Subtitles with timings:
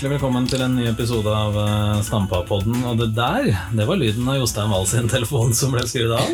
[0.00, 1.56] hjertelig velkommen til en ny episode av
[2.00, 2.06] Stampapodden.
[2.06, 2.76] Stampa-podden.
[2.88, 6.30] Og det der, det var lyden av Jostein Wahl sin telefon som ble skrudd av.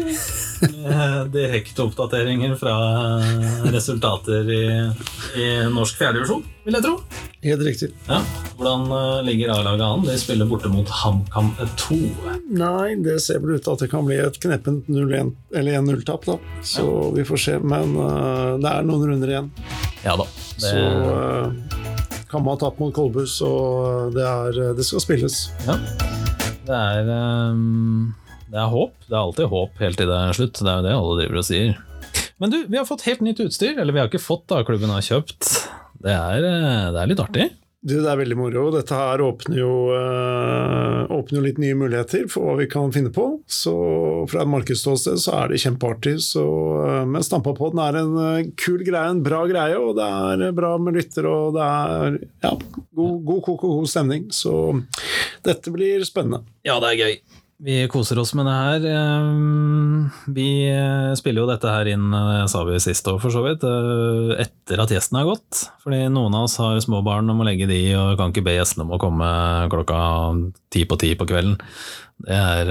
[0.84, 2.76] Med Direkte oppdateringer fra
[3.16, 4.60] eh, resultater i,
[5.42, 6.94] i norsk fjerdedivisjon, vil jeg tro.
[7.48, 7.90] Helt riktig.
[8.06, 8.20] Ja.
[8.54, 10.06] Hvordan eh, ligger A-laget an?
[10.06, 11.50] De spiller borte mot HamKam
[11.88, 12.00] 2.
[12.62, 16.30] Nei, det ser vel ut til at det kan bli et kneppent 0-1 eller 1-0-tap,
[16.30, 16.38] da.
[16.62, 16.86] Så
[17.18, 17.58] vi får se.
[17.66, 19.50] Men uh, det er noen runder igjen.
[20.06, 20.30] Ja da.
[20.54, 21.95] Det, Så uh,
[22.30, 25.36] Kamma har tapt mot Kolbus, og det, er, det skal spilles.
[25.66, 25.76] ja.
[26.66, 27.10] det er
[27.54, 28.14] um,
[28.50, 28.96] Det er håp.
[29.06, 30.58] Det er alltid håp helt til det er slutt.
[30.58, 31.76] Det er jo det alle driver og sier.
[32.42, 33.78] Men du, vi har fått helt nytt utstyr.
[33.78, 34.64] Eller vi har ikke fått, da.
[34.66, 35.52] Klubben har kjøpt.
[36.02, 37.46] Det er, eh, det er litt artig.
[37.86, 38.64] Du, det er veldig moro.
[38.74, 43.12] Dette her åpner jo, øh, åpner jo litt nye muligheter for hva vi kan finne
[43.14, 43.28] på.
[43.46, 43.74] Så
[44.26, 46.16] fra et markedsståsted så er det kjempeartig.
[46.26, 46.42] Så,
[46.82, 50.08] øh, men Stampapodden er en uh, kul greie, en bra greie, og det
[50.48, 52.52] er bra med lyttere, og det er ja,
[52.98, 54.28] god, god god, god stemning.
[54.34, 54.56] Så
[55.46, 56.42] dette blir spennende.
[56.66, 57.20] Ja, det er gøy.
[57.58, 58.86] Vi koser oss med det her.
[58.92, 63.40] Ehm, Vi eh, spiller jo dette her inn, eh, sa vi sist òg for så
[63.46, 65.62] vidt, eh, etter at gjesten har gått.
[65.80, 68.58] Fordi noen av oss har små barn og må legge de, og kan ikke be
[68.58, 69.30] gjestene om å komme
[69.72, 70.00] klokka
[70.70, 71.56] ti på ti på kvelden.
[72.26, 72.70] Det er,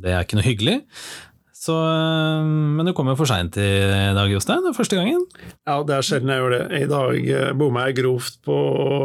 [0.00, 0.76] det er ikke noe hyggelig.
[1.60, 2.44] Så, eh,
[2.76, 3.68] men du kom jo for seint i
[4.16, 4.64] dag, Jostein.
[4.72, 5.26] Første gangen.
[5.68, 6.60] Ja, det er sjelden jeg gjør det.
[6.78, 8.56] I dag uh, bomma jeg grovt på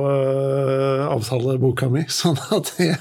[0.08, 2.96] uh, avtaleboka mi, sånn at jeg,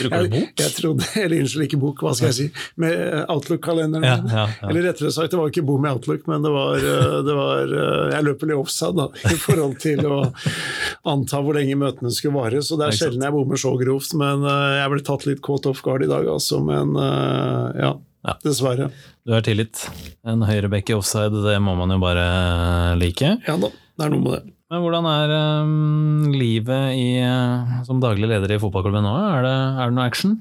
[0.00, 0.34] Bruker du bok?
[0.34, 4.44] Jeg, jeg trodde, eller unnskyld, ikke bok, hva skal jeg si, med Outlook-kalenderen Ja, ja,
[4.50, 4.68] ja.
[4.72, 6.82] Eller rettere sagt, det var ikke bom i Outlook, men det var,
[7.22, 10.22] det var uh, Jeg løper litt offside da, i forhold til å
[11.12, 14.18] anta hvor lenge møtene skulle vare, så det er sjelden jeg bommer så grovt.
[14.18, 16.58] Men uh, jeg ble tatt litt caught off guard i dag, altså.
[16.66, 18.36] Men uh, ja, Ja.
[18.44, 18.90] dessverre.
[19.26, 19.80] Du er tilgitt.
[20.24, 22.26] En høyrebekk i offside, det må man jo bare
[23.00, 23.32] like.
[23.48, 24.52] Ja da, det er noe med det.
[24.72, 25.32] Men hvordan er
[25.66, 29.10] um, livet i, eh, som daglig leder i fotballklubben nå?
[29.34, 30.38] Er det, er det noe action?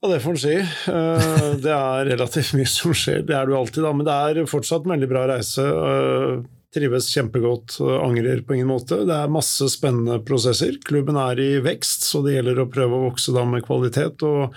[0.00, 0.54] Ja, det får en si.
[0.92, 3.92] Eh, Det er relativt mye som skjer, det er det jo alltid, da.
[3.98, 5.64] Men det er fortsatt en veldig bra reise.
[5.68, 6.42] Eh,
[6.74, 9.04] Trives kjempegodt, eh, angrer på ingen måte.
[9.06, 10.74] Det er masse spennende prosesser.
[10.84, 14.24] Klubben er i vekst, så det gjelder å prøve å vokse da med kvalitet.
[14.26, 14.54] Og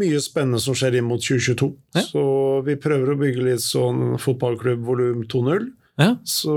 [0.00, 1.70] mye spennende som skjer inn mot 2022.
[1.98, 2.06] Ja.
[2.08, 2.24] Så
[2.64, 5.68] vi prøver å bygge litt sånn fotballklubb volum 2.0.
[6.00, 6.16] Ja.
[6.24, 6.54] Så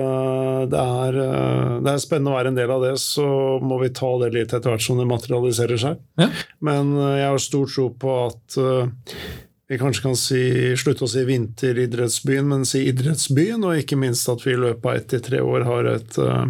[0.00, 2.96] eh, det, er, eh, det er spennende å være en del av det.
[3.02, 3.28] Så
[3.60, 6.00] må vi ta det litt etter hvert som det materialiserer seg.
[6.16, 6.32] Ja.
[6.64, 8.60] Men jeg har stor tro på at
[9.70, 10.40] vi kanskje kan si,
[10.74, 13.62] slutte å si vinteridrettsbyen, men si idrettsbyen.
[13.62, 16.48] Og ikke minst at vi i løpet av ett til tre år har et eh,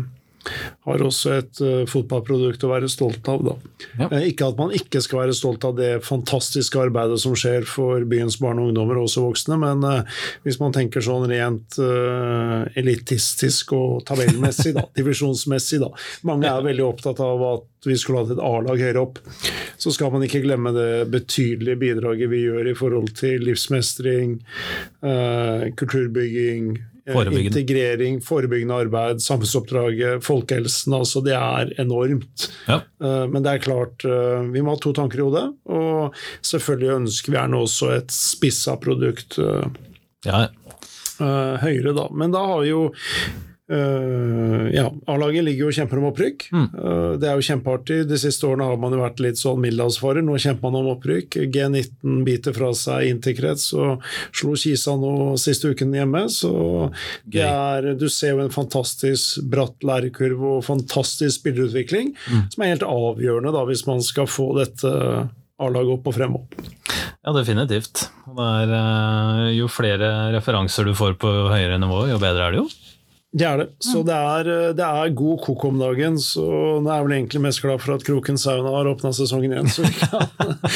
[0.87, 3.43] har også et uh, fotballprodukt å være stolt av.
[3.45, 3.55] Da.
[3.99, 4.09] Ja.
[4.09, 8.05] Eh, ikke at man ikke skal være stolt av det fantastiske arbeidet som skjer for
[8.09, 12.65] byens barn og ungdommer, og også voksne, men uh, hvis man tenker sånn rent uh,
[12.81, 15.93] elitistisk og tabellmessig, da, divisjonsmessig da.
[16.29, 19.21] Mange er veldig opptatt av at vi skulle hatt et A-lag høyere opp.
[19.81, 24.35] Så skal man ikke glemme det betydelige bidraget vi gjør i forhold til livsmestring,
[25.81, 26.75] kulturbygging.
[27.07, 30.95] Integrering, forebyggende arbeid, samfunnsoppdraget, folkehelsen.
[30.95, 32.49] altså Det er enormt.
[32.69, 32.81] Ja.
[33.03, 35.47] Eh, Men det er klart, eh, vi må ha to tanker i hodet.
[35.67, 39.69] Og selvfølgelig ønsker vi gjerne også et spissa produkt eh,
[40.27, 40.49] ja.
[41.21, 42.09] eh, høyere, da.
[42.13, 42.91] Men da har vi jo
[43.71, 46.47] eh, ja, A-laget ligger jo og kjemper om opprykk.
[46.53, 46.67] Mm.
[46.75, 47.99] Uh, det er jo kjempeartig.
[48.11, 50.25] De siste årene har man jo vært litt sånn middelhavsfarer.
[50.27, 51.39] Nå kjemper man om opprykk.
[51.55, 56.27] G19 biter fra seg inn til krets og slo Kisa nå siste uken hjemme.
[56.33, 56.53] Så
[57.25, 62.15] det er, du ser jo en fantastisk bratt lærekurve og fantastisk spillerutvikling,
[62.53, 64.91] som er helt avgjørende da, hvis man skal få dette
[65.61, 66.55] A-laget opp og frem opp.
[67.21, 68.07] ja, definitivt.
[68.31, 72.69] Er, eh, jo flere referanser du får på høyere nivå, jo bedre er det jo.
[73.31, 73.67] Det er det.
[73.79, 76.17] Så det er, det er god kok om dagen.
[76.19, 76.43] Så
[76.83, 79.71] nå er jeg vel egentlig mest glad for at Kroken sauna har åpna sesongen igjen,
[79.71, 80.25] så vi kan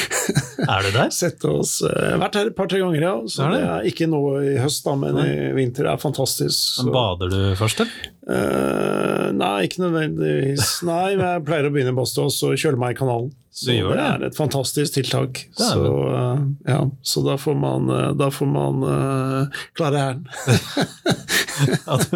[0.74, 1.10] Er det der?
[1.24, 3.14] sette oss Jeg har vært her et par-tre ganger, ja.
[3.26, 3.58] Så Er det?
[3.58, 5.88] det er ikke nå i høst, da, men i vinter.
[5.88, 6.84] Det er fantastisk.
[6.84, 8.10] Men Bader du først, eller?
[8.24, 10.76] Uh, nei, ikke nødvendigvis.
[10.86, 13.34] Nei, men jeg pleier å begynne i badstua og så kjøle meg i kanalen.
[13.54, 14.02] Så det det?
[14.02, 15.44] er et fantastisk tiltak.
[15.54, 20.24] Så, eh, ja, så da får man, eh, da får man uh, klare hæren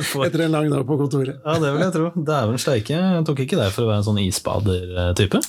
[0.10, 0.24] får...
[0.26, 1.38] etter en lang dag på kontoret.
[1.44, 2.10] ja, det vil jeg tro.
[2.26, 2.98] Dæven steike.
[2.98, 5.44] Jeg tok ikke deg for å være en sånn isbader-type.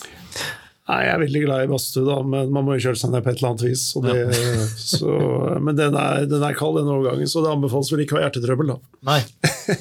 [0.90, 3.26] Nei, Jeg er veldig glad i badstue, da, men man må jo kjøle seg ned
[3.26, 3.84] på et eller annet vis.
[4.06, 4.16] Det,
[4.94, 5.18] så,
[5.58, 8.28] men den er, den er kald, den overgangen, så det anbefales vel ikke å ha
[8.28, 8.76] hjertetrøbbel.
[8.76, 8.80] da.
[9.10, 9.20] Nei,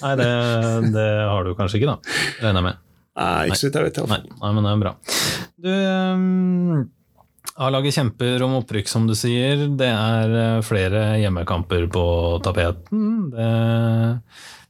[0.01, 0.29] Nei det,
[0.97, 2.21] det har du kanskje ikke, da.
[2.41, 2.85] Regner jeg med.
[3.17, 3.99] Nei, ikke så vidt jeg vet.
[4.11, 4.93] Nei, nei, men det er bra.
[5.59, 6.87] Du, um,
[7.59, 9.65] A-laget kjemper om opprykk, som du sier.
[9.79, 12.03] Det er eh, flere hjemmekamper på
[12.45, 13.31] tapeten.
[13.33, 13.49] Det,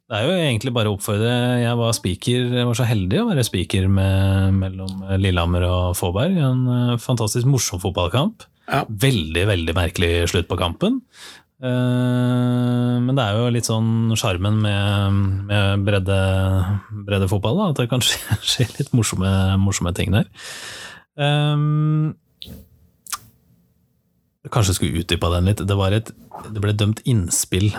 [0.09, 3.27] Det er jo egentlig bare å oppfordre Jeg var speaker, jeg var så heldig å
[3.27, 6.39] være speaker med, mellom Lillehammer og Fåberg.
[6.41, 8.47] En eh, fantastisk morsom fotballkamp.
[8.69, 8.83] Ja.
[8.89, 11.03] Veldig, veldig merkelig slutt på kampen.
[11.59, 15.19] Eh, men det er jo litt sånn sjarmen med,
[15.49, 16.19] med bredde,
[17.07, 20.29] breddefotball, at det kan skje, skje litt morsomme, morsomme ting der.
[21.19, 22.15] Um,
[24.47, 25.63] kanskje skulle utdypa den litt.
[25.67, 26.13] Det, et,
[26.47, 27.73] det ble dømt innspill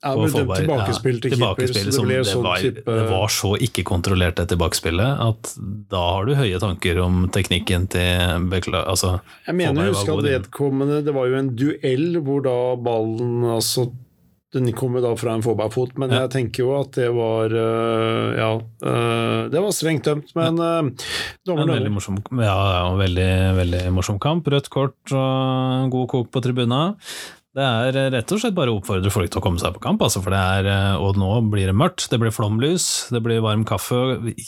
[0.00, 0.62] Ja, det Fåberg.
[0.62, 3.50] tilbakespill Ja, til keeper, så det som ble det, sånn var, type det var så
[3.68, 5.50] ikke kontrollert det tilbakespillet at
[5.92, 10.28] da har du høye tanker om teknikken til bekla, altså, Jeg mener jeg husker at
[10.30, 13.90] vedkommende Det var jo en duell hvor da ballen altså
[14.50, 16.24] den kom jo da fra en Fåberg-fot, men Ja.
[16.24, 18.48] jeg tenker jo at det var øh, Ja,
[18.82, 20.96] øh, det var strengt dømt, men øh, En
[21.46, 23.28] dommeren veldig morsom, ja, ja, veldig,
[23.60, 24.48] veldig morsom kamp.
[24.50, 26.96] Rødt kort og god kok på tribuna.
[27.56, 30.02] Det er rett og slett bare å oppfordre folk til å komme seg på kamp,
[30.06, 33.64] altså, for det er, og nå blir det mørkt, det blir flomlys, det blir varm
[33.66, 33.98] kaffe.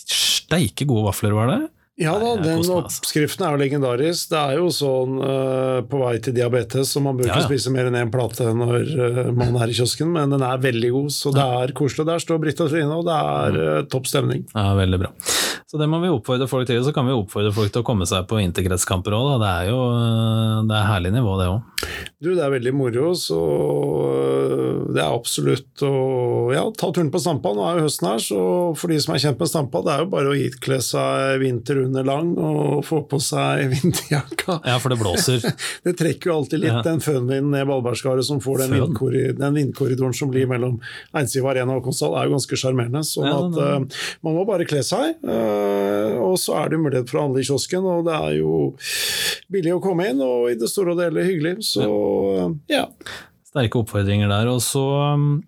[0.06, 1.62] Steike gode vafler var det.
[2.00, 2.78] Ja da, Nei, den altså.
[2.80, 4.30] oppskriften er jo legendarisk.
[4.30, 7.50] Det er jo sånn uh, på vei til diabetes, så man bør Ja, ikke ja.
[7.50, 10.92] spise mer enn én plate når uh, man er i kiosken, men den er veldig
[10.94, 12.08] god, så det er koselig.
[12.08, 14.46] Der står Britt og Trine, og det er øh, topp stemning.
[14.54, 15.12] Ja, veldig bra.
[15.72, 16.82] Så det må vi oppfordre folk til.
[16.84, 19.30] Så kan vi oppfordre folk til å komme seg på interkretskamper òg.
[19.40, 19.78] Det er jo
[20.68, 21.62] det er herlig nivå, det òg.
[22.22, 25.92] Du, det er veldig moro, så øh, det er absolutt å
[26.54, 27.50] ja, ta turen på Stampa.
[27.56, 28.42] Nå er jo høsten her, så
[28.78, 32.34] for de som er kjent med Stampa, det er jo bare å ikle seg vinterunderlang
[32.38, 34.58] og få på seg vinterjakka.
[34.68, 35.40] Ja, for det blåser.
[35.86, 36.82] Det trekker jo alltid litt Ja.
[36.86, 38.84] den fønvinden ned Valbergskaret som får den, Føn?
[38.84, 40.78] vindkorri- den vindkorridoren som blir mellom
[41.18, 43.02] Einsiv Arena og Konsal, er jo ganske sjarmerende.
[43.08, 45.61] Sånn Ja, at øh, man må bare kle seg, øh,
[46.22, 48.54] og så er det mulighet for å handle i kiosken, og det er jo
[49.52, 51.58] billig å komme inn, og i det store og hele hyggelig.
[51.66, 51.88] Så
[52.72, 52.86] ja.
[53.52, 54.48] Sterke oppfordringer der.
[54.48, 55.42] Og så um,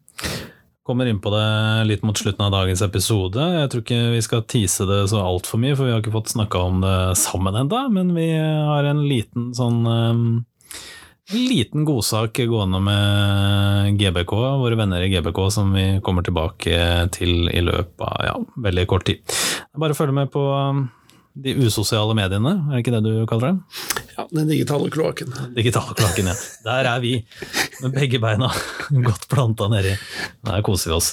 [0.84, 1.46] kommer inn på det
[1.88, 3.40] litt mot slutten av dagens episode.
[3.58, 6.34] Jeg tror ikke vi skal tease det så altfor mye, for vi har ikke fått
[6.34, 7.86] snakka om det sammen ennå.
[7.94, 10.26] Men vi har en liten sånn um,
[11.32, 17.62] liten godsak gående med GBK, våre venner i GBK, som vi kommer tilbake til i
[17.64, 18.34] løpet av ja,
[18.66, 19.22] veldig kort tid.
[19.78, 20.44] Bare følg med på
[21.34, 23.62] de usosiale mediene, er det ikke det du kaller dem?
[24.14, 25.32] ja den digitale kloakken.
[25.56, 26.34] Digitale kloakken, ja.
[26.62, 27.16] Der er vi,
[27.82, 28.50] med begge beina
[29.08, 29.96] godt planta nedi.
[30.46, 31.08] Der koser vi oss.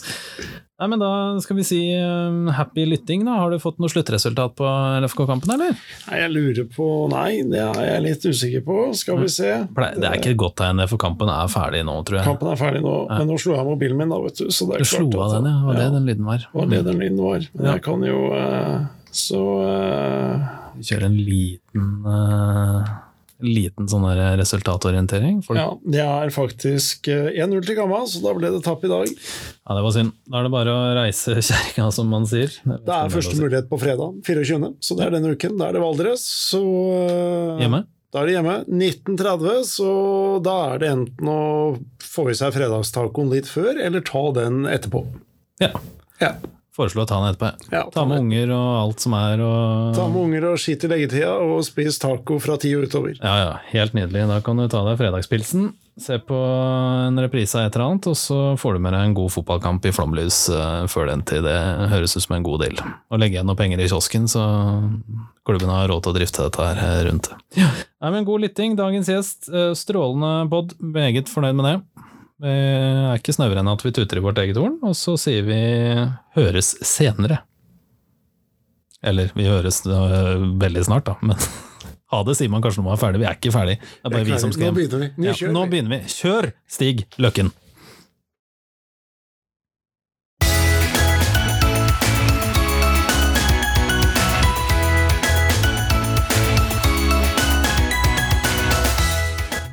[0.81, 1.09] Nei, men Da
[1.41, 3.21] skal vi si um, happy lytting.
[3.25, 3.35] da.
[3.41, 4.65] Har du fått noe sluttresultat på
[5.03, 5.75] LFK-kampen, eller?
[6.07, 8.77] Nei, jeg lurer på Nei, det er jeg litt usikker på.
[8.97, 9.51] Skal vi se.
[9.77, 12.25] Det er ikke et godt tegn, for kampen er ferdig nå, tror jeg.
[12.29, 14.49] Kampen er ferdig nå, men nå slo jeg mobilen min, da, vet du.
[14.53, 15.57] Så det er Du slo av den, ja.
[15.69, 16.47] Var det den lyden var?
[16.53, 17.45] Var det den lyden var.
[17.53, 17.75] Men Ja.
[17.77, 18.79] jeg kan jo eh,
[19.11, 22.91] Så uh, Vi kjører en liten uh,
[23.41, 25.41] liten sånn der resultatorientering.
[25.45, 28.91] Folk, Ja, det er faktisk eh, 1-0 til Gamma, så da ble det tapp i
[28.91, 29.09] dag.
[29.09, 30.13] Ja, det var synd.
[30.29, 32.53] Da er det bare å reise kjerringa, som man sier.
[32.61, 35.57] Det er første mulighet på fredag, 24., så det er denne uken.
[35.59, 36.27] Da er det Valdres.
[36.51, 37.83] Så eh, Hjemme?
[38.11, 38.55] Da er det hjemme.
[38.67, 39.91] 1930, så
[40.43, 41.41] da er det enten å
[42.03, 45.05] få i seg fredagstacoen litt før, eller ta den etterpå.
[45.63, 45.71] Ja.
[46.21, 46.35] Ja.
[46.71, 47.67] Foreslå å ta den etterpå.
[47.73, 49.41] Ja, Ta med unger og alt som er.
[49.43, 49.91] Og...
[49.97, 53.17] Ta med unger og skitt i leggetida, og spis taco fra ti og utover.
[53.17, 54.23] Ja, ja, helt nydelig.
[54.29, 58.15] Da kan du ta deg fredagspilsen, se på en reprise av et eller annet, og
[58.15, 61.43] så får du med deg en god fotballkamp i flomlys eh, før den tid.
[61.43, 61.57] Det
[61.91, 62.79] høres ut som en god deal.
[63.11, 64.45] Og legge igjen noe penger i kiosken, så
[65.43, 67.33] klubben har råd til å drifte dette her eh, rundt.
[67.59, 67.67] Ja.
[67.99, 68.79] Nei, men God lytting.
[68.79, 70.71] Dagens gjest, eh, strålende pod.
[70.79, 72.07] Meget fornøyd med det.
[72.41, 75.45] Vi er ikke snauere enn at vi tuter i vårt eget horn, og så sier
[75.45, 75.59] vi
[76.37, 77.43] høres senere.
[79.05, 81.17] Eller vi høres øh, veldig snart, da.
[81.21, 81.37] Men
[82.13, 83.21] ha det sier man kanskje når man er ferdig.
[83.21, 83.77] Vi er ikke ferdig.
[83.81, 85.27] Det er bare vi som skal Nå begynner vi.
[85.27, 86.01] Ja, nå begynner vi.
[86.17, 87.53] Kjør, Stig Løkken!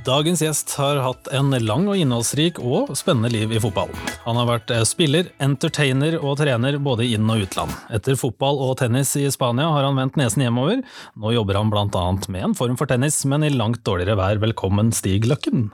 [0.08, 3.90] Dagens gjest har hatt en lang og innholdsrik og spennende liv i fotball.
[4.24, 7.74] Han har vært eh, spiller, entertainer og trener både i inn- og utland.
[7.92, 10.80] Etter fotball og tennis i Spania har han vendt nesen hjemover.
[11.12, 14.40] Nå jobber han blant annet med en form for tennis, men i langt dårligere vær.
[14.46, 15.68] Velkommen, Stig Løkken.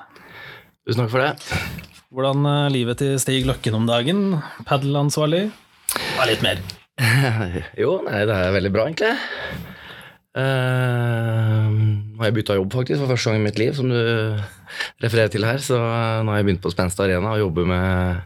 [0.83, 1.61] Tusen takk for det.
[2.11, 4.25] Hvordan er livet til Stig Løkken om dagen?
[4.67, 5.45] Padelansvarlig?
[6.17, 6.59] Ja, litt mer.
[7.85, 9.15] jo, nei, det er veldig bra, egentlig.
[10.35, 13.99] Eh, nå har jeg bytta jobb faktisk for første gang i mitt liv, som du
[15.05, 15.63] refererer til her.
[15.63, 18.23] Så eh, nå har jeg begynt på Spenstad Arena og jobber med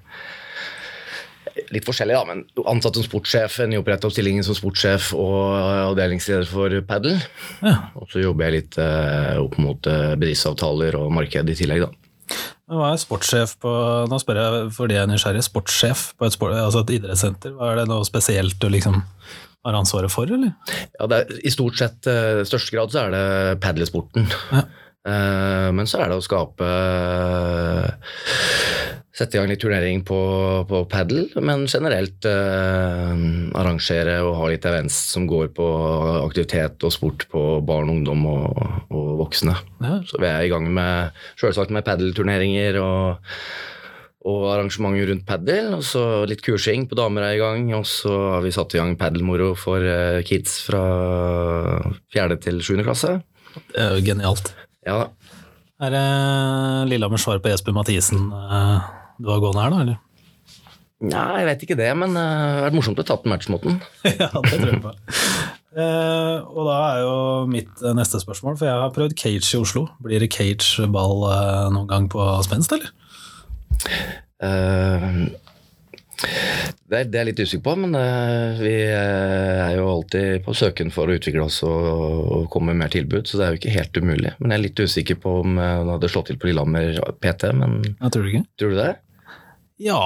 [1.75, 5.57] litt forskjellig, da, men ansatt som sportssjef, nyoppretta stillingen som sportssjef og
[5.91, 7.19] avdelingsleder for padel.
[7.65, 7.91] Ja.
[7.99, 12.39] Og så jobber jeg litt eh, opp mot eh, bedriftsavtaler og marked i tillegg, da.
[12.69, 13.71] Hva er sportssjef på
[14.11, 15.45] Nå spør jeg fordi jeg er nysgjerrig.
[15.47, 19.01] Sportssjef på et, sport, altså et idrettssenter, hva er det noe spesielt du liksom
[19.67, 20.55] har ansvaret for, eller?
[20.99, 24.29] Ja, er, I stort sett, uh, største grad, så er det padelsporten.
[24.55, 24.67] Ja.
[25.09, 26.67] Uh, men så er det å skape
[29.15, 30.19] Sette i gang litt turnering på,
[30.69, 33.15] på padel, men generelt uh,
[33.59, 35.67] arrangere og ha litt events som går på
[36.21, 38.61] aktivitet og sport på barn, ungdom og,
[38.95, 39.57] og voksne.
[39.83, 39.97] Ja.
[40.07, 43.35] Så vi er i gang med selvsagt med padelturneringer og,
[44.27, 45.73] og arrangementer rundt padel.
[45.79, 47.69] Og så litt kursing på damer er i gang.
[47.79, 50.83] Og så har vi satt i gang padelmoro for eh, kids fra
[52.13, 53.19] fjerde til sjuende klasse.
[53.71, 54.53] Det er jo genialt.
[54.87, 55.09] Ja da.
[55.79, 56.07] Er det
[56.91, 58.87] Lillehammers svar på Jesper Mathisen eh,
[59.23, 59.83] du har gående her, da?
[59.85, 60.05] eller?
[60.99, 63.79] Nei, jeg vet ikke det, men eh, det har vært morsomt å tatt den matchmåten.
[64.23, 64.95] ja, det tror jeg på.
[65.79, 67.15] Eh, og da er jo
[67.51, 69.85] mitt eh, neste spørsmål, for jeg har prøvd cage i Oslo.
[70.03, 72.91] Blir det cageball eh, noen gang på spenst, eller?
[74.39, 75.07] Eh,
[76.89, 80.55] det, er, det er litt usikker på, men eh, vi eh, er jo alltid på
[80.57, 81.89] søken for å utvikle oss og,
[82.39, 84.35] og komme med mer tilbud, så det er jo ikke helt umulig.
[84.39, 87.81] Men jeg er litt usikker på om hun hadde slått til på Lillehammer PT, men
[87.91, 88.45] Jeg tror ikke.
[88.59, 88.91] tror du det?
[89.79, 90.03] Ja,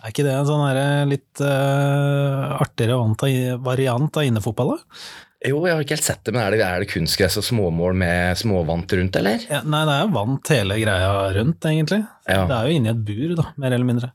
[0.00, 5.02] er ikke det en sånn litt uh, artigere variant av innefotball, da?
[5.40, 7.94] Jo, jeg har ikke helt sett det, men er det, er det kunstgress og småmål
[7.96, 9.46] med småvant rundt, eller?
[9.48, 12.02] Ja, nei, det er jo vant hele greia rundt, egentlig.
[12.28, 12.42] Ja.
[12.44, 14.10] Det er jo inni et bur, da, mer eller mindre.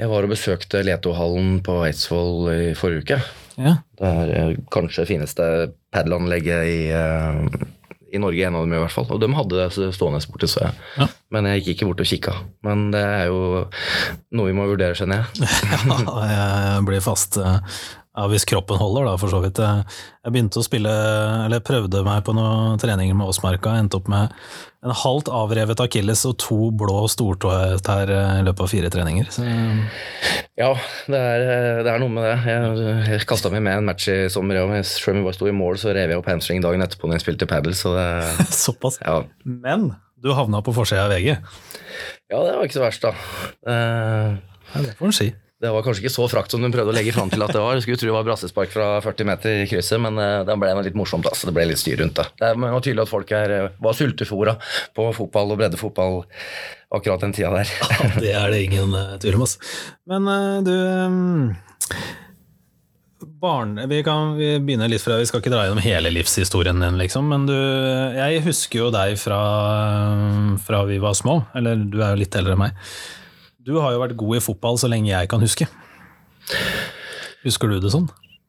[0.00, 3.20] Jeg var og besøkte Letohallen på Eidsvoll i forrige uke.
[3.60, 5.44] Ja, Det er kanskje det fineste
[5.92, 7.66] padelanlegget i, eh,
[8.16, 9.10] i Norge, en av dem i hvert fall.
[9.12, 10.78] Og de hadde det stående borte, så jeg.
[10.96, 11.10] Ja.
[11.36, 12.38] Men jeg gikk ikke bort og kikka.
[12.64, 13.66] Men det er jo
[14.32, 15.50] noe vi må vurdere, skjønner jeg.
[16.08, 17.60] ja, jeg blir fast eh,
[18.16, 19.60] ja, hvis kroppen holder, da, for så vidt.
[19.62, 19.84] Jeg
[20.20, 20.90] jeg begynte å spille,
[21.46, 24.34] eller prøvde meg på noen treninger med Åsmarka, endte opp med
[24.84, 29.30] en halvt avrevet akilles og to blå stortåtær i løpet av fire treninger.
[29.32, 29.46] Så,
[30.60, 30.74] Ja,
[31.08, 32.34] det er, eh, det er noe med det.
[32.44, 35.48] Jeg, jeg kasta meg med en match i sommer, og selv om vi bare sto
[35.48, 38.08] i mål, så rev jeg opp hamstring dagen etterpå når jeg spilte padel, så det
[38.66, 39.00] såpass.
[39.00, 39.22] ja.
[39.44, 41.30] Men du havna på forsida av VG.
[42.28, 43.14] ja, det var ikke så verst, da.
[43.64, 44.36] Uh,
[44.74, 45.30] Ja, det får en si.
[45.60, 47.60] Det var kanskje ikke så frakt som hun prøvde å legge fram til at det
[47.60, 47.74] var.
[47.76, 50.70] Jeg skulle tro det var brassespark fra 40 meter i krysset, men eh, det ble
[50.72, 51.28] en litt morsomt.
[51.28, 51.50] Altså.
[51.50, 52.24] Det ble litt styr rundt det.
[52.40, 54.54] Det var tydelig at folk her eh, var sultefora
[54.96, 56.16] på fotball og breddefotball
[56.96, 57.74] akkurat den tida der.
[57.90, 59.44] Ja, det er det ingen uh, tvil om.
[59.44, 59.60] altså.
[60.08, 60.72] Men eh, du
[61.12, 61.44] mm,
[63.44, 67.28] Barn, vi kan begynne litt fra Vi skal ikke dra gjennom hele livshistorien din, liksom,
[67.28, 67.56] men du
[68.16, 69.44] Jeg husker jo deg fra,
[70.64, 71.42] fra vi var små.
[71.52, 72.84] Eller du er jo litt eldre enn meg.
[73.60, 75.66] Du har jo vært god i fotball så lenge jeg kan huske.
[77.44, 78.06] Husker du det sånn?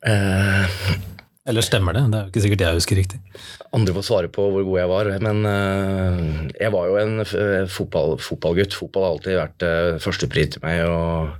[0.08, 0.64] Uh,
[1.52, 2.06] Eller stemmer det?
[2.08, 3.20] Det er jo ikke sikkert jeg husker riktig.
[3.76, 7.68] andre får svare på hvor god jeg var, men uh, jeg var jo en eh,
[7.68, 8.78] fotball, fotballgutt.
[8.78, 10.86] Fotball har alltid vært uh, førstepri til meg.
[10.88, 11.36] og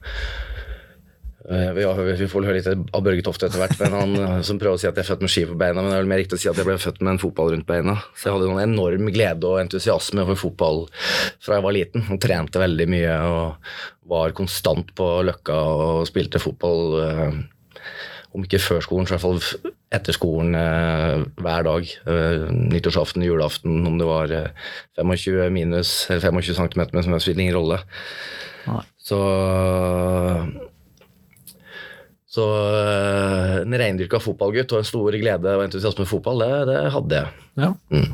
[1.76, 4.60] vi, har, vi får høre litt av Børge Tofte etter hvert, men han eh, som
[4.62, 6.12] prøver å si at jeg er født med ski på beina, men det er vel
[6.12, 7.98] mer riktig å si at jeg ble født med en fotball rundt beina.
[8.16, 10.84] Så jeg hadde en enorm glede og entusiasme for fotball
[11.44, 12.06] fra jeg var liten.
[12.14, 13.74] Og trente veldig mye og
[14.12, 16.86] var konstant på Løkka og spilte fotball.
[17.08, 17.42] eh,
[18.32, 21.90] om ikke før skolen, så i hvert fall etter skolen eh, hver dag.
[22.08, 24.70] Eh, nyttårsaften, julaften, om det var eh,
[25.02, 27.82] 25 minus eller 25 cm, men som spiller ingen rolle.
[29.02, 29.20] Så
[32.32, 32.46] så
[32.80, 37.20] eh, en reindyrka fotballgutt og en stor glede og entusiasme for fotball, det, det hadde
[37.20, 37.48] jeg.
[37.60, 37.74] Ja.
[37.92, 38.14] Mm.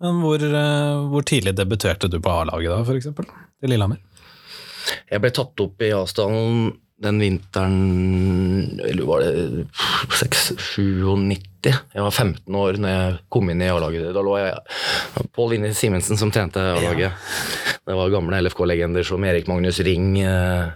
[0.00, 3.26] Men hvor, eh, hvor tidlig debuterte du på A-laget da, eksempel?
[3.60, 3.98] I Lillehammer?
[5.10, 9.66] Jeg ble tatt opp i Asdalen den vinteren Eller var det
[10.08, 11.70] 96-97?
[11.94, 14.10] Jeg var 15 år når jeg kom inn i A-laget.
[14.16, 17.16] Da lå jeg Pål Linni Simensen som trente A-laget.
[17.84, 20.68] Det var gamle LFK-legender som Erik Magnus Ring, eh,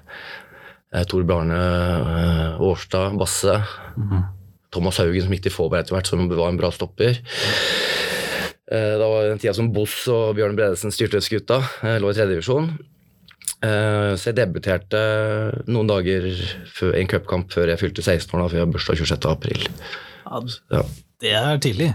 [1.10, 3.56] Tor Bjarne eh, Årstad, Basse.
[4.74, 7.18] Thomas Haugen som gikk til Faaberg etter hvert, som var en bra stopper.
[8.70, 11.60] Eh, Da var den tida som Boss og Bjørn Bredesen styrte skuta.
[11.82, 12.70] Lå i tredje divisjon.
[13.64, 15.02] Eh, Så jeg debuterte
[15.66, 16.30] noen dager
[16.74, 19.30] før, en cupkamp før jeg fylte 16 år, da, for jeg har bursdag 26.
[19.30, 19.66] april.
[20.24, 20.40] Ja,
[20.78, 20.82] Ja.
[21.24, 21.90] Det er tidlig.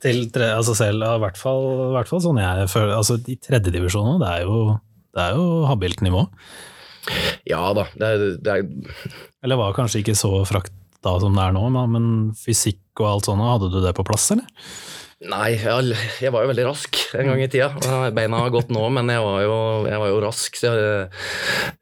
[0.00, 3.36] Til tre, altså selv, i hvert fall, i hvert fall sånn jeg føler altså I
[3.40, 4.78] tredjedivisjon òg, det er jo
[5.14, 6.24] det er jo habilt nivå.
[7.52, 8.94] Ja da, det er, det er
[9.44, 10.72] Eller var kanskje ikke så frakt
[11.04, 14.30] da som det er nå, men- fysikk og alt sånt, hadde du det på plass,
[14.32, 14.46] eller?
[15.24, 17.70] Nei, jeg, jeg var jo veldig rask en gang i tida.
[18.12, 19.54] Beina har gått nå, men jeg var jo,
[19.88, 20.58] jeg var jo rask.
[20.58, 21.06] Så jeg,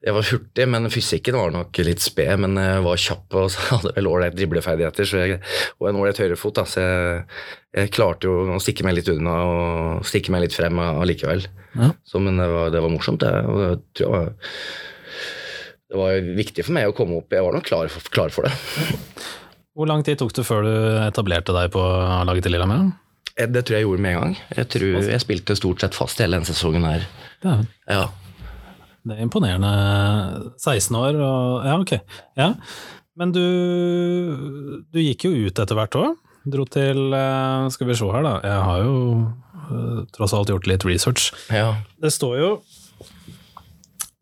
[0.05, 2.31] jeg, var hurtig, men fysikken var nok litt sped.
[2.45, 5.41] Men jeg var kjapp og hadde vel ålreit dribleferdigheter så jeg,
[5.81, 6.61] og en ålreit høyrefot.
[6.61, 7.26] Da, så jeg,
[7.81, 11.49] jeg, klarte jo å stikke meg litt unna og stikke meg litt frem allikevel.
[11.75, 11.91] Ja.
[12.07, 13.35] Så, men det var, det var morsomt, det.
[13.49, 14.57] Og det tror jeg var,
[15.93, 17.35] det var viktig for meg å komme opp.
[17.35, 18.53] Jeg var nok klar for, klar for det.
[19.77, 20.73] Hvor lang tid tok det før du
[21.03, 21.83] etablerte deg på
[22.29, 22.95] laget til Lillehammer?
[23.37, 24.35] Eh, det tror jeg gjorde med en gang.
[24.57, 27.05] Jeg tror jeg spilte stort sett fast hele den sesongen her.
[27.45, 28.49] Det er, ja.
[29.05, 29.73] det er imponerende.
[30.57, 31.95] 16 år og Ja, ok.
[32.41, 32.51] Ja.
[33.21, 33.45] Men du,
[34.89, 36.21] du gikk jo ut etter hvert òg.
[36.53, 38.39] Dro til eh, Skal vi se her, da.
[38.49, 38.95] Jeg har jo
[39.69, 41.31] uh, tross alt gjort litt research.
[41.53, 41.75] Ja.
[42.01, 42.55] Det står jo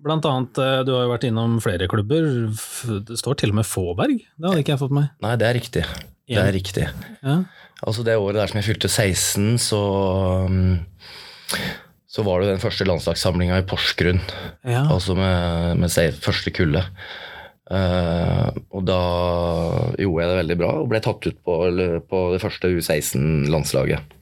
[0.00, 2.28] Blant annet, du har jo vært innom flere klubber.
[3.04, 4.16] Det står til og med Fåberg.
[4.16, 5.10] Det hadde ikke jeg fått med meg.
[5.26, 5.82] Nei, det er riktig.
[6.30, 6.86] Det er riktig.
[7.24, 7.40] Ja.
[7.80, 9.80] Altså Det året der som jeg fylte 16, så
[10.46, 10.78] um,
[12.10, 14.20] så var det jo den første landslagssamlinga i Porsgrunn.
[14.66, 14.84] Ja.
[14.90, 16.90] Altså med, med første kullet.
[17.70, 19.00] Uh, og da
[20.00, 21.58] gjorde jeg det veldig bra og ble tatt ut på,
[22.10, 24.16] på det første U16-landslaget.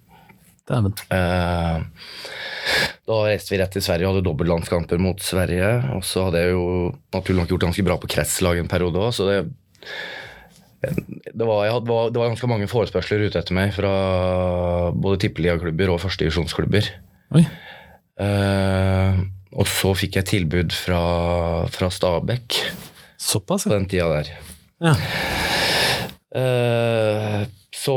[0.68, 1.80] Uh,
[3.08, 5.68] da reiste vi rett til Sverige og hadde dobbeltlandskamper mot Sverige.
[5.96, 6.64] Og så hadde jeg jo
[7.14, 9.38] naturlig nok gjort ganske bra på kretslaget en periode òg, så det
[10.78, 13.90] det var, hadde, det var, ganske mange forespørsler ute etter meg fra
[14.94, 16.86] både tippeligaklubber og førstedivisjonsklubber.
[18.18, 19.18] Uh,
[19.58, 21.02] og så fikk jeg tilbud fra,
[21.70, 22.60] fra Stabæk
[23.18, 24.30] Såpass, på den tida der.
[24.86, 24.94] Ja.
[26.30, 27.42] Uh,
[27.74, 27.96] så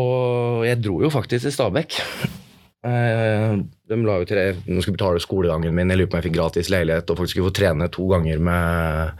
[0.66, 2.02] jeg dro jo faktisk til Stabæk.
[2.82, 6.26] Uh, de la jo til Nå skulle betale skolegangen min, jeg lurer på om jeg
[6.32, 9.20] fikk gratis leilighet og faktisk skulle få trene to ganger med,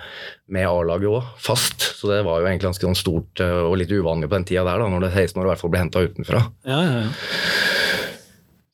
[0.50, 1.86] med A-laget òg, fast.
[2.00, 4.66] Så det var jo egentlig ganske sånn stort uh, og litt uvanlig på den tida
[4.66, 6.42] der, da, når det 16 år i hvert fall ble henta utenfra.
[6.66, 8.02] Ja, ja, ja.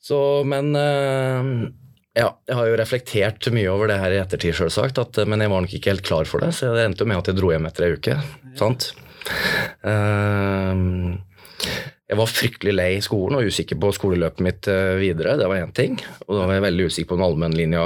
[0.07, 1.67] Så, men uh,
[2.17, 5.51] ja, jeg har jo reflektert mye over det her i ettertid, selvsagt, at, men jeg
[5.51, 7.51] var nok ikke helt klar for det, så det endte jo med at jeg dro
[7.51, 8.15] hjem etter ei uke.
[8.57, 8.93] sant?
[9.83, 11.19] Uh,
[12.07, 15.35] jeg var fryktelig lei i skolen og usikker på skoleløpet mitt eh, videre.
[15.39, 15.97] Det var én ting.
[16.27, 17.83] Og da var jeg veldig usikker på om allmennlinja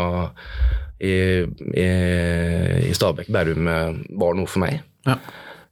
[1.01, 1.15] i,
[1.73, 1.87] i,
[2.85, 4.83] i Stabekk Bærum eh, var noe for meg.
[5.09, 5.17] Ja.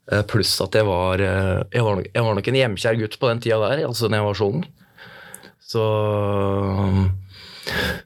[0.09, 3.29] Eh, pluss at jeg var, jeg var, nok, jeg var nok en hjemkjær gutt på
[3.29, 4.65] den tida der, altså da jeg var så ung.
[5.69, 5.85] Så,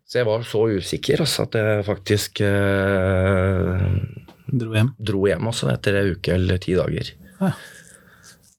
[0.04, 3.86] så jeg var så usikker altså, at jeg faktisk eh,
[4.54, 4.92] Dro hjem?
[5.00, 7.16] Dro hjem også etter en uke eller ti dager.
[7.40, 7.54] Ja.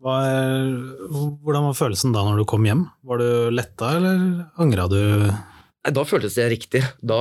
[0.05, 2.85] Hvordan var følelsen da når du kom hjem?
[3.09, 4.19] Var du letta, eller
[4.61, 5.01] angra du?
[5.85, 6.83] Da føltes det riktig.
[7.01, 7.19] Da,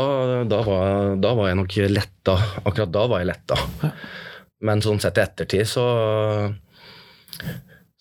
[0.48, 2.36] da, var, da, var, jeg nok letta.
[2.64, 3.60] Akkurat da var jeg letta.
[3.84, 3.92] Ja.
[4.64, 5.86] Men sånn sett i ettertid så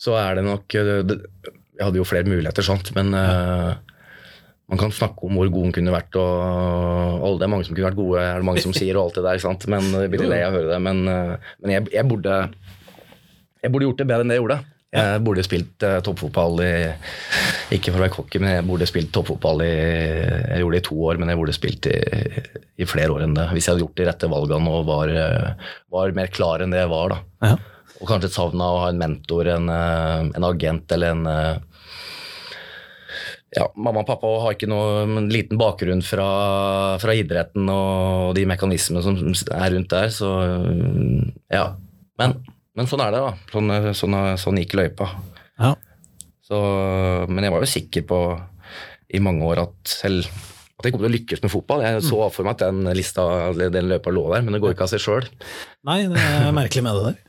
[0.02, 3.22] så er det nok Jeg hadde jo flere muligheter, sant, men ja.
[3.22, 3.92] uh,
[4.70, 7.74] man kan snakke om hvor god hun kunne vært, og, alle det er mange som
[7.76, 9.66] kunne vært gode, er det mange som sier, og alt det der, sant?
[9.70, 10.78] men jeg blir lei av å høre det.
[10.86, 12.38] Men, men jeg, jeg, burde,
[13.60, 14.60] jeg burde gjort det bedre enn det jeg gjorde.
[14.92, 16.72] Jeg burde spilt uh, toppfotball i
[17.72, 20.88] Ikke for å være cocky, men jeg burde spilt toppfotball i Jeg gjorde det i
[20.90, 21.96] to år, men jeg burde spilt i,
[22.76, 23.48] i flere år enn det.
[23.54, 26.84] Hvis jeg hadde gjort de rette valgene og var, uh, var mer klar enn det
[26.84, 27.16] jeg var.
[27.16, 27.48] da.
[27.48, 27.56] Ja.
[28.02, 31.26] Og kanskje savna å ha en mentor, en, uh, en agent eller en
[33.52, 36.28] ja, Mamma og pappa har ikke noen liten bakgrunn fra,
[37.00, 39.18] fra idretten og de mekanismene som
[39.56, 40.30] er rundt der, så
[41.52, 41.66] ja.
[42.20, 42.38] Men
[42.78, 43.32] men sånn er det, da.
[43.52, 45.10] Sånn, sånn, sånn gikk løypa.
[45.60, 45.74] Ja.
[46.42, 46.58] Så,
[47.28, 48.22] men jeg var jo sikker på
[49.12, 50.28] i mange år at selv
[50.82, 51.82] at jeg kom til å lykkes med fotball.
[51.84, 54.88] Jeg så for meg at den lista, den løypa lå der, men det går ikke
[54.88, 55.28] av seg sjøl.
[55.86, 57.20] Nei, det er merkelig med det der.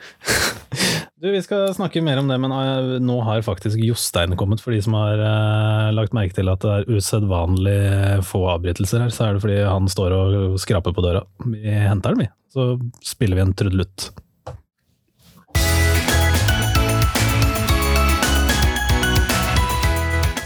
[1.24, 2.52] Du, Vi skal snakke mer om det, men
[3.00, 4.60] nå har faktisk Jostein kommet.
[4.60, 7.78] For de som har uh, lagt merke til at det er usedvanlig
[8.28, 11.22] få avbrytelser her, så er det fordi han står og skraper på døra.
[11.46, 12.28] Vi henter den, vi.
[12.52, 12.66] Så
[13.08, 14.10] spiller vi en trudelutt.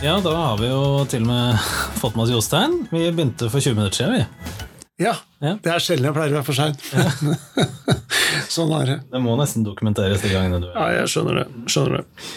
[0.04, 1.58] Ja, da har vi jo til og med
[2.02, 2.76] fått med oss Jostein.
[2.92, 4.66] Vi begynte for 20 minutter siden, vi.
[5.04, 5.52] Ja, Ja.
[5.62, 6.74] det er sjelden jeg pleier å være for sein.
[8.56, 8.98] sånn er det.
[9.12, 11.46] Det må nesten dokumenteres de gangene du er Ja, jeg skjønner det.
[11.70, 12.30] Skjønner det.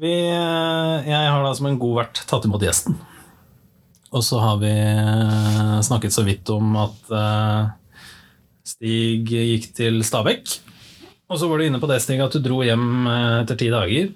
[0.00, 2.96] Vi, eh, jeg har da som en god vert tatt imot gjesten.
[4.16, 7.68] Og så har vi eh, snakket så vidt om at eh,
[8.70, 10.56] Stig gikk til Stabekk.
[11.30, 13.04] Og så var du inne på det, Stig, at du dro hjem
[13.42, 14.08] etter ti dager.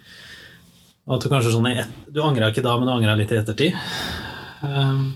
[1.05, 3.39] Og at du kanskje sånn et, Du angra ikke da, men du angra litt i
[3.41, 3.77] ettertid.
[4.65, 5.13] Um,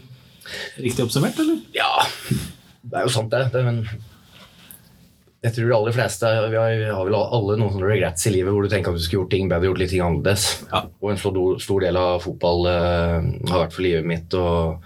[0.77, 1.63] riktig oppsummert, eller?
[1.77, 1.91] Ja,
[2.83, 3.49] det er jo sant, det.
[3.55, 3.83] det men
[5.45, 8.33] Jeg tror de aller fleste Vi har, vi har vel alle noen sånne regrets i
[8.35, 10.49] livet hvor du tenker at du skulle gjort ting bedre, gjort litt ting annerledes.
[10.73, 10.85] Ja.
[11.01, 11.33] Og en så
[11.65, 14.37] stor del av fotball uh, har vært for livet mitt.
[14.37, 14.83] og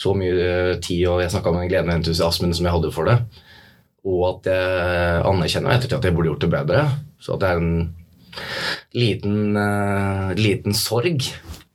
[0.00, 2.92] så mye eh, tid, og jeg snakka med den gleden og entusiasmen som jeg hadde
[2.94, 3.16] for det.
[4.08, 6.84] Og at jeg anerkjenner ettertid at jeg burde gjort det bedre.
[7.20, 7.74] Så at det er en
[8.96, 11.30] liten, uh, liten sorg.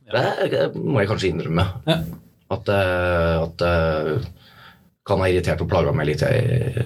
[0.06, 1.66] Det, det må jeg kanskje innrømme.
[1.90, 2.00] Ja.
[2.54, 3.76] At, eh, at det
[5.06, 6.82] kan ha irritert og plaga meg litt eh,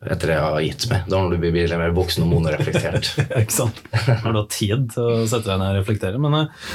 [0.00, 1.04] etter jeg har gitt meg.
[1.10, 3.12] Da når du blir litt mer voksen og moden og reflektert.
[3.42, 3.80] Ikke sant?
[4.24, 6.20] Når du har tid til å sette deg ned og reflektere.
[6.22, 6.68] Men, eh,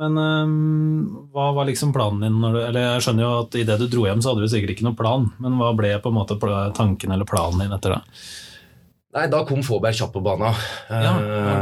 [0.00, 0.54] men eh,
[1.34, 2.38] hva var liksom planen din?
[2.42, 4.76] Når du, eller jeg skjønner jo at Idet du dro hjem, så hadde du sikkert
[4.76, 5.26] ikke noen plan.
[5.42, 6.38] Men hva ble på en måte
[6.78, 8.02] tanken eller planen din etter det?
[9.10, 10.54] Nei, da kom Fåberg kjapt på banen.
[10.86, 11.14] Ja,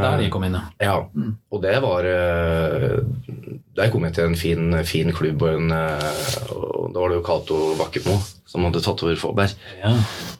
[0.03, 0.67] der de kom inn, ja.
[0.85, 0.97] Ja,
[1.49, 2.99] og det var eh,
[3.79, 7.21] Der kom jeg til en fin, fin klubb, og, en, eh, og da var det
[7.21, 9.95] jo Cato Bakkemo som hadde tatt over Fåberg, ja.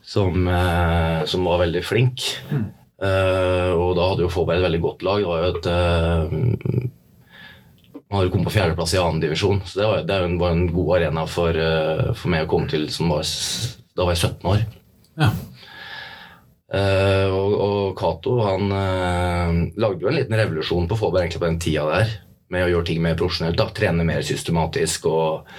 [0.05, 2.29] som, eh, som var veldig flink.
[2.53, 5.21] Eh, og da hadde jo Fåberg et veldig godt lag.
[5.21, 5.69] Det var jo et
[8.09, 10.95] Han hadde kommet på fjerdeplass i annen divisjon, så det var, det var en god
[10.97, 11.57] arena for,
[12.17, 13.25] for meg å komme til som var,
[13.97, 14.67] da var jeg 17 år.
[15.25, 15.33] ja.
[16.69, 21.47] Eh, og, og Cato han uh, lagde jo en liten revolusjon på Fåberg egentlig på
[21.47, 22.11] den tida der,
[22.53, 23.57] med å gjøre ting mer profesjonelt.
[23.57, 25.49] da, Trene mer systematisk og,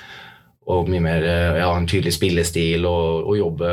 [0.71, 3.73] og mye mer eh, ja, en tydelig spillestil og, og jobbe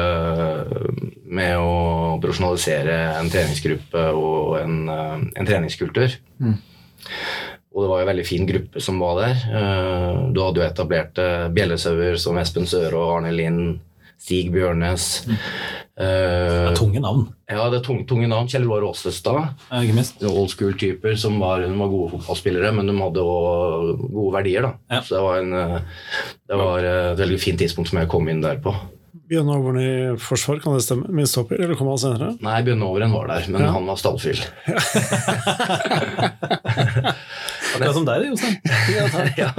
[1.28, 6.18] med å profesjonalisere en treningsgruppe og en, en treningskultur.
[7.78, 9.42] Og det var jo en veldig fin gruppe som var der.
[10.34, 13.76] Du hadde jo etablerte bjellesauer som Espen Søre og Arne Lind,
[14.18, 15.26] Stig Bjørnes.
[15.28, 15.38] Det
[15.98, 18.46] Eh, er tunge navn, ja, det er tunge, tunge navn.
[18.48, 19.48] Kjell Roar Åsestad.
[19.74, 24.62] Old school-typer som var, var gode fotballspillere, men de hadde òg gode verdier.
[24.68, 24.72] da.
[24.94, 25.00] Ja.
[25.02, 25.82] Så det var, en, eh,
[26.52, 28.76] det var eh, et veldig fint tidspunkt som jeg kom inn der på.
[29.28, 31.10] Bjørn Overen i forsvar, kan det stemme?
[31.10, 32.30] Midtstopper, eller kom han senere?
[32.46, 33.72] Nei, Bjørn Overen var der, men Ja.
[33.74, 34.38] han var stallfyll.
[37.78, 38.56] Akkurat som deg, Jostein.
[38.98, 39.38] Ja, takk.
[39.40, 39.50] ja,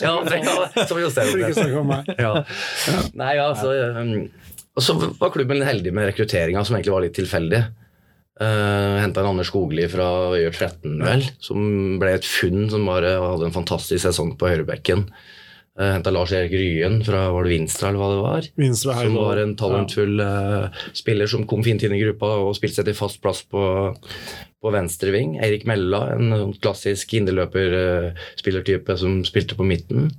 [0.00, 1.32] ja, ja, som Jostein.
[1.32, 2.12] For ikke snakke om meg.
[2.16, 2.34] ja.
[3.18, 4.14] Nei, altså um,
[4.76, 7.62] Og så var klubben heldig med rekrutteringa, som egentlig var litt tilfeldig.
[8.36, 11.60] Uh, Henta en Anders Skogli fra Øyer 13, vel, som
[12.02, 15.06] ble et funn som bare hadde en fantastisk sesong på høyrebekken.
[15.80, 18.50] Uh, Henta Lars Erik Ryen fra var det Vinstra, eller hva det var.
[18.60, 22.82] Vinstra, Som var en talentfull uh, spiller som kom fint inn i gruppa og spilte
[22.82, 23.64] seg til fast plass på,
[24.62, 25.36] på venstre ving.
[25.44, 30.10] Eirik Mella, en klassisk indreløperspillertype som spilte på midten,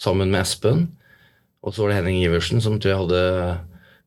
[0.00, 0.86] sammen med Espen.
[1.62, 3.22] Og så var det Henning Iversen, som tror jeg hadde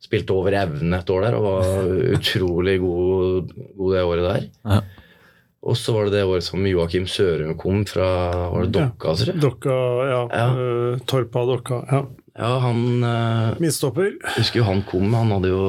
[0.04, 4.48] spilt over evne et år der og var utrolig god, god det året der.
[4.68, 4.82] Ja.
[5.66, 8.06] Og så var det det året som Joakim Sørum kom fra
[8.54, 9.42] var det Dokka, tror jeg.
[9.42, 9.78] Dokka,
[10.12, 10.20] ja.
[10.30, 10.46] Ja.
[10.52, 11.82] eh, Torpa Dokka.
[11.90, 12.04] ja.
[12.36, 14.10] Ja, han eh, Midtstopper.
[14.20, 15.60] Jeg husker jo han kom, han hadde jo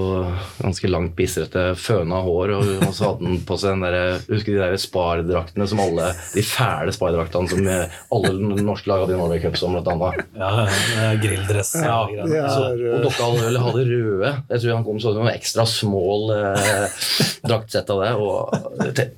[0.59, 4.51] ganske langt, bistrete, føna hår, og, og så hadde han på seg den der, husker
[4.51, 8.33] de der Spar-draktene som alle, de fæle Spar-draktene som eh, alle
[8.67, 10.25] norske lag hadde i Norway Cup som blant annet.
[10.35, 10.51] Ja,
[10.97, 11.71] ja, grilldress.
[11.79, 14.35] Ja, Så, eh, og dere hadde, eller hadde røde.
[14.51, 16.99] Jeg tror han kom sånn noen ekstra small eh,
[17.47, 18.11] draktsett av det.
[18.19, 19.15] og til,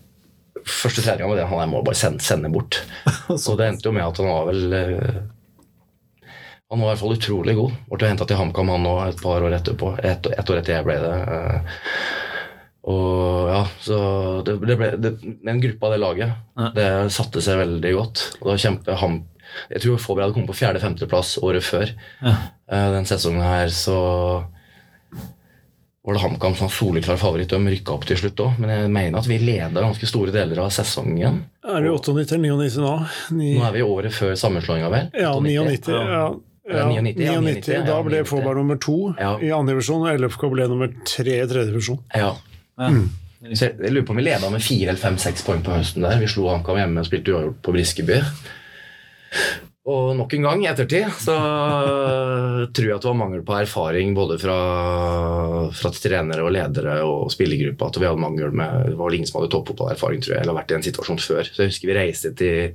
[0.68, 2.82] Første treninga med det, han der må bare sende, sende bort.
[3.40, 5.20] Så det endte jo med at han var vel eh,
[6.70, 7.76] Han var i hvert fall utrolig god.
[7.88, 9.94] Ble henta til HamKam han òg et par år etterpå.
[10.04, 11.14] Et, et år etter jeg ble det.
[11.32, 11.78] eh,
[12.88, 13.96] Og ja, så
[14.46, 15.12] det, det ble, det,
[15.44, 16.68] Den gruppa av det laget, Ja.
[16.76, 18.22] det satte seg veldig godt.
[18.42, 19.22] Og da kjempe ham,
[19.72, 21.88] Jeg tror Fåberg hadde kommet på fjerde-femteplass året før.
[22.20, 22.34] Ja.
[22.70, 23.96] Eh, Den sesongen her så
[26.04, 27.48] var det HamKam som var soleklar favoritt.
[27.52, 30.60] De rykka opp til slutt òg, men jeg mener at vi leda ganske store deler
[30.62, 31.42] av sesongen.
[31.64, 32.92] Er det 98 eller 99 nå?
[33.36, 35.10] Ni, Nå er vi året før sammenslåinga, vel?
[35.16, 35.88] ja, 99.
[36.12, 36.28] Ja.
[36.68, 38.28] Ja, Ja, 99, ja, 99, 99, Da ble 99.
[38.28, 39.30] Fåberg nummer to Ja.
[39.40, 42.02] i andre divisjon, og LFK ble nummer tre i tredje divisjon.
[42.14, 42.34] Ja.
[42.78, 42.90] Ja.
[43.54, 46.02] Så jeg, jeg lurer på om vi leda med fire eller fem-seks poeng på høsten
[46.02, 46.18] der.
[46.20, 48.18] Vi slo HamKam hjemme og spilte uavgjort på Briskeby.
[49.88, 51.34] Og nok en gang i ettertid så
[52.76, 54.58] tror jeg at det var mangel på erfaring både fra,
[55.72, 57.88] fra trenere og ledere og spillergruppa.
[57.88, 60.58] At vi hadde mangel med, Det var vel ingen som hadde toppfotballerfaring, tror jeg, eller
[60.58, 61.48] vært i en situasjon før.
[61.48, 62.74] Så jeg husker vi reiste til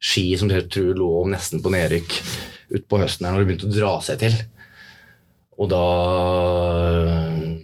[0.00, 2.16] Ski, som jeg tror lå nesten på nedrykk
[2.78, 4.36] utpå høsten her når det begynte å dra seg til.
[5.60, 5.84] Og da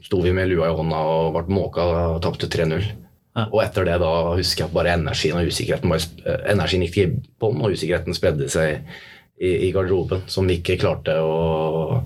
[0.05, 2.85] sto vi med lua i hånda og ble måka og tapte 3-0.
[3.37, 3.46] Ja.
[3.51, 6.96] Og etter det da husker jeg at bare energien og usikkerheten bare, eh, energien gikk
[6.96, 8.87] til bånn, og usikkerheten spredde seg
[9.37, 12.01] i, i garderoben, som vi ikke klarte å,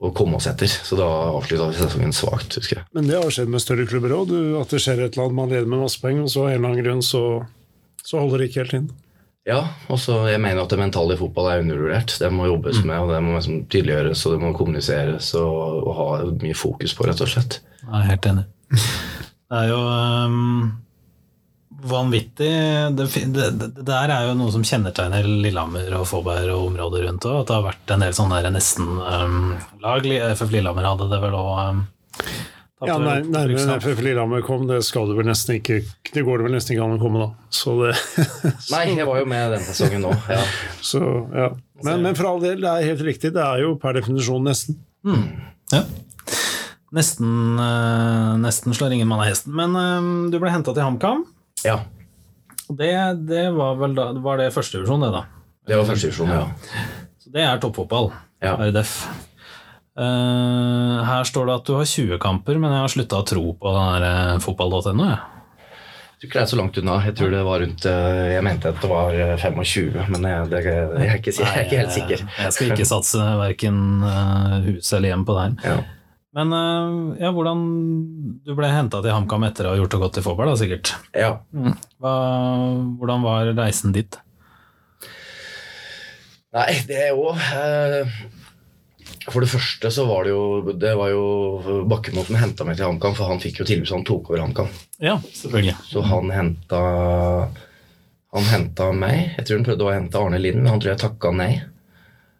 [0.00, 0.72] å komme oss etter.
[0.72, 2.88] Så da avslutta vi sesongen svakt, husker jeg.
[2.96, 5.52] Men det har skjedd med større klubber òg, at det skjer et eller annet, man
[5.52, 7.24] leder med masse poeng, og så av en eller annen grunn så,
[8.04, 8.88] så holder det ikke helt inn.
[9.46, 12.16] Ja, og så jeg mener at det mentale i fotball er undervurdert.
[12.18, 15.92] Det må jobbes med, og det må liksom tydeliggjøres og det må kommuniseres og, og
[16.00, 16.08] ha
[16.42, 17.60] mye fokus på, rett og slett.
[17.84, 18.48] Jeg er helt enig.
[19.46, 20.62] Det er jo um,
[21.86, 22.48] vanvittig
[22.98, 27.28] det, det, det der er jo noe som kjennetegner Lillehammer og Fåberg og området rundt
[27.30, 27.44] òg.
[27.44, 30.08] At det har vært en del sånne der nesten-lag.
[30.32, 31.84] FF Lillehammer hadde det vel òg.
[32.84, 35.78] Ja, nei, Nærmere enn FF Lillehammer kom, det skal du vel nesten ikke
[36.12, 37.46] Det går det vel nesten ikke an å komme, da.
[37.48, 37.94] Så det
[38.74, 40.10] Nei, jeg var jo med den sesongen nå.
[40.28, 40.42] Ja.
[40.90, 41.00] så,
[41.32, 41.46] ja.
[41.86, 43.32] men, men for all del, det er helt riktig.
[43.32, 44.76] Det er jo per definisjon nesten.
[45.72, 45.86] Ja.
[46.96, 47.30] Nesten,
[47.64, 49.56] eh, nesten slår ingen mann av hesten.
[49.56, 51.24] Men eh, du ble henta til HamKam.
[51.64, 51.80] ja.
[52.66, 52.92] Det,
[53.28, 55.20] det var vel da Var det førstedivisjon, det, da?
[55.70, 56.38] Det var første ja.
[56.40, 56.86] ja.
[57.22, 58.10] Så det er toppfotball.
[58.42, 58.56] Ja.
[58.58, 58.96] RDF.
[59.96, 63.46] Eh, her står det at du har 20 kamper, men jeg har slutta å tro
[63.56, 65.06] på eh, fotball.no.
[65.08, 65.22] jeg.
[66.16, 66.96] Jeg tror ikke det er så langt unna.
[67.04, 70.50] Jeg tror det var rundt eh, Jeg mente at det var eh, 25, men jeg,
[70.52, 72.24] det, jeg, er ikke, jeg er ikke helt sikker.
[72.44, 73.82] Jeg skal ikke satse verken
[74.68, 75.58] hus eller hjem på det her.
[75.64, 75.76] Ja.
[76.36, 76.52] Men
[77.16, 77.60] ja, hvordan
[78.44, 80.92] Du ble henta til HamKam etter å ha gjort det godt i fotball, da, sikkert.
[81.16, 81.30] ja.
[81.96, 82.14] Hva,
[83.00, 84.18] hvordan var reisen dit?
[86.56, 87.32] Nei, det er jo
[89.26, 92.86] For det første så var det jo Det var jo Bakkemo som henta meg til
[92.86, 94.68] HamKam, for han fikk jo tilbud så han tok over HamKam.
[95.02, 95.76] Ja, selvfølgelig.
[95.90, 96.82] Så han henta
[98.36, 99.32] Han henta meg.
[99.38, 101.52] Jeg tror han prøvde å hente Arne Lind, men han tror jeg takka nei.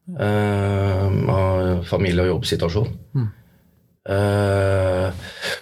[0.07, 2.93] Uh, familie- og jobbsituasjon.
[4.07, 5.09] Eh,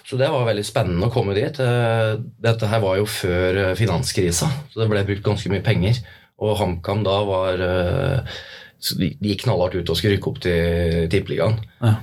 [0.05, 1.57] så det var veldig spennende å komme dit.
[1.57, 6.01] Uh, dette her var jo før eh, finanskrisa, så det ble brukt ganske mye penger.
[6.43, 8.37] Og HamKam da var eh,
[8.85, 11.57] så De de gikk knallhardt ut og skulle rykke opp til Tippeligaen.
[11.81, 11.95] Ja.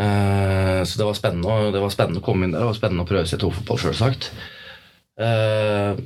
[0.00, 2.62] Eh, så det var, spennende, det var spennende å komme inn der.
[2.62, 4.30] Det var spennende å prøve seg til fotball, sjølsagt.
[5.20, 5.98] Uh,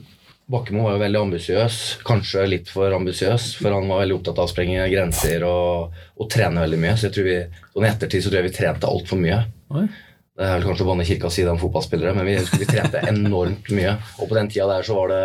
[0.51, 4.49] Bakkemo var jo veldig ambisiøs, kanskje litt for ambisiøs, for han var veldig opptatt av
[4.49, 6.97] å sprenge grenser og, og trene veldig mye.
[6.99, 7.37] Så jeg tror vi,
[7.71, 9.39] sånn i ettertid så tror jeg vi trente altfor mye.
[9.73, 9.87] Oi.
[10.35, 12.99] Det er vel kanskje å banne kirka si det om fotballspillere, men vi, vi trente
[13.07, 13.93] enormt mye.
[14.19, 15.21] Og på den tida der så var det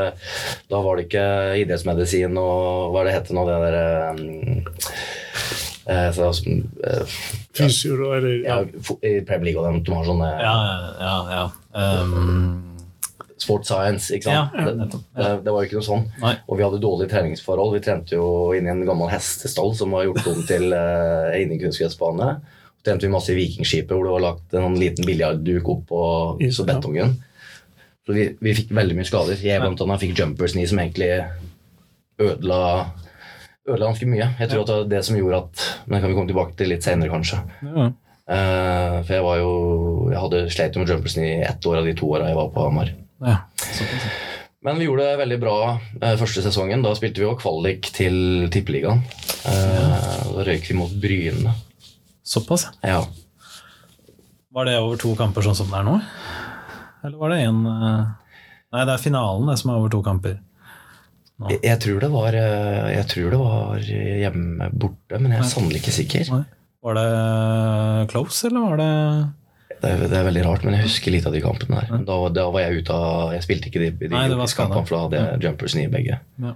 [0.69, 1.23] Da var det ikke
[1.63, 4.59] idrettsmedisin og hva er det heter nå, det derre um,
[5.89, 6.29] eh, så,
[6.85, 7.17] eh,
[7.59, 10.53] og eller ja, fo- I Premier League og dem, de har sånne Ja,
[11.01, 11.45] ja, ja.
[11.73, 12.77] Um,
[13.39, 14.53] Sport science, ikke sant?
[14.53, 16.01] Ja, det, det, det var jo ikke noe sånn.
[16.19, 16.33] Nei.
[16.51, 17.71] Og vi hadde dårlige treningsforhold.
[17.77, 22.33] Vi trente jo inni en gammel hestestall som var gjort om til uh, innekunstgressbane.
[22.35, 25.83] Så trente vi masse i Vikingskipet hvor det var lagt en sånn liten biljardduk opp
[25.89, 26.03] på
[26.69, 27.17] betongen.
[28.07, 29.37] Så vi, vi fikk veldig mye skader.
[29.43, 31.11] Jeg blant annet fikk jumpers knee som egentlig
[32.19, 32.61] ødela
[33.69, 34.29] ødela ganske mye.
[34.39, 36.55] Jeg tror at det var det som gjorde at Men det kan vi komme tilbake
[36.57, 37.41] til litt senere, kanskje.
[37.65, 37.89] ja.
[38.29, 39.53] Uh, for jeg var jo
[40.11, 42.51] Jeg hadde sleit med jumpers knee i ett år av de to åra jeg var
[42.53, 42.91] på Hamar.
[43.25, 43.37] ja.
[44.61, 46.81] Men vi gjorde det veldig bra uh, første sesongen.
[46.83, 49.01] Da spilte vi jo kvalik til Tippeligaen.
[49.47, 51.53] Eh, Da røyk vi mot Bryne.
[52.29, 53.01] Såpass, ja.
[54.53, 55.95] Var det over to kamper sånn som det er nå?
[57.05, 60.37] Eller var det én Nei, det er finalen det som er over to kamper.
[61.47, 65.49] Jeg, jeg, tror det var, eh, jeg tror det var hjemme borte, men jeg er
[65.49, 66.31] sannelig ikke sikker.
[66.35, 66.43] Nei.
[66.85, 68.91] Var det close, eller var det
[69.79, 72.05] Det er, det er veldig rart, men jeg husker litt av de kampene der.
[72.07, 74.85] Da, da var jeg ute av Jeg spilte ikke de, de Nei, det var kampene,
[74.85, 76.19] for da hadde jeg jumpers i begge.
[76.43, 76.53] Ja.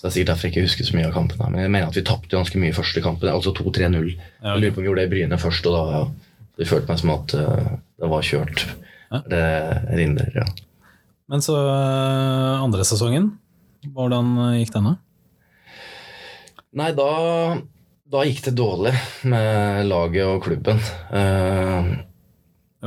[0.00, 1.46] Så det er sikkert derfor jeg ikke husker så mye av kampene.
[1.52, 4.06] Men jeg mener at vi tapte ganske mye første kampen, altså 2-3-0.
[4.14, 5.98] Ja, Jeg lurer på om vi gjorde det i Bryne først, og da ja,
[6.56, 7.66] det følte meg som at uh,
[8.00, 8.64] det var kjørt.
[9.10, 9.20] Ja.
[9.28, 9.42] Det
[10.00, 10.46] rinner, ja.
[11.28, 13.28] Men så øh, andre sesongen,
[13.92, 14.94] hvordan gikk den da?
[16.80, 17.10] Nei, da,
[18.08, 18.96] da gikk det dårlig
[19.28, 20.80] med laget og klubben.
[21.12, 21.92] Uh,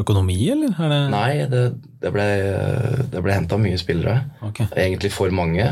[0.01, 0.73] Økonomi, eller?
[0.73, 1.01] Er det...
[1.13, 1.63] nei, det,
[2.01, 2.27] det ble,
[3.13, 4.23] det ble henta mye spillere.
[4.49, 4.65] Okay.
[4.73, 5.69] Egentlig for mange.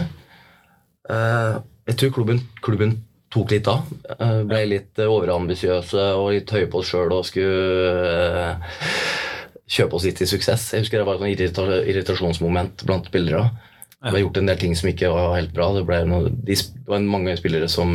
[1.10, 1.56] Eh,
[1.90, 2.96] jeg tror klubben, klubben
[3.32, 3.88] tok litt av.
[4.18, 8.58] Eh, ble litt eh, overambisiøse og litt høye på oss sjøl og skulle
[9.72, 10.70] kjøpe oss litt til suksess.
[10.76, 13.48] Jeg husker det var et sånn irrita irritasjonsmoment blant spillere.
[14.02, 15.72] Det ble gjort en del ting som ikke var helt bra.
[15.78, 17.94] Det, ble noe, de, det var mange spillere som,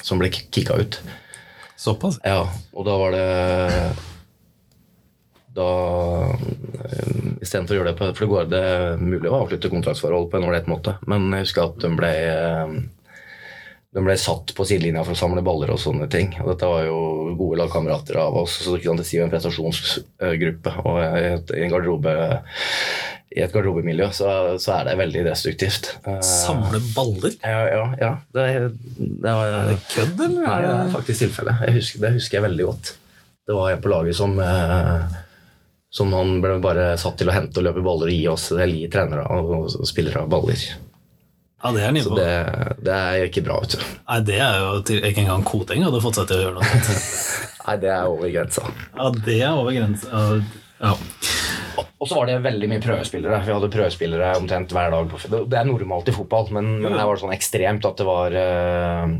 [0.00, 0.96] som ble kicka ut.
[1.78, 2.16] Såpass?
[2.24, 3.26] Ja, og da var det
[5.58, 5.70] Da
[6.30, 10.30] um, Istedenfor å gjøre det på For det går det er mulig å avslutte kontraktsforhold
[10.30, 12.78] på en ålreit måte, men jeg husker at de ble eh,
[13.96, 16.34] de ble satt på sidelinja for å samle baller og sånne ting.
[16.42, 16.98] Og dette var jo
[17.38, 20.74] gode lagkamerater av oss, så det kan jo en prestasjonsgruppe.
[20.84, 22.12] Og i en garderobe
[23.28, 25.90] i et garderobemiljø så, så er det veldig destruktivt.
[26.08, 27.34] Eh, Samle baller?
[27.44, 27.82] Ja, ja.
[28.00, 28.12] ja.
[28.34, 28.44] Det,
[28.96, 30.46] det var, Er det kødd, eller?
[30.46, 31.64] Nei, det er faktisk tilfellet.
[32.00, 32.92] Det husker jeg veldig godt.
[33.48, 35.18] Det var en på laget som eh,
[35.90, 38.74] som han ble bare satt til å hente og løpe baller og gi oss eller
[38.76, 40.60] gi trenere og, spillere baller.
[41.58, 42.28] Ja, det er Så det,
[42.86, 43.80] det er ikke bra, vet du.
[44.06, 46.68] Nei, det er jo til, Ikke engang Koteng hadde fått seg til å gjøre noe
[46.70, 47.08] sånt.
[47.66, 48.68] Nei, det er over grensa.
[48.94, 50.22] Ja, det er over grensa.
[50.78, 50.92] Ja.
[51.98, 53.40] Og så var det veldig mye prøvespillere.
[53.42, 55.10] Vi hadde prøvespillere omtrent hver dag.
[55.10, 58.06] på Det er normalt i fotball, men, men her var det sånn ekstremt at det
[58.06, 59.16] var eh,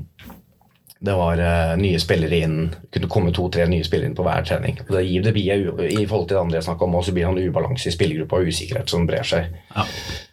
[0.98, 2.56] det var uh, nye spillere inn.
[2.90, 4.80] Kunne komme to-tre nye spillere inn på hver trening.
[4.82, 7.28] Og Det gir det blir, I forhold til det andre jeg snakka om, også blir
[7.28, 9.52] det en ubalanse i spillergruppa og usikkerhet som brer seg.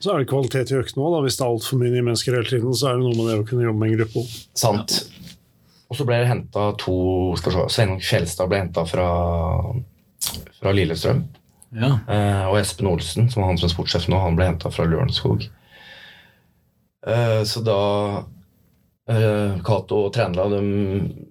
[0.02, 1.20] Så er det kvalitet i øktene òg.
[1.28, 3.38] Hvis det er altfor mye nye mennesker hele tiden, så er det noe med det
[3.44, 4.36] å kunne jobbe med en gruppe òg.
[4.58, 4.98] Sant.
[5.86, 6.98] Og så ble det henta to
[7.38, 9.10] skal se, Sveinung Fjelstad ble henta fra,
[10.58, 11.28] fra Lillestrøm.
[11.78, 11.92] ja.
[12.10, 14.90] Uh, og Espen Olsen, som er han som er sportssjef nå, han ble henta fra
[14.90, 15.46] Lørenskog.
[17.06, 17.82] Uh, så da
[19.06, 20.62] Cato og Trænla de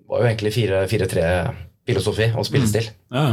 [0.06, 3.24] var jo egentlig 4-3-filosofi og spillestil, ja.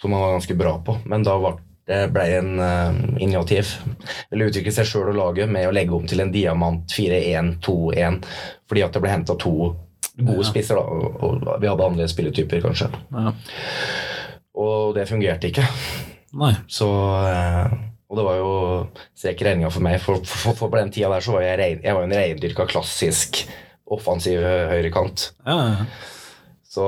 [0.00, 0.94] som han var ganske bra på.
[1.04, 1.58] Men da var
[1.90, 3.74] det ble en uh, initiativ.
[4.30, 8.20] Eller utvikle seg sjøl og laget med å legge om til en diamant 4-1-2-1,
[8.70, 9.54] fordi at det ble henta to
[10.20, 12.90] gode spisser, da, og, og vi hadde andre spilletyper, kanskje.
[13.16, 13.34] ja.
[14.60, 15.64] Og det fungerte ikke.
[16.36, 16.50] Nei.
[16.68, 16.86] Så,
[17.30, 17.70] eh,
[18.10, 18.52] og det var jo
[19.14, 21.58] strek i regninga for meg, for, for, for på den tida der så var jeg,
[21.60, 23.44] rein, jeg var en reindyrka klassisk
[23.90, 25.30] offensiv høyrekant.
[25.46, 25.84] Ja, ja.
[26.70, 26.84] Så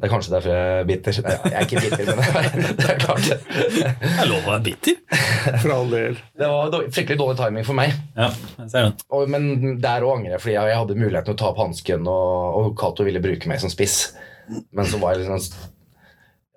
[0.00, 1.18] det er kanskje derfor jeg er bitter.
[1.22, 3.28] Nei, jeg er ikke bitter, men det er klart.
[3.30, 4.96] Det er lov å være bitter.
[5.62, 6.16] For all del.
[6.34, 7.94] Det var fryktelig dårlig timing for meg.
[8.18, 9.06] Ja, jeg ser det.
[9.14, 11.62] Og, men der òg angrer jeg, fordi jeg, jeg hadde muligheten til å ta opp
[11.62, 14.00] hansken, og, og Cato ville bruke meg som spiss.
[14.74, 15.70] Men så var jeg sånn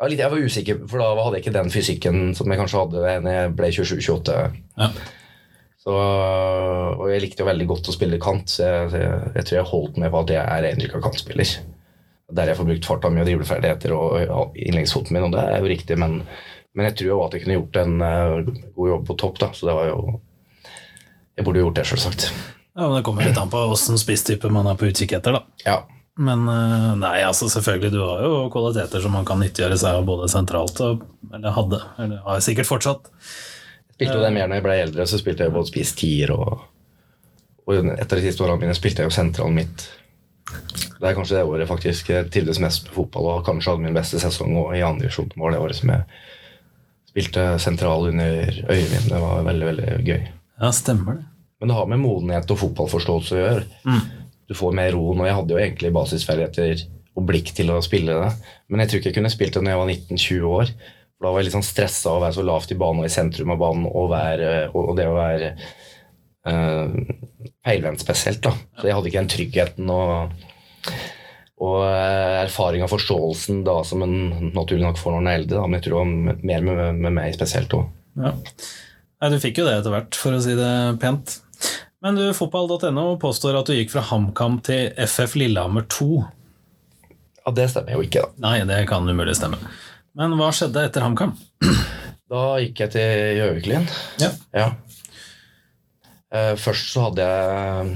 [0.04, 2.80] ja, litt, Jeg var usikker, for da hadde jeg ikke den fysikken som jeg kanskje
[2.82, 4.40] hadde da jeg ble 27-28.
[4.82, 4.90] Ja.
[5.84, 9.58] Så, og jeg likte jo veldig godt å spille kant, så jeg, jeg, jeg tror
[9.58, 11.54] jeg holdt med på at jeg er reindyrka kantspiller.
[12.34, 15.72] Der jeg får brukt farta mi og dribleferdigheter og innleggsfoten min, og det er jo
[15.72, 16.22] riktig, men,
[16.74, 19.52] men jeg tror jo at jeg kunne gjort en uh, god jobb på topp, da,
[19.56, 20.00] så det var jo
[21.34, 22.28] Jeg burde jo gjort det, selvsagt.
[22.78, 25.44] Ja, men Det kommer litt an på åssen spisstype man er på utkikk etter, da.
[25.66, 25.78] Ja.
[26.22, 30.06] Men eh, nei, altså selvfølgelig, du har jo kvaliteter som man kan nyttiggjøre seg av
[30.06, 33.10] både sentralt og Eller hadde, eller har sikkert fortsatt.
[33.96, 36.70] Spilte jo det mer når jeg ble eldre, så spilte jeg både spiss tier og
[37.64, 39.86] Og etter de siste årene mine spilte jeg jo sentralen mitt.
[41.00, 43.96] Det er kanskje det året faktisk jeg trivdes mest med fotball og kanskje hadde min
[43.96, 45.32] beste sesong og i andre divisjon.
[45.32, 46.04] det året som jeg
[47.14, 49.08] spilte sentral under Øyvind.
[49.10, 50.28] Det var veldig, veldig gøy.
[50.60, 51.26] Ja, stemmer det.
[51.62, 53.64] Men det har med modenhet og fotballforståelse å gjøre.
[54.50, 58.16] Du får mer roen, og jeg hadde jo egentlig basisferdigheter og blikk til å spille
[58.18, 58.52] det.
[58.72, 60.74] Men jeg tror ikke jeg kunne spilt det når jeg var 19-20 år.
[61.14, 63.08] For da var jeg litt sånn stressa av å være så lavt i banen og
[63.08, 65.52] i sentrum av banen og, være, og det å være
[66.50, 66.96] uh,
[67.64, 68.42] feilvendt spesielt.
[68.44, 68.56] da.
[68.80, 70.48] Så jeg hadde ikke den tryggheten og,
[71.64, 75.60] og eh, erfaring og forståelsen da som en naturlig nok får når en er eldre.
[75.60, 75.68] Da.
[75.68, 77.88] Men jeg tror det var mer med, med meg spesielt òg.
[78.20, 78.34] Ja.
[79.32, 81.38] Du fikk jo det etter hvert, for å si det pent.
[82.04, 86.08] Men du, fotball.no påstår at du gikk fra HamKam til FF Lillehammer 2.
[87.46, 88.44] Ja, det stemmer jo ikke, da.
[88.44, 89.60] Nei, det kan umulig stemme.
[90.20, 91.36] Men hva skjedde etter HamKam?
[92.34, 93.84] Da gikk jeg til Gjøviklin.
[94.18, 94.30] Ja.
[94.58, 94.68] Ja.
[96.34, 97.92] Eh, først så hadde jeg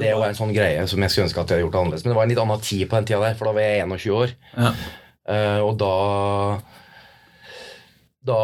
[0.00, 2.06] Det var en sånn greie som jeg skulle ønske at jeg hadde gjort annerledes.
[2.06, 3.84] Men det var en litt annen tid på den tida der, for da var jeg
[3.84, 4.32] 21 år.
[4.54, 4.70] Ja.
[5.34, 5.92] Eh, og da
[8.24, 8.38] da,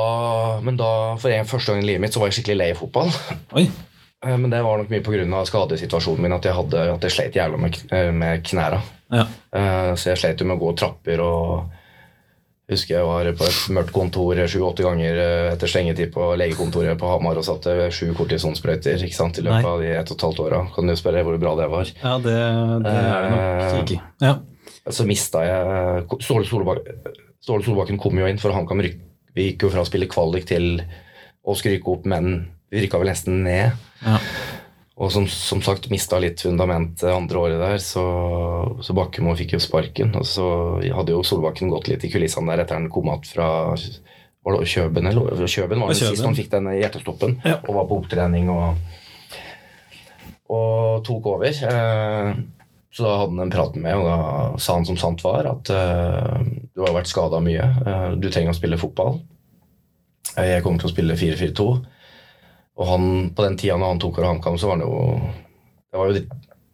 [0.60, 0.90] men da,
[1.22, 3.08] for en første gang i livet mitt så var jeg skikkelig lei fotball.
[3.56, 3.70] Oi.
[4.26, 5.44] Eh, Men det var nok mye pga.
[5.48, 8.80] skadesituasjonen min at jeg, hadde, at jeg slet jævla med, eh, med knæra.
[9.12, 9.26] Ja.
[9.52, 11.70] Eh, Så jeg slet jo med å gå trapper og
[12.70, 15.16] husker jeg var på et mørkt kontor sju-åtte ganger
[15.52, 19.64] etter stengetid på legekontoret på Hamar og satte sju kortisonsprøyter i løpet Nei.
[19.64, 20.60] av de ett og et halvt åra.
[20.76, 21.90] Kan du spørre hvor bra det var?
[22.04, 22.36] Ja, det,
[22.84, 24.00] det er det nok ikke.
[24.20, 24.38] Ja.
[24.88, 27.02] Så mista jeg Ståle Solbakken,
[27.42, 30.08] Ståle Solbakken kom jo inn, for han kan rykke vi gikk jo fra å spille
[30.10, 30.80] kvalik til
[31.46, 33.72] å skryke opp, men vi rykka vel nesten ned.
[34.04, 34.18] Ja.
[35.00, 38.02] Og som, som sagt mista litt fundament andre året der, så,
[38.84, 40.12] så Bakkemo fikk jo sparken.
[40.20, 40.44] Og så
[40.92, 43.48] hadde jo Solbakken gått litt i kulissene der etter han kom att fra
[44.40, 45.46] var det Kjøben, eller?
[45.48, 47.58] Kjøben var det sist han fikk den hjertestoppen Ja.
[47.68, 48.78] og var på opptrening og,
[50.50, 51.48] og tok over.
[51.48, 52.30] Eh,
[52.90, 55.46] så da hadde han en prat med meg, og da sa han som sant var,
[55.46, 56.40] at eh,
[56.74, 57.68] du har vært skada mye.
[57.84, 59.20] Eh, du trenger å spille fotball.
[60.36, 61.68] Jeg kommer til å spille 4-4-2.
[62.80, 63.06] Og han,
[63.36, 64.94] på den tida når han tok over HamKam, så var han jo
[65.90, 66.22] Det var jo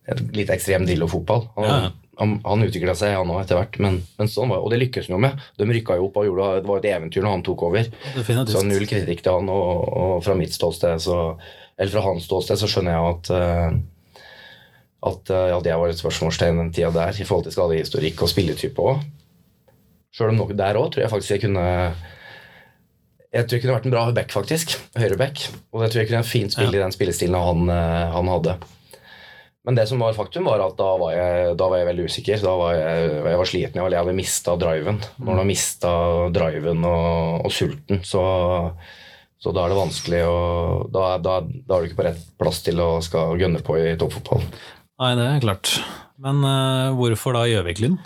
[0.07, 1.49] et litt ekstrem Drillo-fotball.
[1.57, 1.79] Han, Ja,
[2.21, 3.79] han, han utvikla seg, han òg, etter hvert.
[3.83, 5.43] Men, men sånn var Og det lykkes han jo med.
[5.59, 7.91] De rykka jo opp og gjorde det var et eventyr når han tok over.
[7.91, 8.71] Så Definitivt.
[8.71, 11.19] null kritikk til han, og, og fra mitt ståsted så
[11.77, 13.77] Eller fra hans ståsted så skjønner jeg at uh,
[15.07, 18.31] at eh, ja, det var et spørsmålstegn den tida der i forhold til skadehistorikk og
[18.33, 19.05] spilletype òg.
[20.15, 21.67] Sjøl om noe der òg tror jeg faktisk jeg kunne
[23.37, 24.79] Jeg tror jeg kunne vært en bra back, faktisk.
[24.97, 25.43] Høyreback.
[25.77, 28.31] Og jeg tror jeg kunne vært en fint spille i den spillestilen han, eh, han
[28.33, 28.57] hadde.
[29.67, 32.43] Men det som var faktum, var at da var jeg, da var jeg veldig usikker.
[32.45, 33.81] Da var jeg, jeg var sliten.
[33.83, 35.01] Jeg hadde mista driven.
[35.19, 35.93] Når du har mista
[36.33, 38.23] driven og, og sulten, så,
[39.43, 40.37] så, da er det vanskelig å
[40.95, 43.97] da, da, da, er du ikke på rett plass til å skal gunne på i
[43.99, 44.47] toppfotball.
[45.03, 45.75] Nei, det er klart.
[46.23, 47.99] Men uh, hvorfor da Gjøvik-Lyn?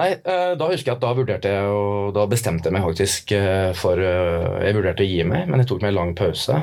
[0.00, 3.34] Nei, uh, Da husker jeg at da vurderte jeg og da bestemte jeg meg faktisk
[3.36, 6.60] uh, for Jeg vurderte å gi meg, men jeg tok meg en lang pause.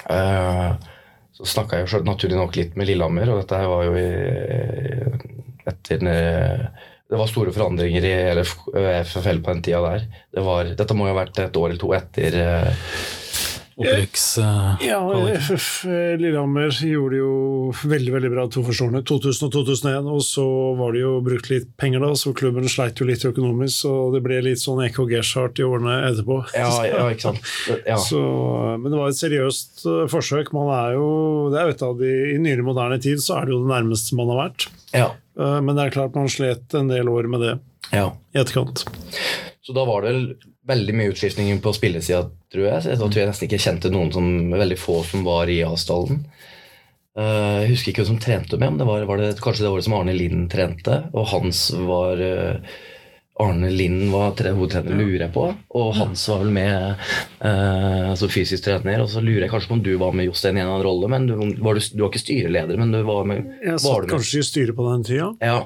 [0.00, 4.06] Så snakka jeg jo naturlig nok litt med Lillehammer, og dette var jo i,
[5.68, 8.14] etter Det var store forandringer i
[9.04, 10.06] FFL på den tida der.
[10.32, 12.38] Det var, dette må jo ha vært et år eller to etter
[13.80, 14.24] opprykks...
[14.38, 15.00] Uh, ja,
[15.40, 15.68] FF
[16.20, 20.10] Lillehammer gjorde det jo veldig veldig bra to første årene, 2000 og 2001.
[20.14, 20.44] Og så
[20.78, 23.80] var det jo brukt litt penger, da, så klubben sleit jo litt økonomisk.
[23.80, 26.40] Så det ble litt sånn EKG-chart i årene etterpå.
[26.58, 27.50] Ja, ja ikke sant.
[27.88, 27.98] Ja.
[28.00, 28.20] Så,
[28.80, 30.52] men det var et seriøst uh, forsøk.
[30.56, 31.08] Man er jo,
[31.52, 33.72] det er jo et av de, I nyere moderne tid så er det jo det
[33.72, 34.70] nærmeste man har vært.
[34.94, 35.10] Ja.
[35.40, 37.52] Men det er klart man slet en del år med det
[37.94, 38.10] ja.
[38.34, 38.82] i etterkant.
[39.64, 40.12] Så da var det
[40.70, 42.84] veldig mye utskiftninger på spillesida, tror jeg.
[42.86, 46.24] Så da tror jeg nesten ikke kjente noen som veldig få som var i Asdalen.
[47.18, 49.74] Uh, jeg husker ikke hvem som trente med, men det var, var det, kanskje det
[49.74, 51.02] året som Arne Lind trente.
[51.10, 52.78] Og Hans var uh,
[53.40, 55.46] Arne Lind var hovedtrener, lurer jeg på.
[55.80, 57.02] Og Hans var vel med
[57.40, 59.02] uh, altså fysisk trener.
[59.02, 60.86] Og så lurer jeg kanskje på om du var med Jostein i en eller annen
[60.86, 61.10] rolle.
[61.10, 63.52] men Du var, du, du var ikke styreleder, men du var med.
[63.64, 65.30] Jeg satt kanskje i styret på den tida.
[65.42, 65.60] Ja.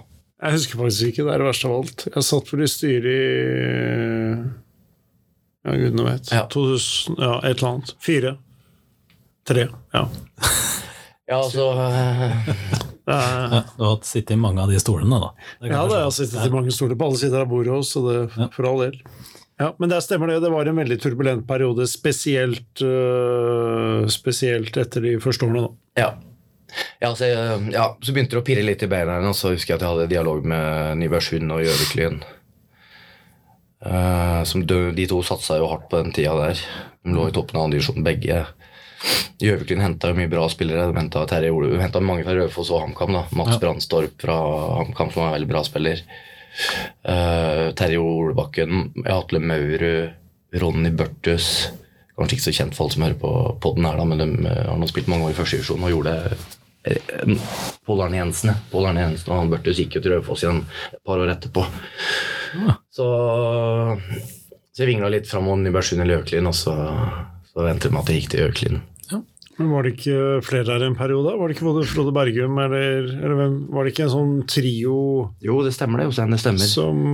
[0.45, 1.25] Jeg husker faktisk ikke.
[1.25, 2.07] Det er det verste av alt.
[2.15, 4.64] Jeg satt vel i styret i
[5.65, 6.33] ja, gudene vet.
[6.33, 6.47] Ja.
[6.53, 7.95] 2000, ja, et eller annet.
[8.05, 8.37] Fire.
[9.49, 9.69] Tre.
[9.93, 10.09] Ja.
[11.31, 11.69] ja, altså
[13.07, 15.31] ja, Du har sittet i mange av de stolene, da?
[15.61, 18.05] Ja, det, jeg har sittet i mange stoler på alle sider av bordet også, så
[18.09, 19.01] det for all del.
[19.61, 20.41] Ja, Men det stemmer det.
[20.43, 25.69] Det var en veldig turbulent periode, spesielt, uh, spesielt etter de første årene.
[25.69, 26.03] da.
[26.03, 26.13] Ja.
[26.99, 27.29] Ja, så,
[27.71, 29.93] ja, så begynte det å pirre litt i beina, og så husker jeg at jeg
[29.93, 32.19] hadde dialog med Nybergsund og Gjøvik-Lyn.
[33.85, 36.61] Uh, de, de, to satsa jo hardt på den tida der.
[37.05, 38.45] De lå i toppen av andredivisjon begge.
[39.43, 40.89] Gjøviklund henta mye bra spillere.
[40.89, 43.13] De henta mange fra Raufoss og HamKam.
[43.13, 43.61] da Mats ja.
[43.61, 44.39] Brandstorp fra
[44.81, 46.05] HamKam, som var en veldig bra spiller.
[47.05, 50.13] Uh, Terje Olebakken, Atle Maurud,
[50.55, 51.49] Ronny Børthus
[52.15, 54.69] Kanskje ikke så kjent for alle som hører på poden her, da, men de uh,
[54.69, 57.41] har nå spilt mange år i første divisjon og gjorde det
[57.89, 60.63] Pål Arne Jensen, og han Børthus gikk jo til Raufoss igjen
[60.93, 61.65] et par år etterpå.
[62.95, 63.07] Så,
[64.71, 66.75] så jeg vingla litt fram om Nybergsund eller Øklin, og så,
[67.51, 68.83] så endte det med at jeg gikk til Øklin.
[69.11, 69.19] Ja.
[69.59, 71.35] Men Var det ikke flere der en periode?
[71.39, 73.59] Var det ikke både Frode Bergum eller, eller hvem?
[73.75, 74.97] Var det ikke en sånn trio
[75.43, 76.09] Jo, det stemmer det.
[76.09, 76.71] Jostein, det stemmer.
[76.71, 77.05] Som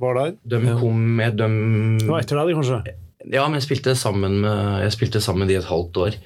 [0.00, 0.34] var der?
[0.52, 1.56] De kom med dem
[2.00, 2.82] Det var etter deg, kanskje?
[3.30, 6.20] Ja, men jeg spilte sammen med Jeg spilte sammen med de et halvt år.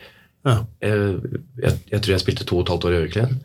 [0.45, 0.59] Ja.
[0.83, 1.17] Jeg,
[1.63, 3.39] jeg, jeg, tror jeg spilte to og et halvt år i Øklin.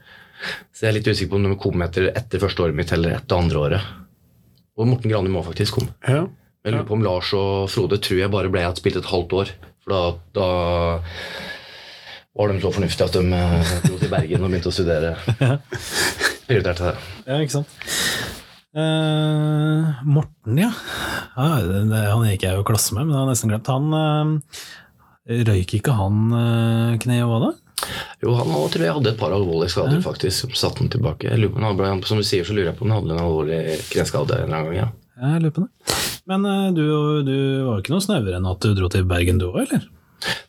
[0.74, 3.18] Så jeg er litt usikker på om de kom etter, etter første året mitt eller
[3.18, 3.90] etter andre året.
[4.80, 5.94] Og Morten Granum må faktisk komme.
[6.08, 6.24] Ja.
[6.64, 9.36] Jeg lurer på om Lars og Frode tror jeg bare ble at spilte et halvt
[9.36, 9.52] år.
[9.84, 10.02] For da,
[10.36, 10.48] da
[12.40, 15.14] var de så fornuftige at de eh, dro til Bergen og begynte å studere.
[16.48, 17.08] Prioriterte det.
[17.28, 17.80] Ja, ikke sant.
[18.70, 20.70] Uh, Morten, ja.
[21.34, 23.72] ja det, han gikk jeg jo klasse med, men jeg har nesten glemt.
[23.72, 24.62] Han uh,
[25.50, 27.52] Røyk ikke han uh, kneet òg, da?
[28.20, 31.32] Jo, han tror jeg hadde et par alvorlige skader, faktisk, som satte han tilbake.
[31.32, 33.60] Han som du sier, så lurer jeg på om han hadde en alvorlig
[33.94, 34.80] kneskade en eller annen gang.
[34.82, 34.90] ja.
[35.20, 35.96] Jeg lurer på det.
[36.32, 36.84] Men uh, du,
[37.28, 37.36] du,
[37.68, 39.88] var ikke noe snauere enn at du dro til Bergen du òg, eller?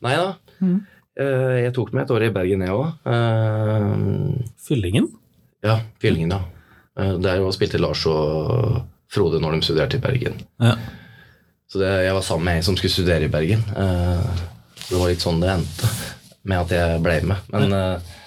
[0.05, 0.29] Nei da.
[0.61, 0.77] Mm.
[1.21, 2.93] Uh, jeg tok meg et år i Bergen, jeg òg.
[3.07, 5.11] Uh, Fyllingen?
[5.67, 7.17] Ja, Fyllingen, ja.
[7.23, 10.43] Der spilte Lars og Frode når de studerte i Bergen.
[10.63, 10.75] Ja.
[11.71, 13.63] Så det, jeg var sammen med ei som skulle studere i Bergen.
[13.71, 15.91] det var litt sånn det endte
[16.49, 17.49] med at jeg ble med.
[17.53, 18.19] Men uh,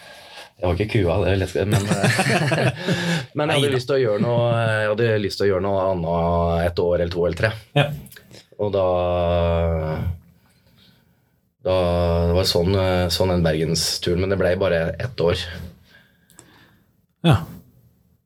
[0.59, 2.73] jeg var ikke kua, det er men, uh,
[3.37, 5.85] men jeg hadde lyst til å gjøre noe Jeg hadde lyst til å gjøre noe
[5.91, 7.53] annet et år eller to eller tre.
[7.77, 7.87] Ja.
[8.61, 8.87] Og da
[11.63, 11.75] da,
[12.27, 12.75] Det var sånn,
[13.13, 15.39] sånn en bergensturen, men det ble bare ett år.
[17.23, 17.37] Ja.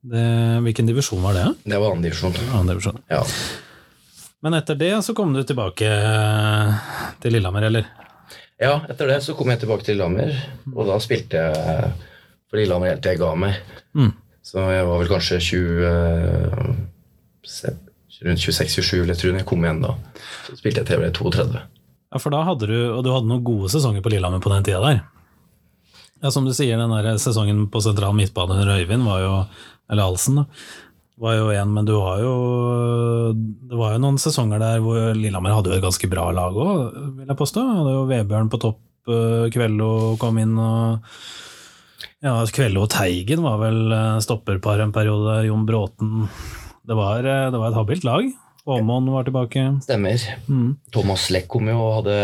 [0.07, 0.25] Det,
[0.65, 1.45] hvilken divisjon var det?
[1.67, 2.33] Det var annen divisjon.
[2.49, 2.97] Annen divisjon.
[3.11, 3.21] Ja.
[4.41, 5.89] Men etter det så kom du tilbake
[7.21, 7.89] til Lillehammer, eller?
[8.57, 10.31] Ja, etter det så kom jeg tilbake til Lillehammer,
[10.73, 11.91] og da spilte jeg
[12.47, 13.59] for Lillehammer helt til jeg ga meg.
[13.93, 14.13] Mm.
[14.47, 15.89] Så jeg var vel kanskje 20,
[18.27, 19.93] rundt 26-27, eller tror jeg jeg kom igjen da.
[20.47, 21.61] Så spilte jeg til jeg ble 32.
[22.07, 24.65] Ja, for da hadde du, og du hadde noen gode sesonger på Lillehammer på den
[24.65, 25.03] tida der.
[26.23, 29.33] Ja, Som du sier, den der sesongen på sentral midtbane under Øyvind var jo
[29.91, 30.45] Eller Alsen, da.
[31.17, 32.33] Var jo en, men du har jo
[33.33, 36.81] Det var jo noen sesonger der hvor Lillehammer hadde jo et ganske bra lag òg,
[37.17, 37.63] vil jeg påstå.
[37.79, 39.91] Hadde jo Vebjørn på topp, eh, Kvello
[40.21, 40.99] kom inn og
[42.23, 46.27] Ja, Kvello og Teigen var vel eh, stopperpar en periode Jon Bråten.
[46.87, 48.29] Det var, eh, det var et habilt lag.
[48.67, 49.63] Åmond var tilbake.
[49.85, 50.19] Stemmer.
[50.51, 52.15] Mm, Thomas Leck kom jo og hadde,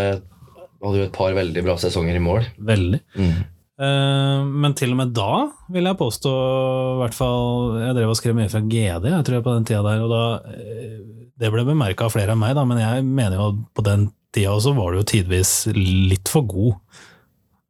[0.84, 2.46] hadde jo et par veldig bra sesonger i mål.
[2.60, 3.00] veldig.
[3.16, 3.38] Mm.
[3.84, 5.30] Eh, Men til og med da,
[5.74, 9.40] vil jeg påstå, i hvert fall Jeg drev og skrev mye fra GD jeg tror
[9.40, 11.00] jeg på den tida der, og da eh,
[11.42, 14.08] Det ble bemerka av flere enn meg, da, men jeg mener jo at på den
[14.34, 16.78] tida også var du jo tidvis litt for god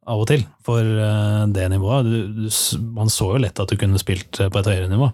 [0.04, 2.10] av og til for eh, det nivået.
[2.10, 2.48] Du, du,
[2.92, 5.08] man så jo lett at du kunne spilt på et høyere nivå.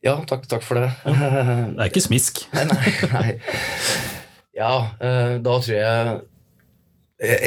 [0.00, 0.88] Ja, takk, takk for det.
[1.04, 2.40] Det er ikke smisk.
[2.56, 3.34] Nei, nei, nei.
[4.56, 4.72] Ja,
[5.44, 7.44] da tror jeg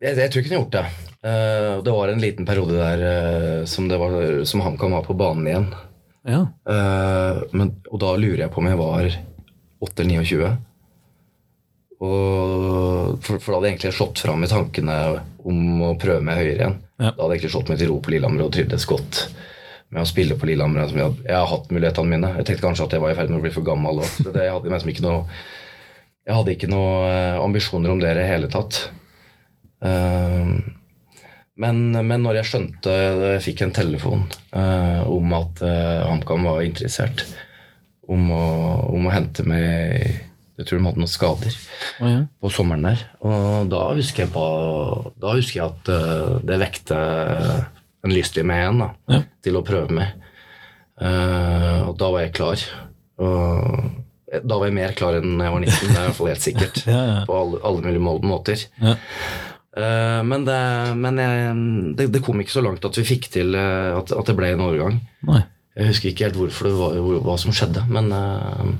[0.00, 0.86] jeg, jeg jeg tror ikke han har gjort det.
[1.18, 5.46] Uh, Det var en liten periode der uh, som, var, som HamKam var på banen
[5.50, 5.68] igjen.
[6.28, 6.42] Ja.
[6.68, 9.10] Uh, Men, og da lurer jeg på om jeg var
[9.80, 10.56] 8 eller 29.
[11.98, 14.96] Og for, for da hadde jeg egentlig slått fram i tankene
[15.48, 16.76] om å prøve meg høyere igjen.
[16.98, 17.10] Ja.
[17.10, 19.22] Da hadde jeg egentlig slått meg til ro på Lillehammer og trivdes godt
[19.88, 20.86] med å spille på Lillehammer.
[20.90, 22.30] Som jeg, hadde- jeg har hatt mulighetene mine.
[22.38, 24.12] Jeg tenkte kanskje at jeg var i ferd med å bli for gammel òg.
[24.28, 25.24] Jeg hadde liksom ikke noe
[26.28, 28.82] jeg hadde ikke noe eh, ambisjoner om det i det hele tatt.
[29.84, 30.48] Eh,
[31.58, 34.24] men, men når jeg skjønte Jeg fikk en telefon
[34.54, 37.24] eh, om at uh, HamKam var interessert
[38.08, 38.42] om å,
[38.94, 40.06] om å hente meg
[40.58, 42.20] Jeg tror de hadde noen skader oh, ja.
[42.42, 43.02] på sommeren der.
[43.22, 44.46] Og da husker jeg, på,
[45.22, 46.98] da husker jeg at uh, det vekte
[48.06, 49.20] en lyst i meg igjen da, Ja.
[49.46, 50.14] til å prøve meg.
[50.98, 52.64] Uh, og da var jeg klar.
[53.22, 56.32] Og da var jeg mer klar enn jeg var 19, det er i hvert fall
[56.32, 56.82] helt sikkert.
[56.90, 57.20] Ja, ja.
[57.28, 58.66] På alle, alle mulige må- måter.
[59.78, 60.58] Eh, men det,
[60.98, 61.56] men jeg,
[61.98, 64.52] det, det kom ikke så langt at vi fikk til eh, at, at det ble
[64.54, 65.00] en overgang.
[65.28, 65.44] Nei.
[65.78, 68.72] Jeg husker ikke helt hvorfor det var, hva som skjedde, men uh,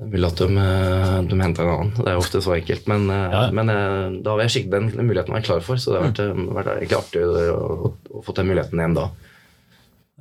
[0.00, 1.90] jeg vil at de, eh, de henta en annen.
[1.98, 2.86] Det er jo ofte så enkelt.
[2.88, 3.42] Men, eh, Ja.
[3.52, 5.98] men eh, da var jeg skikkelig den, den muligheten var jeg klar for, så det
[5.98, 9.10] har vært, eh, vært egentlig artig å, å, få den muligheten igjen da.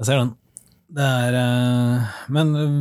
[0.02, 0.34] Jeg ser den.
[0.90, 2.76] Det er eh, Men eh,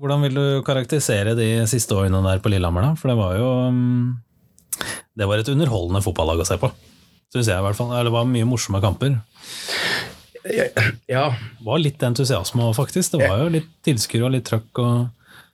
[0.00, 2.94] hvordan vil du karakterisere de siste årene der på Lillehammer, da?
[2.96, 4.08] For det var jo mm,
[5.18, 6.70] Det var et underholdende fotballag å se på.
[7.34, 7.92] Syns jeg, i hvert fall.
[8.06, 9.18] Det var mye morsomme kamper.
[10.48, 13.16] Ja, Det var litt entusiasme faktisk.
[13.16, 15.08] Det var jo litt tilskuere og litt trøkk og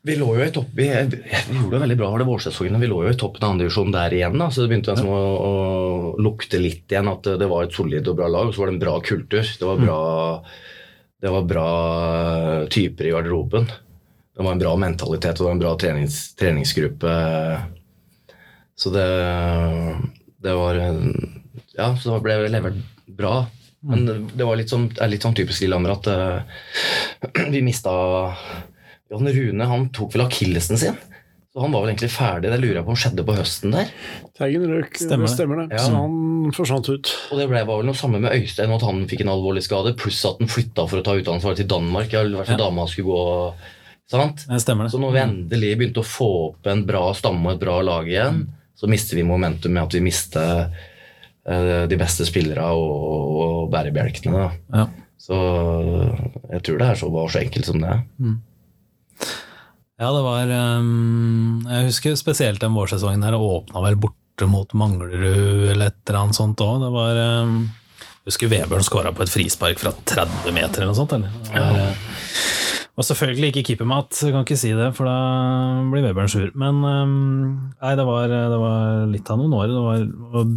[0.04, 2.76] vi lå jo i topp Vi, vi gjorde det veldig bra var det vårsesongen.
[2.82, 4.36] Vi lå jo i toppen av andredivisjon der igjen.
[4.36, 5.52] da, så Det begynte å, å
[6.20, 8.50] lukte litt igjen at det var et solid og bra lag.
[8.50, 9.48] Og så var det en bra kultur.
[9.60, 10.00] Det var bra,
[11.24, 11.70] det var bra
[12.68, 13.70] typer i garderoben.
[14.34, 17.16] Det var en bra mentalitet og det var en bra trenings, treningsgruppe.
[18.76, 19.04] Så det,
[20.42, 20.78] det var
[21.74, 23.46] Ja, så det ble levert bra.
[23.84, 27.92] Men det, det var litt sånn, er litt sånn typisk Lillehammer at uh, vi mista
[29.12, 30.96] Jan Rune han tok vel akillesen sin.
[31.52, 32.48] Så han var vel egentlig ferdig.
[32.50, 33.90] Det lurer jeg på om skjedde på høsten der.
[34.34, 35.34] Teigen røk, Stemmer det.
[35.36, 35.66] Stemmer det.
[35.76, 35.84] Ja.
[35.84, 37.12] Så han forsvant ut.
[37.30, 39.92] Og det ble, var vel noe samme med Øystein, at han fikk en alvorlig skade,
[40.00, 42.10] pluss at han flytta for å ta utdannelse til Danmark.
[42.10, 42.64] Ja, i hvert fall Ja.
[42.64, 43.54] dama skulle gå
[44.10, 44.48] sant?
[44.48, 45.04] Det stemmer, Så det.
[45.04, 48.46] når vi endelig begynte å få opp en bra stamme og et bra lag igjen,
[48.74, 50.66] så mister vi momentum med at vi mister
[51.46, 54.48] eh, de beste spillerne og, og bærebjelkene.
[54.74, 54.88] Ja.
[55.24, 55.36] Så
[56.50, 58.02] jeg tror det her så var så enkelt som det er.
[59.94, 64.74] Ja, det var ehm, Jeg husker spesielt den vårsesongen her, og åpna vel borte mot
[64.74, 66.82] Manglerud eller et eller annet sånt òg.
[66.82, 67.56] Det var ehm,
[68.24, 71.14] Jeg husker Vebjørn skåra på et frispark fra 30 meter eller noe sånt.
[71.16, 71.32] Eller?
[71.46, 72.63] Det var, eh,
[72.94, 75.14] og selvfølgelig ikke keepermat, kan ikke si det, for da
[75.90, 76.46] blir Webern sur.
[76.58, 77.14] Men ehm,
[77.74, 79.72] nei, det var, det var litt av noen år.
[79.72, 79.84] Det
[80.34, 80.52] var,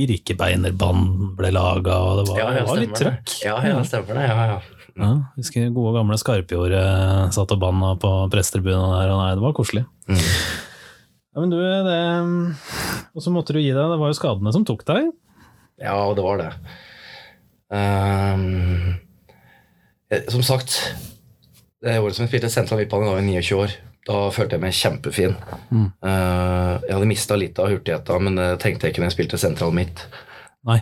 [0.00, 3.34] Birkebeinerbanden ble laga, og det var, det var litt trøkk.
[3.42, 4.28] Ja, ja, stemmer det.
[4.30, 4.60] Ja, ja.
[5.00, 9.54] Ja, husker gode gamle Skarpjordet satt og banna på prestetribunen der, og nei, det var
[9.56, 9.84] koselig.
[10.10, 10.20] Mm.
[11.30, 11.98] Ja, men du, det
[13.14, 15.10] Og så måtte du gi deg, det var jo skadene som tok deg.
[15.80, 16.50] Ja, det var det.
[17.74, 18.98] Ehm,
[20.10, 20.76] eh, som sagt,
[21.84, 23.76] det året som jeg spilte sentral midtbane, da var jeg 29 år.
[24.08, 25.36] Da følte jeg meg kjempefin.
[25.70, 25.86] Mm.
[26.04, 29.40] Uh, jeg hadde mista litt av hurtigheta, men det tenkte jeg ikke når jeg spilte
[29.40, 30.04] sentral midt.
[30.68, 30.76] Nei.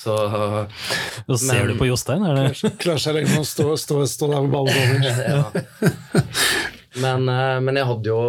[0.00, 0.66] Så uh,
[1.36, 4.28] ser Men- du på Jostein, er det Klarer seg lenge med å stå, stå, stå
[4.28, 5.22] der med ballen over.
[5.32, 6.24] ja.
[7.00, 8.20] men, uh, men jeg hadde jo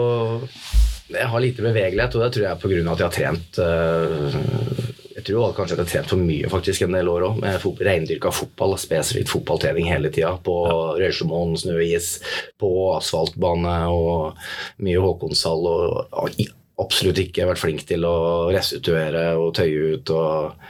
[1.12, 4.93] Jeg har lite bevegelighet, og det tror jeg er av at jeg har trent eh,
[5.24, 8.32] Jeg tror kanskje jeg har trent for mye faktisk en del år òg, med reindyrka
[8.36, 10.34] fotball, spesifikt fotballtrening hele tida.
[10.44, 10.58] På
[11.00, 12.18] Røysemoen, snøis,
[12.60, 14.42] på asfaltbane og
[14.84, 15.70] mye Håkonshall.
[15.72, 16.36] Og har
[16.84, 18.16] absolutt ikke vært flink til å
[18.52, 20.12] restituere og tøye ut.
[20.12, 20.68] og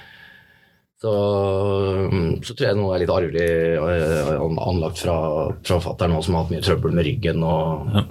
[1.01, 1.13] Så,
[2.45, 4.35] så tror jeg noe er litt arvelig eh,
[4.69, 5.17] anlagt fra,
[5.65, 7.41] fra fatter'n som har hatt mye trøbbel med ryggen.
[7.41, 8.05] og Ja.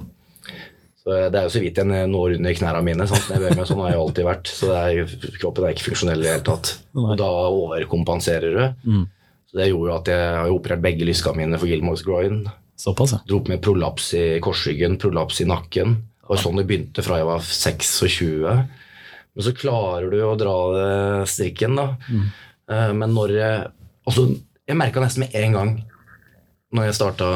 [1.03, 3.07] Så Det er jo så vidt jeg når under knærne mine.
[3.09, 4.51] Meg, sånn har jeg alltid vært.
[4.55, 6.77] Så er, kroppen er ikke funksjonell i det hele tatt.
[6.95, 8.63] Og da overkompenserer du.
[8.87, 9.03] Mm.
[9.51, 12.45] Så Det gjorde jo at jeg har operert begge lyskene mine for Gilmores groin.
[12.79, 13.21] Såpass, ja.
[13.27, 15.99] Dro opp med prolaps i korsryggen, prolaps i nakken.
[16.23, 18.31] Det var sånn det begynte fra jeg var 26.
[19.33, 20.57] Men så klarer du å dra
[21.29, 21.93] strikken, da.
[22.09, 22.27] Mm.
[23.03, 23.39] Men når
[24.03, 24.25] Altså,
[24.67, 25.69] jeg merka nesten med en gang
[26.75, 27.29] når jeg starta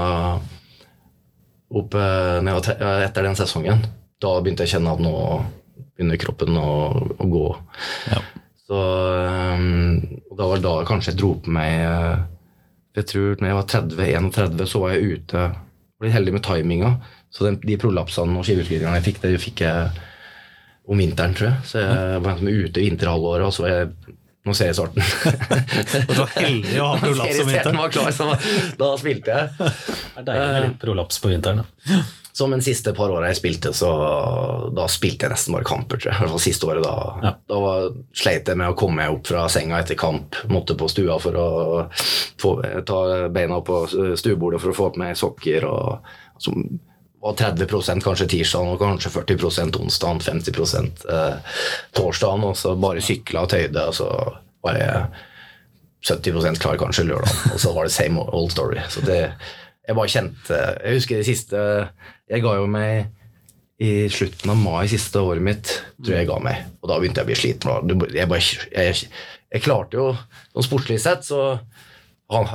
[1.80, 3.84] opp eh, jeg eh, etter den sesongen.
[4.22, 5.14] Da begynte jeg å kjenne at nå
[5.96, 6.72] begynner kroppen å,
[7.16, 7.46] å gå.
[8.12, 8.22] Ja.
[8.66, 10.00] Så um,
[10.34, 11.76] Da var det da kanskje jeg dro på meg
[12.96, 15.44] Jeg tror når jeg var 30-31, så var jeg ute.
[16.00, 16.96] Ble heldig med timinga.
[17.30, 20.04] Så den, de prolapsene og skiveutglidningene jeg fikk, det fikk jeg
[20.86, 21.68] om vinteren, tror jeg.
[21.68, 24.16] Så jeg var ute vinterhalvåret, og så var jeg
[24.46, 25.02] Nå ser jeg starten.
[26.08, 27.80] Og du var heldig å ha prolaps om vinteren.
[27.80, 28.28] var klar, så
[28.78, 29.48] da spilte jeg.
[29.58, 31.64] Det er deilig med litt prolaps på vinteren.
[31.64, 32.04] da.
[32.36, 33.88] Så men siste par åra jeg spilte, så
[34.76, 36.18] da spilte jeg nesten bare kamper, tror jeg.
[36.18, 36.84] I hvert fall siste året.
[36.84, 36.94] Da,
[37.24, 37.30] Ja.
[37.48, 40.36] da var, sleit jeg med å komme meg opp fra senga etter kamp.
[40.52, 41.46] Måtte på stua for å
[42.38, 42.52] få,
[42.86, 42.98] ta
[43.32, 43.80] beina opp på
[44.20, 45.64] stuebordet for å få på meg sokker.
[45.64, 46.60] og som
[47.26, 51.54] var 30% kanskje tirsdag og kanskje 40% onsdag, 50 eh,
[51.96, 54.10] torsdag, og så bare sykla og tøyde, og så
[54.64, 55.06] var jeg
[56.06, 58.78] 70 klar kanskje lørdag, og så var det same old story.
[58.92, 59.20] Så det,
[59.86, 61.58] jeg bare kjente Jeg husker det siste
[62.26, 63.12] Jeg ga jo meg
[63.76, 65.70] i slutten av mai siste året mitt,
[66.00, 66.62] tror jeg jeg ga meg.
[66.80, 67.90] Og da begynte jeg å bli sliten.
[68.16, 68.38] Jeg, bare,
[68.72, 69.10] jeg,
[69.52, 70.06] jeg klarte jo
[70.54, 71.58] Sånn sportslig sett, så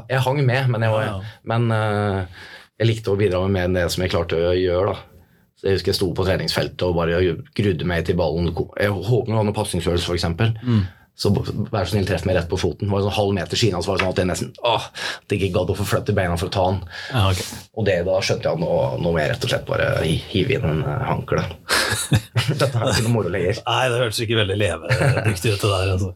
[0.10, 2.42] Jeg hang med, men, jeg, var, men eh,
[2.82, 4.96] jeg likte å bidra med mer enn det som jeg klarte å gjøre.
[4.96, 5.28] da.
[5.62, 7.20] Så Jeg husker jeg sto på treningsfeltet og bare
[7.54, 8.50] grudde meg til ballen.
[8.50, 10.26] Jeg håper du har noen pasningsfølelse, f.eks.
[10.66, 10.82] Mm.
[11.22, 12.88] Så vær så snill, treff meg rett på foten.
[12.88, 14.88] Det var sånn halv meter siden, så var det sånn at jeg nesten åh,
[15.20, 16.80] at jeg ikke gadd å forflytte beina for å ta den.
[17.12, 17.60] Ja, okay.
[17.78, 18.72] Og det da skjønte jeg at nå,
[19.04, 21.44] nå må jeg rett og slett bare hive inn en eh, håndkle.
[22.64, 23.62] Dette er ikke noe moro lenger.
[23.68, 25.94] Nei, det hørtes ikke veldig levedyktig ut, det der.
[25.94, 26.16] Altså.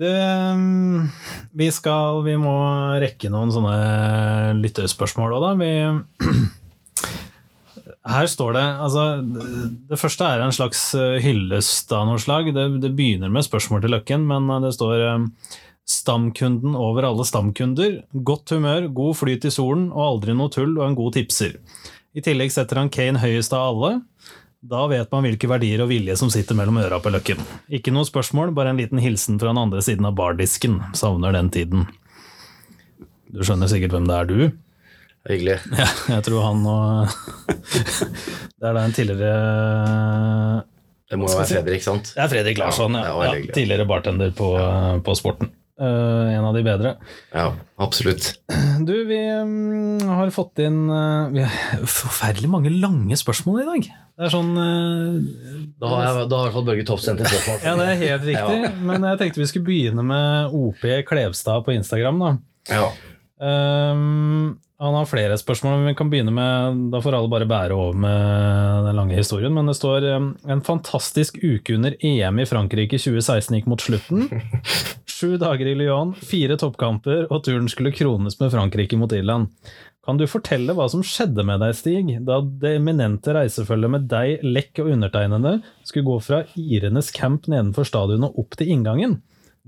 [0.00, 0.10] Det,
[0.56, 1.08] um,
[1.52, 2.54] vi skal Vi må
[3.02, 5.50] rekke noen sånne lytterspørsmål òg, da.
[5.60, 5.72] Vi,
[8.14, 9.04] her står det altså,
[9.90, 12.48] Det første er en slags eh, hyllest av noe slag.
[12.56, 15.28] Det, det begynner med spørsmål til Løkken, men eh, det står um,
[15.90, 17.96] Stamkunden over alle stamkunder.
[18.14, 21.56] Godt humør, god flyt i solen og aldri noe tull og en god tipser.
[22.14, 23.90] I tillegg setter han Kane høyest av alle.
[24.60, 27.38] Da vet man hvilke verdier og vilje som sitter mellom øra på Løkken.
[27.72, 30.74] Ikke noe spørsmål, bare en liten hilsen fra den andre siden av bardisken.
[30.96, 31.86] Savner den tiden.
[33.32, 34.42] Du skjønner sikkert hvem det er, du?
[35.30, 35.56] Hyggelig.
[35.80, 35.86] Ja,
[36.16, 37.16] jeg tror han og
[38.60, 39.32] Det er da en tidligere
[41.08, 42.12] Det må jo være Fredrik, sant?
[42.16, 43.34] Det er Fredrik Larsson, Ja, ja.
[43.56, 44.48] tidligere bartender på,
[45.04, 45.52] på Sporten.
[45.80, 46.94] Eh, en av de bedre.
[47.32, 48.34] Ja, absolutt.
[48.84, 53.88] Du, vi um, har fått inn uh, vi har forferdelig mange lange spørsmål i dag.
[54.20, 55.16] Det er sånn uh,
[55.80, 57.62] Da har, jeg, da har i hvert fall Børge Topp sendt inn spørsmål.
[57.64, 58.74] Ja, det er helt riktig.
[58.90, 62.20] Men jeg tenkte vi skulle begynne med OP Klevstad på Instagram.
[62.26, 62.34] da.
[62.68, 62.90] Ja.
[63.40, 67.76] Um, han har flere spørsmål, men vi kan begynne med Da får alle bare bære
[67.76, 69.56] over med den lange historien.
[69.56, 74.28] Men det står en fantastisk uke under EM i Frankrike 2016 gikk mot slutten.
[75.20, 79.50] Sju dager i Lyon, fire toppkamper, og turen skulle krones med Frankrike mot Irland.
[80.06, 84.40] Kan du fortelle hva som skjedde med deg, Stig, da det eminente reisefølget med deg,
[84.40, 89.18] Lekk og undertegnede skulle gå fra irenes camp nedenfor stadionet opp til inngangen?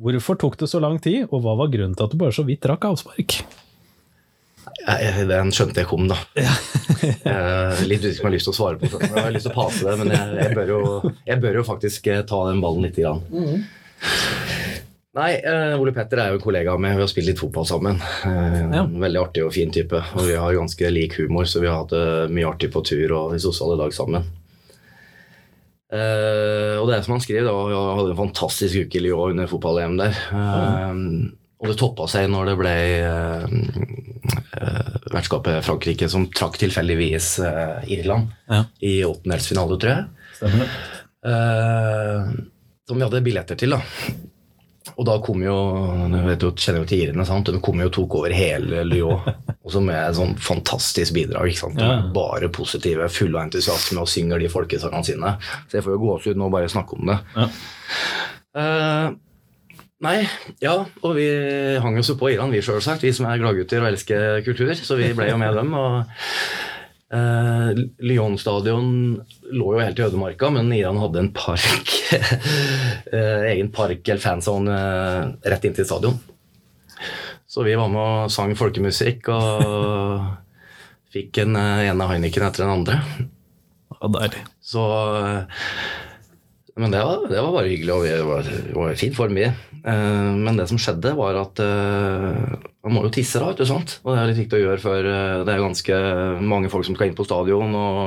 [0.01, 2.47] Hvorfor tok det så lang tid, og hva var grunnen til at du bare så
[2.49, 3.37] vidt rakk avspark?
[4.89, 6.17] Den skjønte jeg kom, da.
[6.33, 9.05] Jeg, litt usikker om jeg har lyst til å svare på det.
[9.05, 11.69] Jeg har lyst til å pase det, men jeg, jeg, bør, jo, jeg bør jo
[11.75, 13.05] faktisk eh, ta den ballen litt.
[13.05, 13.69] Grann.
[15.13, 16.95] Nei, eh, Ole Petter er jo en kollega av meg.
[16.97, 17.99] Vi har spilt litt fotball sammen.
[18.25, 18.85] Eh, Ja.
[18.89, 19.99] Veldig artig og fin type.
[20.17, 23.13] Og vi har ganske lik humor, så vi har hatt det mye artig på tur
[23.19, 24.25] og i sosiale lag sammen.
[25.93, 29.35] Eh, og det er som han skriver, da, jeg hadde en fantastisk uke i Lyon
[29.35, 30.17] under fotball-EM der.
[30.33, 31.33] Mm.
[31.61, 32.73] og det toppa seg når det ble
[33.07, 33.45] uh,
[35.13, 38.65] vertskapet Frankrike som trakk tilfeldigvis uh, Irland Ja.
[38.83, 40.09] i åttendelsfinale, tror jeg.
[40.41, 40.69] Stemmer det?
[41.23, 42.33] Eh,
[42.89, 43.77] som vi hadde billetter til.
[43.77, 43.83] da.
[45.03, 45.55] Og da kom jo
[46.23, 47.49] vet jo, kjenner jo til irene, sant?
[47.51, 49.25] de kom jo og tok over hele Lyon.
[49.67, 51.51] Og så med et sånn fantastisk bidrag.
[51.51, 51.83] ikke sant?
[51.83, 51.97] Ja.
[52.15, 55.35] bare positive, fulle av entusiasme og synger de folkesangene sine.
[55.67, 57.19] Så jeg får jo gåsehud nå og bare snakke om det.
[57.35, 57.47] Ja.
[58.53, 59.07] Uh,
[60.03, 60.17] nei,
[60.63, 61.29] ja, og vi
[61.83, 63.07] hang jo på Iran, vi sjølsagt.
[63.07, 64.75] Vi som er gladgutter og elsker kultur.
[64.79, 65.75] Så vi ble jo med dem.
[65.79, 66.13] og
[67.13, 67.71] Eh,
[68.09, 68.87] Lyon stadion
[69.53, 71.91] lå jo helt i ødemarka, men Iran hadde en park,
[73.13, 76.17] eh, egen park eller fanzone eh, rett inntil stadion.
[77.47, 80.23] Så vi var med og sang folkemusikk og
[81.13, 83.03] fikk en eh, ene Heineken etter den andre.
[83.99, 84.47] Ja, deilig.
[84.65, 84.87] Så
[85.21, 85.67] eh,
[86.81, 88.43] Men det var, det var bare hyggelig, og vi var,
[88.79, 89.45] var i fin form, vi.
[89.83, 92.55] Uh, Men det som skjedde, var at uh,
[92.87, 93.91] man må jo tisse, da, ikke sant?
[94.03, 95.95] Og det er litt viktig å gjøre før uh, Det er ganske
[96.41, 98.01] mange folk som skal inn på stadion, og,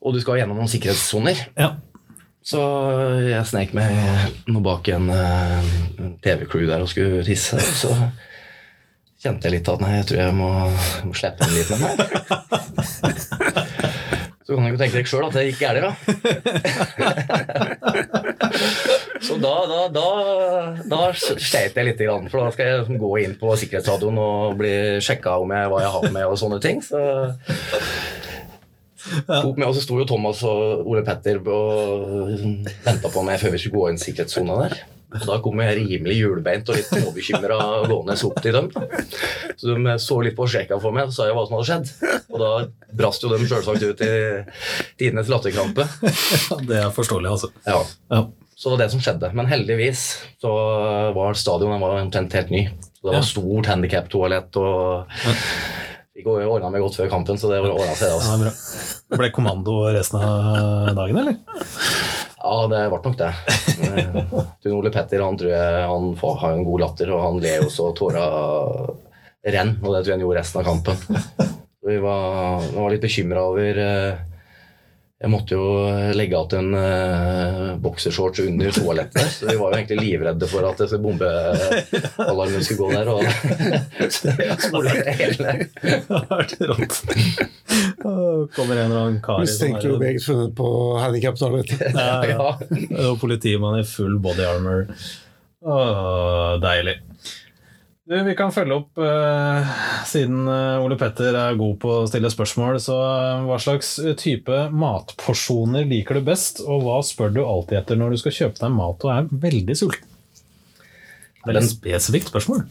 [0.00, 1.36] og du skal gjennom noen sikkerhetssoner.
[1.58, 1.70] Ja.
[2.48, 2.60] Så
[3.26, 3.92] jeg snek meg
[4.48, 5.66] nå bak en, eh,
[6.00, 7.56] en TV-crew der og skulle tisse.
[7.60, 7.92] og Så
[9.20, 10.48] kjente jeg litt at nei, jeg tror jeg må,
[11.04, 11.96] må slippe den litt med meg.
[14.48, 15.92] Så kan du jo tenke deg sjøl at det gikk gærent, da.
[19.26, 20.04] Så da, da, da,
[20.88, 22.00] da sleit jeg litt,
[22.32, 24.72] for da skal jeg gå inn på sikkerhetsradioen og bli
[25.04, 26.80] sjekka om jeg, hva jeg har med og sånne ting.
[26.80, 26.96] Så
[29.28, 29.42] ja.
[29.44, 32.32] med, og så sto jo Thomas og Ole Petter og
[32.88, 34.80] venta på meg før vi skulle gå inn sikkerhetssona der.
[35.08, 37.56] Og da kom jeg rimelig hjulbeint og litt småbekymra
[37.88, 38.66] gående opp til dem.
[39.56, 42.26] Så de så litt på sjekka for meg og sa hva som hadde skjedd.
[42.28, 42.50] Og da
[42.98, 44.12] brast jo dem sjølsagt ut i
[45.00, 45.88] tidenes latterkrampe.
[46.68, 47.50] Det er forståelig, altså.
[47.64, 47.80] Ja.
[48.12, 48.22] Ja.
[48.58, 49.32] Så det var det som skjedde.
[49.38, 50.04] Men heldigvis
[50.42, 50.52] så
[51.16, 52.66] var stadionet var omtrent helt ny.
[52.98, 53.26] Så det var Ja.
[53.32, 55.06] stort handikap-toalett og
[56.18, 58.10] vi ordna meg godt før kampen, så det ordna seg.
[58.10, 58.38] Ja, Altså.
[58.42, 58.50] bra.
[59.08, 61.36] Det ble kommando resten av dagen, eller?
[62.38, 63.32] Ja, det ble nok det.
[63.78, 67.62] Eh, Ole Petter han tror jeg han får, har en god latter, og han ler
[67.62, 68.24] jo så tåra
[69.46, 69.78] renner.
[69.80, 70.98] Og det tror jeg han gjorde resten av kampen.
[71.78, 74.37] Så vi var, vi var litt bekymra over eh,
[75.18, 75.62] Jeg måtte jo
[76.14, 80.78] legge igjen en uh, boksershorts under toalettet så vi var jo egentlig livredde for at
[80.78, 83.10] det bombealarmen skulle gå der.
[83.10, 87.00] Og spole hele Det har vært rått.
[87.98, 90.70] Kommer en eller annen kar sånn Mistenker jo begge funnet på
[91.02, 91.98] handikaptoalettet.
[91.98, 92.48] Ja, ja.
[93.08, 94.86] Og politimann i full body armor.
[95.66, 97.00] Åh, deilig.
[98.08, 99.72] Du, vi kan følge opp, eh,
[100.08, 102.78] siden eh, Ole Petter er god på å stille spørsmål.
[102.80, 108.00] Så eh, hva slags type matporsjoner liker du best, og hva spør du alltid etter
[108.00, 110.08] når du skal kjøpe deg mat og er veldig sulten?
[111.44, 112.64] Veldig Den- spesifikt spørsmål.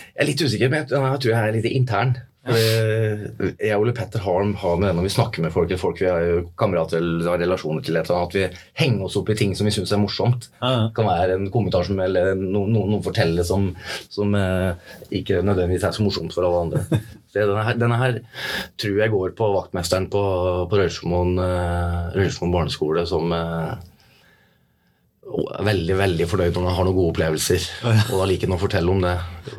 [0.00, 2.16] Jeg er litt usikker, men jeg tror jeg er litt intern.
[2.42, 5.80] Fordi Jeg og Ole Petter har, har med det når vi snakker med folk, eller
[5.80, 8.46] folk vi har kamerater eller har relasjoner til, etter, at vi
[8.82, 10.48] henger oss opp i ting som vi syns er morsomt.
[10.58, 13.70] Det kan være en kommentar som eller noen, no, noen forteller som,
[14.10, 14.72] som eh,
[15.22, 17.02] ikke nødvendigvis er så morsomt for alle andre.
[17.32, 18.16] Så denne, her, denne her
[18.76, 20.20] tror jeg går på vaktmesteren på,
[20.68, 23.70] på Røysemoen eh, barneskole som eh,
[25.22, 27.66] veldig veldig fornøyd når han har noen gode opplevelser.
[28.10, 29.12] Og da liker han å fortelle om det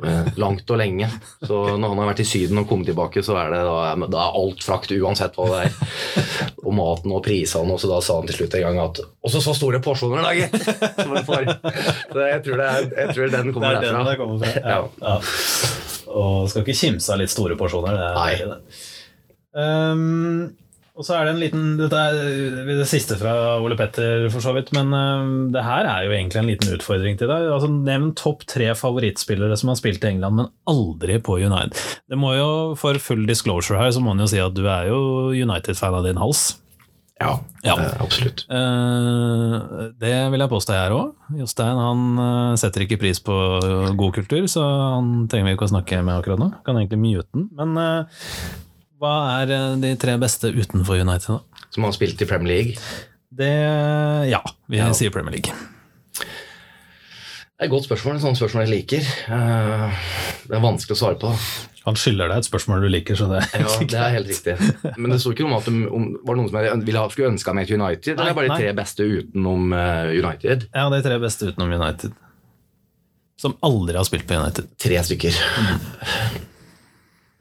[0.09, 1.07] eh, langt og lenge.
[1.39, 3.77] Så når han har vært i Syden og kommet tilbake, så er det da,
[4.11, 5.77] da er alt frakt uansett hva det er.
[6.63, 7.71] Og maten og prisene.
[7.73, 10.33] Og så da sa han til slutt en gang at Også så store porsjoner, da,
[10.35, 10.57] gitt!
[11.29, 11.47] Far.
[12.11, 14.03] Så jeg tror, det er, jeg tror den Det kommer er den derfra.
[14.11, 14.51] det kommer fra.
[14.67, 14.81] Ja.
[14.99, 15.15] Ja.
[16.13, 17.95] Og skal ikke kimse av litt store porsjoner.
[17.97, 18.33] Det er Nei.
[18.51, 18.83] det.
[19.53, 20.51] Um,
[20.93, 23.33] og så er det en liten Dette er det siste fra
[23.63, 24.69] Ole Petter, for så vidt.
[24.77, 27.47] Men uh, det her er jo egentlig en liten utfordring til deg.
[27.49, 31.77] Altså, nevn topp tre favorittspillere som har spilt i England, men aldri på United.
[32.09, 34.91] Det må jo, For full disclosure her, så må man jo si at du er
[34.91, 34.99] jo
[35.33, 36.59] United-fan av din hals.
[37.21, 37.75] Ja, Ja.
[37.79, 38.41] eh, absolutt.
[38.51, 41.11] Uh, det vil jeg påstå jeg er òg.
[41.39, 43.35] Jostein han eh, setter ikke pris på
[43.95, 44.63] god kultur, så
[44.97, 46.49] han trenger vi ikke å snakke med akkurat nå.
[46.65, 47.47] Kan egentlig mute den.
[47.55, 48.25] Men eh,
[49.03, 51.65] hva er eh, de tre beste utenfor United, da?
[51.75, 52.79] Som har spilt i Premier League.
[53.33, 53.51] Det
[54.31, 54.39] Ja,
[54.69, 54.91] vi Ja.
[54.95, 55.51] sier Premier League.
[57.53, 58.15] Det er et godt spørsmål.
[58.17, 59.03] et Sånt spørsmål jeg liker.
[59.29, 59.99] Eh,
[60.47, 61.29] Det er vanskelig å svare på.
[61.85, 64.97] Han skylder deg et spørsmål du liker, så det er Ja, det er helt riktig.
[64.97, 67.31] Men det sto ikke noe om at det om, var noen som ville ha, skulle
[67.33, 68.17] ønska meg til United.
[68.17, 70.67] Nei, er bare de tre beste utenom eh, United?
[70.73, 72.13] Ja, de tre beste utenom United.
[73.37, 74.69] Som aldri har spilt på United.
[74.79, 75.35] Tre stykker.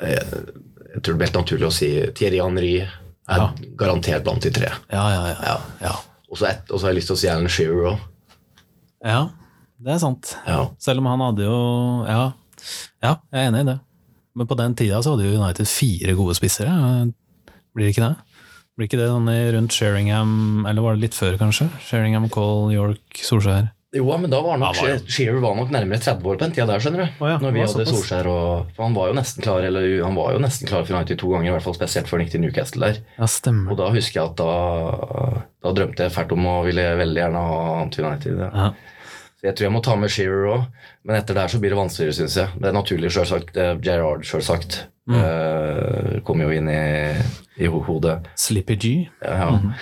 [0.03, 0.27] Jeg,
[0.95, 3.53] jeg tror det blir helt naturlig å si Thierry Henry er Ja.
[3.81, 4.69] garantert blant de tre.
[4.93, 5.37] Ja, ja, ja.
[5.47, 5.61] ja.
[5.89, 5.93] ja.
[6.31, 7.99] Og så ett- og så har jeg lyst til å si Alan Shearer òg.
[9.05, 9.29] ja
[9.83, 10.37] det er sant.
[10.47, 10.69] Ja.
[10.79, 11.57] Selv om han hadde jo
[12.07, 12.33] Ja,
[13.03, 13.81] ja jeg er enig i det.
[14.37, 16.71] Men på den tida så hadde jo United fire gode spissere.
[17.75, 18.17] Blir det ikke det?
[18.79, 21.67] Blir ikke det sånn rundt Sheringham, eller var det litt før, kanskje?
[21.85, 23.73] Sheringham, Cole, York, Solskjær.
[23.93, 24.95] Jo, men da var nok Ja.
[25.05, 27.09] Shearer var nok nærmere 30 år på den tida der, skjønner du.
[27.21, 27.91] Oh, ja, Når vi hadde såpass.
[27.93, 30.97] Solskjær og For han var jo nesten klar eller han var jo nesten klar for
[30.97, 33.03] United to ganger, i hvert fall spesielt før han gikk til Newcastle der.
[33.19, 33.75] Ja, stemmer.
[33.75, 37.45] Og da husker jeg at da, da drømte jeg fælt om å ville veldig gjerne
[37.51, 38.41] ha han til United.
[38.47, 38.51] Ja.
[38.63, 38.73] Ja.
[39.43, 40.67] Så jeg tror jeg må ta med Shearer òg,
[41.05, 42.49] men etter det her så blir det vanskeligere, syns jeg.
[42.63, 43.57] Det er naturlig, selvsagt.
[43.85, 44.83] Gerard, sjølsagt.
[45.03, 45.17] Mm.
[45.19, 46.23] selvsagt.
[46.25, 46.83] kom jo inn i,
[47.59, 48.21] i hodet.
[48.39, 48.93] Slippy G.
[49.21, 49.73] Ja, ja.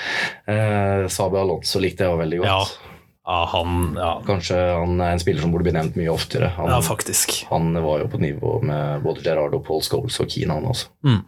[0.48, 2.48] Eh, Sabe Alonso likte jeg òg veldig godt.
[2.48, 2.89] Ja.
[3.30, 6.50] Ja, han Ja, Kanskje han er en spiller som burde bli nevnt mye oftere.
[6.56, 7.36] Han, ja faktisk.
[7.50, 10.90] han var jo på nivå med både Gerardo, Paul Scholes og Keane, han også.
[11.06, 11.20] Mm.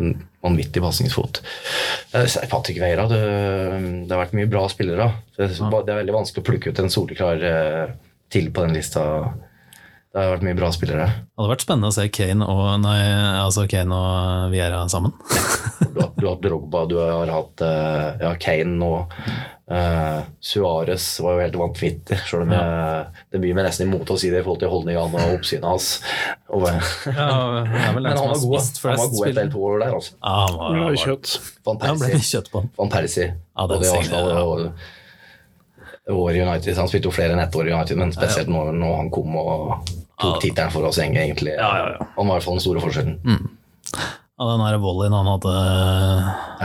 [0.00, 1.42] En vanvittig pasningsfot.
[2.16, 3.20] Eh, Patrick Veira, det,
[4.06, 5.10] det har vært mye bra spillere.
[5.36, 7.94] Det, det er veldig vanskelig å plukke ut en soleklar eh,
[8.32, 9.04] til på den lista.
[10.10, 11.06] Det har vært mye bra spillere.
[11.06, 12.98] Det hadde vært spennende å se Kane og, nei,
[13.44, 15.12] altså Kane og Viera sammen.
[15.90, 18.94] Du har, du har Drogba, du har hatt eh, ja, Kane nå.
[19.70, 24.16] Uh, Suárez var jo helt vanvittig, sjøl om jeg, det byr meg nesten imot å
[24.18, 25.90] si det i forhold til holdningene og oppsynet hans.
[26.50, 26.64] Og,
[27.06, 27.36] Ja,
[27.94, 29.94] men han var god, han var god et eller helt år der.
[30.00, 30.16] Altså.
[30.18, 31.36] Ja, han var, han var, kjøtt.
[31.68, 32.32] Van han ble Persie.
[32.32, 32.72] kjøtt på han.
[32.80, 33.28] Van Persie.
[33.30, 34.66] Ja, både i Arsenal og
[36.10, 36.74] år United.
[36.80, 39.36] Han spilte jo flere enn ett år i United, men spesielt når, når han kom
[39.38, 41.54] og tok tittelen for oss egentlig.
[41.54, 42.10] Ja, ja, ja.
[42.18, 43.20] Han var i hvert fall den store forskjellen.
[43.94, 45.54] Ja, den der volleyen han hadde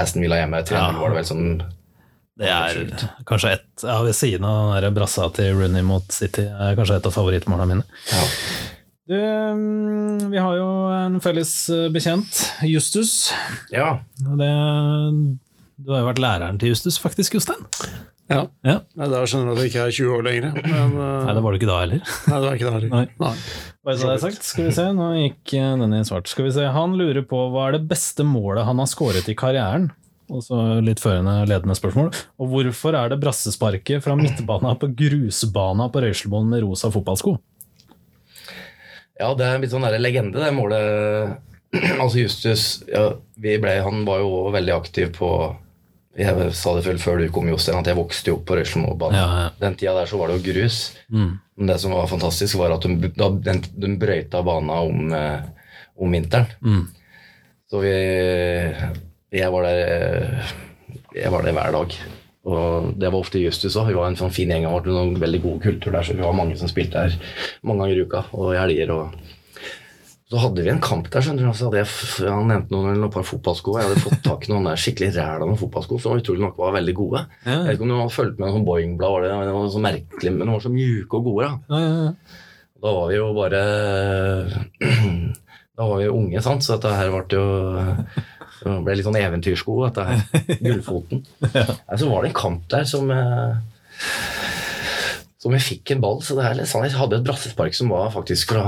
[0.02, 0.90] Aston Villa hjemme, 3-0 Ja.
[0.98, 1.44] var det vel som
[2.36, 2.80] Det er
[3.28, 6.98] kanskje ett ja, Ved siden av den der brassa til Rooney mot City, er kanskje
[7.00, 7.86] et av favorittmålene mine.
[8.12, 8.24] ja.
[9.06, 13.12] Du, mm, vi har jo en felles eh, bekjent, Justus.
[13.70, 14.00] ja.
[14.18, 14.48] Det,
[15.78, 17.62] du har jo vært læreren til Justus, faktisk, Jostein.
[18.32, 18.48] Ja.
[18.66, 18.80] Ja.
[18.98, 20.56] Nei, Da skjønner jeg at jeg ikke er 20 år lenger.
[20.58, 22.02] Men, uh, Nei, det var du ikke da heller.
[22.02, 22.94] nei, det var ikke da heller.
[22.96, 23.04] Nei.
[23.22, 23.34] Nei.
[23.86, 26.32] Bare så det er sagt, skal vi se, nå gikk eh, denne i svart.
[26.32, 29.38] Skal vi se, Han lurer på hva er det beste målet han har skåret i
[29.38, 29.92] karrieren?
[30.34, 32.10] Og så litt førende ledende spørsmål.
[32.42, 37.36] Og hvorfor er det brassesparket fra midtbana på grusbana på Røyselmoen med rosa fotballsko?
[39.20, 41.38] Ja, det er en litt sånn der legende, det målet.
[42.02, 43.10] altså Justus ja,
[43.42, 45.30] vi ble, Han var jo veldig aktiv på
[46.16, 49.20] Jeg sa det vel før du kom, Jostein, at jeg vokste jo opp på Røyselmobanen.
[49.20, 49.48] Ja, ja.
[49.62, 50.78] Den tida der så var det jo grus.
[51.12, 51.34] Mm.
[51.60, 55.74] Men det som var fantastisk, var at de, da, den, de brøyta bana om, eh,
[56.00, 56.48] om vinteren.
[56.64, 56.86] Mm.
[57.68, 57.94] Så vi
[59.36, 60.54] Jeg var der eh,
[61.18, 61.96] Jeg var der hver dag.
[62.46, 63.90] Og det var ofte Justus òg.
[63.90, 64.68] Vi var en sånn fin gjeng.
[64.86, 67.16] Det var en veldig god kultur der, så vi var mange som spilte der
[67.66, 68.94] mange ganger i uka og i helger.
[68.94, 69.34] og
[70.26, 71.54] så hadde vi en kamp der, skjønner du.
[71.54, 71.90] Så hadde jeg,
[72.34, 73.76] han nevnte noen, eller noen par fotballsko.
[73.78, 76.74] Jeg hadde fått tak i noen der skikkelig ræla med fotballsko som utrolig nok var
[76.80, 77.22] veldig gode.
[77.46, 77.60] Ja.
[77.60, 79.70] Jeg vet ikke om du hadde fulgt med noen sånn Boeing-blad, var det, det var
[79.76, 81.50] så merkelig, men de var så mjuke og gode.
[81.52, 81.78] da.
[81.78, 82.42] Ja, ja.
[82.86, 83.62] Da var vi jo bare
[85.78, 87.46] Da var vi unge, sant, så dette her ble jo
[88.66, 90.26] det ble litt sånn eventyrsko, dette her.
[90.66, 91.24] Gullfoten.
[91.54, 91.66] ja.
[91.96, 93.56] så var det en kamp der som eh,
[95.46, 96.22] som jeg fikk en ball.
[96.26, 98.64] så det er litt sånn, Jeg hadde et brassespark som var faktisk fra,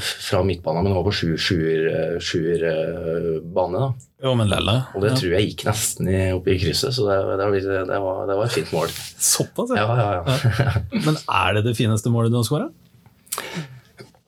[0.00, 3.82] fra midtbanen, men over på sjuer- sjuer- sjuerbane.
[3.82, 3.90] da.
[4.24, 4.78] Jo, men lelle.
[4.96, 5.16] Og det Ja.
[5.20, 8.36] tror jeg gikk nesten i, opp i krysset, så det, det, var, det, var, det
[8.40, 8.88] var et fint mål.
[9.20, 9.84] Såpass, ja.
[9.84, 10.72] Ja, ja, ja.
[11.04, 12.70] Men er det det fineste målet du har skåra?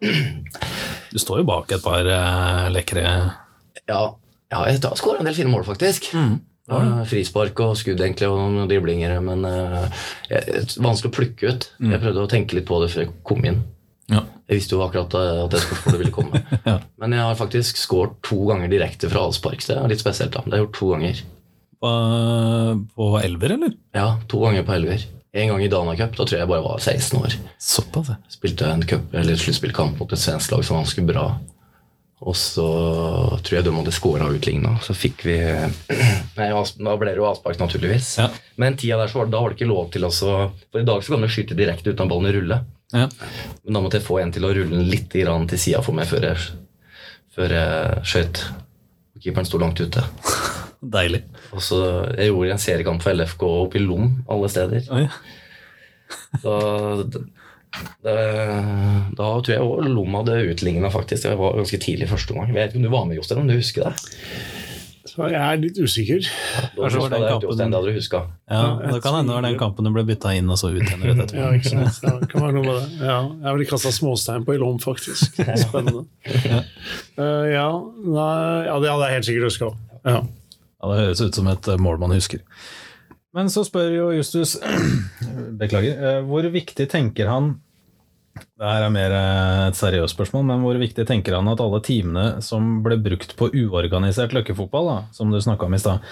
[1.17, 3.03] Du står jo bak et par eh, lekre
[3.89, 4.01] Ja,
[4.53, 6.11] ja jeg har skåra en del fine mål, faktisk.
[6.67, 9.87] Ja, frispark og skudd egentlig, og noen driblinger, men uh,
[10.83, 11.69] vanskelig å plukke ut.
[11.79, 13.61] Jeg prøvde å tenke litt på det før jeg kom inn.
[14.11, 14.25] Ja.
[14.47, 16.43] Jeg visste jo akkurat eh, at det spørsmålet ville komme.
[16.67, 16.77] Ja.
[17.03, 19.63] Men jeg har faktisk skåret to ganger direkte fra avspark.
[19.67, 20.35] Det er litt spesielt.
[20.35, 20.43] da.
[20.45, 21.23] Det har jeg gjort to ganger.
[21.83, 21.91] På,
[22.95, 23.75] på elver, eller?
[23.95, 25.03] Ja, To ganger på elver.
[25.37, 26.15] En gang i Dana Cup.
[26.17, 27.35] Da tror jeg jeg bare var 16 år.
[27.63, 28.13] Såpass.
[28.33, 31.27] Spilte en cup, eller sluttspillkamp mot et svensk lag som var ganske bra.
[32.25, 32.65] Og så
[33.45, 34.77] tror jeg de hadde scora utligna.
[34.85, 35.35] Så fikk vi
[36.39, 38.15] Nei, Da ble det jo avspark, naturligvis.
[38.23, 38.31] Ja.
[38.57, 40.37] Men tida der så var, da var det ikke lov til å så
[40.71, 42.65] For i dag så kan du skyte direkte uten at ballen ruller.
[42.95, 43.09] ja.
[43.65, 46.09] Men da måtte jeg få en til å rulle den litt til sida for meg
[46.09, 46.47] før jeg,
[47.37, 48.45] før jeg skjøt.
[49.17, 50.05] Og Keeperen sto langt ute.
[50.97, 51.23] Deilig.
[51.53, 51.79] Og så
[52.17, 54.89] Jeg gjorde en seriekamp for LFK oppe i Lom alle steder.
[54.93, 55.21] Oh,
[56.41, 56.53] Så
[57.13, 57.27] det,
[58.07, 58.17] det,
[59.19, 61.27] da tror jeg òg Lom hadde utligna, faktisk.
[61.29, 62.49] Det var ganske tidlig første gang.
[62.53, 64.13] Jeg vet ikke om du var med, Jostein, om du husker det?
[65.07, 66.27] Så jeg er litt usikker.
[66.27, 68.19] Da Kanskje det var den det, kampen- Jostein, det hadde du huska.
[68.53, 68.63] Ja,
[68.93, 71.05] Det kan hende det var den kampen du ble bytta inn og så ut igjen
[71.07, 71.41] rett etterpå.
[71.41, 72.01] Ja, ikke sant?
[72.07, 73.07] Ja, det kan være noe med det.
[73.07, 75.39] Ja, jeg ville kasta småstein på i lom, faktisk.
[75.65, 76.05] Spennende.
[77.17, 77.69] Eh, ja,
[78.05, 79.71] nei, ja, det hadde jeg helt sikkert huska.
[80.05, 80.19] Ja.
[80.27, 82.43] Ja, Det høres ut som et mål man husker.
[83.37, 84.57] Men så spør jo Justus
[85.61, 85.99] Beklager.
[86.01, 87.53] eh, Hvor viktig tenker han
[88.37, 91.83] Det her er mer eh, et seriøst spørsmål, men hvor viktig tenker han at alle
[91.85, 96.05] timene som ble brukt på uorganisert løkkefotball, da, som du snakka om i stad,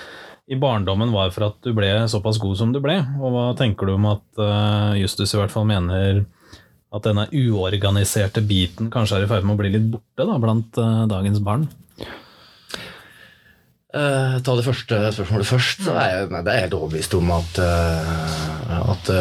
[0.48, 2.96] i barndommen var for at du ble såpass god som du ble?
[3.20, 6.24] Og hva tenker du om at uh, Justus i hvert fall mener
[6.94, 10.80] at denne uorganiserte biten kanskje er i ferd med å bli litt borte da, blant
[10.80, 11.64] uh, dagens barn?
[13.94, 15.84] Eh, ta det første spørsmålet først.
[15.86, 19.20] Så er jeg, nei, det er jeg helt overbevist om at, uh, at det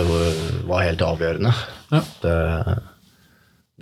[0.70, 1.52] var helt avgjørende.
[1.94, 2.02] Ja.
[2.24, 2.38] Det,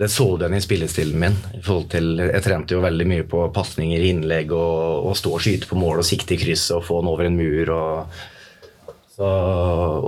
[0.02, 1.38] det så du igjen i spillestilen min.
[1.56, 5.70] i til, Jeg trente jo veldig mye på pasninger, innlegg og, og stå og skyte
[5.70, 7.72] på mål og sikte i krysset og få den over en mur.
[7.72, 8.12] og
[9.12, 9.28] så,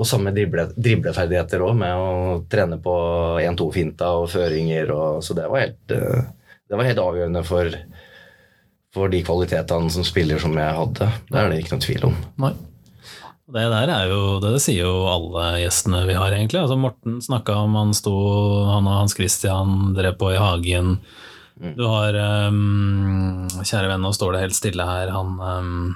[0.01, 2.95] og samme drible, dribleferdigheter òg, med å trene på
[3.43, 4.93] 1-2-finta og føringer.
[4.95, 7.69] Og, så det var, helt, eh, det var helt avgjørende for,
[8.95, 11.11] for de kvalitetene som spiller som jeg hadde.
[11.29, 12.17] Det er det ikke noen tvil om.
[12.45, 12.55] Nei.
[13.55, 16.63] Det der er jo, det sier jo alle gjestene vi har, egentlig.
[16.63, 18.15] Altså Morten snakka om han sto,
[18.71, 20.97] han og Hans Christian drev på i hagen.
[21.77, 22.17] Du har
[22.49, 25.93] um, kjære venn, nå står det helt stille her, han um,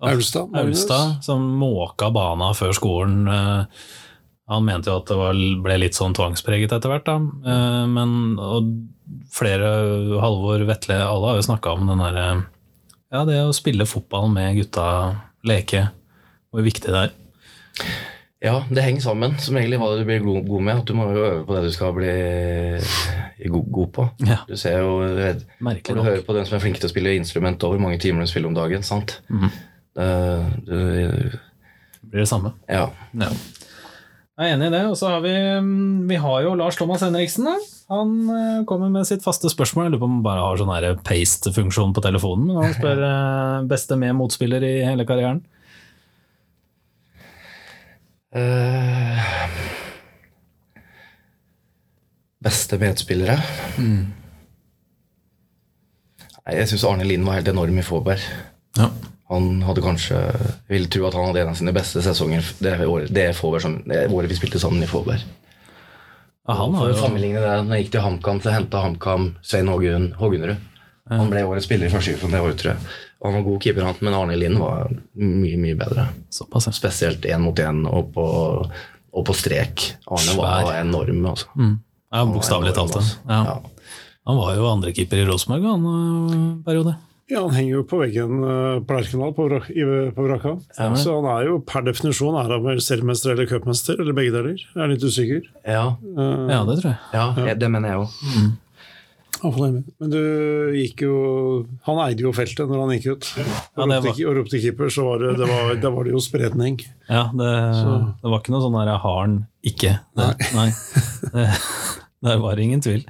[0.00, 3.26] Aulstad, Aulstad, som måka bana før skolen.
[3.28, 3.88] eh,
[4.50, 7.16] Han mente jo at det var, ble litt sånn tvangspreget etter hvert, da.
[7.46, 8.70] Eh, Men og
[9.30, 9.68] flere,
[10.22, 12.24] Halvor, Vetle, alle har jo snakka om den derre
[13.12, 14.86] Ja, det å spille fotball med gutta,
[15.46, 15.88] leke,
[16.50, 17.12] hvor viktig det er.
[18.42, 19.34] Ja, det henger sammen.
[19.42, 20.78] Som egentlig hva du blir god, god med.
[20.80, 22.12] At du må jo øve på det du skal bli
[23.52, 24.06] god, god på.
[24.26, 26.08] Ja, Du ser jo du merkelig Når du nok.
[26.08, 28.30] hører på den som er flink til å spille instrument, og hvor mange timer de
[28.32, 28.82] spiller om dagen.
[28.82, 29.18] sant?
[29.28, 29.50] Mhm.
[30.00, 30.76] Eh, du,
[32.10, 32.54] Blir det samme.
[32.68, 32.88] ja.
[33.14, 33.30] Ja.
[34.40, 34.84] Jeg er enig i det.
[34.88, 37.44] Og så har vi, mm, vi har jo Lars Thomas Henriksen.
[37.44, 37.58] Da.
[37.92, 39.86] Han eh, kommer med sitt faste spørsmål.
[39.86, 42.46] Jeg lurer på om han bare har sånn paste-funksjon på telefonen.
[42.48, 45.42] Men han spør eh, beste med motspiller i hele karrieren.
[48.30, 49.18] Uh,
[52.46, 53.40] beste medspillere?
[53.74, 54.04] Mm.
[56.46, 58.22] Jeg syns Arne Lind var helt enorm i Fåberg.
[58.78, 58.88] Ja.
[59.30, 62.72] Han hadde kanskje Jeg vil tro at han hadde en av sine beste sesonger det
[62.86, 65.22] året, det Fåberg som, det året vi spilte sammen i Fåberg.
[66.48, 69.68] Ja, han har jo sammenligne det, når jeg gikk til HamKam, så henta HamKam Svein
[69.70, 70.56] Hågen, Hågenrud.
[71.10, 72.90] Han ble årets spiller i første divisjon det året, tror jeg.
[73.22, 76.06] Han var god keeper, han, men Arne Lind var mye, mye bedre.
[76.32, 76.72] såpass, ja.
[76.74, 78.24] Spesielt én mot én og på,
[79.12, 79.86] og på strek.
[80.10, 80.80] Arne var Svær.
[80.80, 81.46] enorm, altså.
[81.58, 81.76] Mm.
[82.14, 82.96] Ja, Bokstavelig talt.
[82.96, 83.38] enorm, Ja.
[83.38, 83.54] altså.
[83.54, 83.96] Ja.
[84.30, 86.96] Han var jo andrekeeper i Rosenborg han en periode.
[87.30, 90.56] Ja, Han henger jo på veggen uh, på Lerkendal på, Vrak- på Vraka.
[90.74, 90.98] Stemmer.
[90.98, 94.56] Så han er jo per definisjon er han vel seriemester eller cupmester, eller begge deler.
[94.58, 95.46] Jeg er litt usikker.
[95.66, 96.98] Ja, Uh, Ja, det tror jeg.
[97.14, 98.10] ja, det mener jeg òg.
[99.40, 99.84] med.
[100.00, 100.18] Men du
[100.76, 101.14] gikk jo
[101.86, 103.28] Han eide jo feltet når han gikk ut.
[103.38, 103.44] Ja,
[103.78, 106.20] Og det ropte, og ropte keeper, så var det, det var, det, var det jo
[106.20, 106.76] spredning.
[107.08, 107.48] Ja, det,
[108.20, 109.98] det var ikke noe sånn der 'har han ikke'.
[110.16, 110.68] Det, nei.
[111.32, 111.46] Det,
[112.22, 113.04] der var ingen tvil.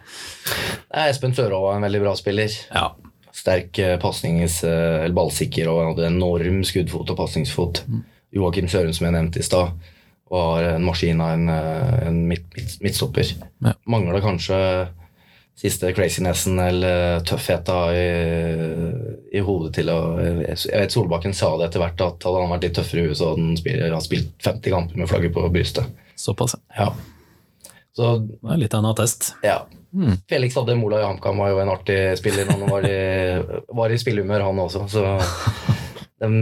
[0.95, 2.51] Espen Sørå var en veldig bra spiller.
[2.71, 2.93] Ja.
[3.41, 7.83] Sterk eh, pasnings- eh, eller ballsikker og hadde enorm skuddfot og pasningsfot.
[8.37, 9.73] Joakim Søren, som jeg nevnte i stad,
[10.31, 13.33] var en maskin av en, eh, en midt, midt, midtstopper.
[13.65, 13.73] Ja.
[13.91, 14.59] Mangla kanskje
[15.61, 18.05] siste crazinessen eller tøffheta i,
[19.37, 22.65] i hodet til å Jeg vet Solbakken sa det etter hvert, at hadde han vært
[22.69, 25.45] litt tøffere i huet, så hadde han spilt, han spilt 50 kamper med flagget på
[25.53, 25.91] brystet.
[26.17, 26.57] Såpass.
[26.79, 26.93] Ja.
[27.97, 29.35] Så Det er litt av en attest.
[29.45, 29.63] ja.
[29.91, 30.17] Mm.
[30.31, 32.51] Felix hadde Mola i HamKam var jo en artig spiller.
[32.53, 33.01] Han var i,
[33.81, 34.87] var i spillehumør, han også.
[34.91, 35.05] Så
[36.23, 36.37] dem,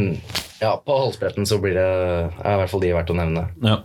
[0.60, 3.48] ja, på halsbretten så blir det er i hvert fall de verdt å nevne.
[3.64, 3.80] Ja.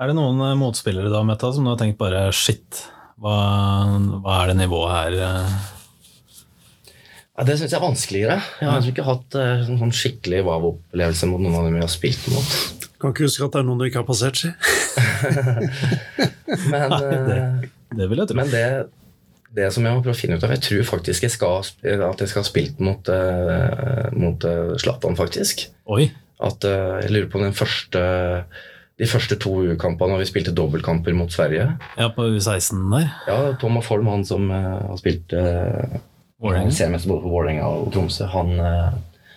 [0.00, 2.86] Er det noen eh, motspillere du har møtt som du har tenkt bare shit,
[3.20, 3.36] hva,
[4.24, 5.20] hva er det nivået her?
[7.40, 8.34] Ja, det syns jeg er vanskeligere.
[8.60, 12.26] Jeg har ikke hatt eh, sånn, skikkelig wow-opplevelse mot noen av dem jeg har spilt
[12.34, 12.88] mot.
[13.00, 14.50] Kan ikke huske at det er noen du ikke har passert, si.
[16.72, 18.38] Men, eh, Det vil jeg tro.
[18.38, 18.64] men det,
[19.56, 22.22] det som jeg må prøve å finne ut av Jeg tror faktisk jeg skal, at
[22.22, 25.66] jeg skal ha spilt mot, uh, mot eh, Zlatan, faktisk.
[25.90, 26.10] Oi,
[26.40, 28.02] at eh, jeg lurer på den første
[29.00, 31.70] de første to U-kampene når vi spilte dobbeltkamper mot Sverige.
[31.96, 33.06] ja, på U16 der.
[33.28, 35.94] Ja, Thomas Holm, han som uh, har spilt uh,
[36.40, 39.30] seriemester både for Vålerenga og Tromsø, han, uh,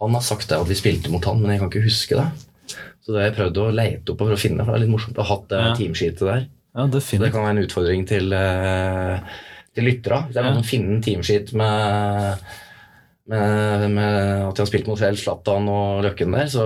[0.00, 2.78] han har sagt det at vi spilte mot han, men jeg kan ikke huske det.
[3.04, 4.94] Så det har jeg prøvd å leite opp for å finne, for det er litt
[4.94, 5.76] morsomt å ha hatt det Ja.
[5.76, 6.48] teamsheetet der.
[6.76, 9.18] Ja, Så det kan være en utfordring til, uh,
[9.74, 10.20] til lyttere.
[10.26, 10.50] Hvis det er Ja.
[10.52, 12.44] noen som finner en teamsheet med,
[13.30, 16.64] med, med at de har spilt mot Fjell, Zlatan og Løkken der, så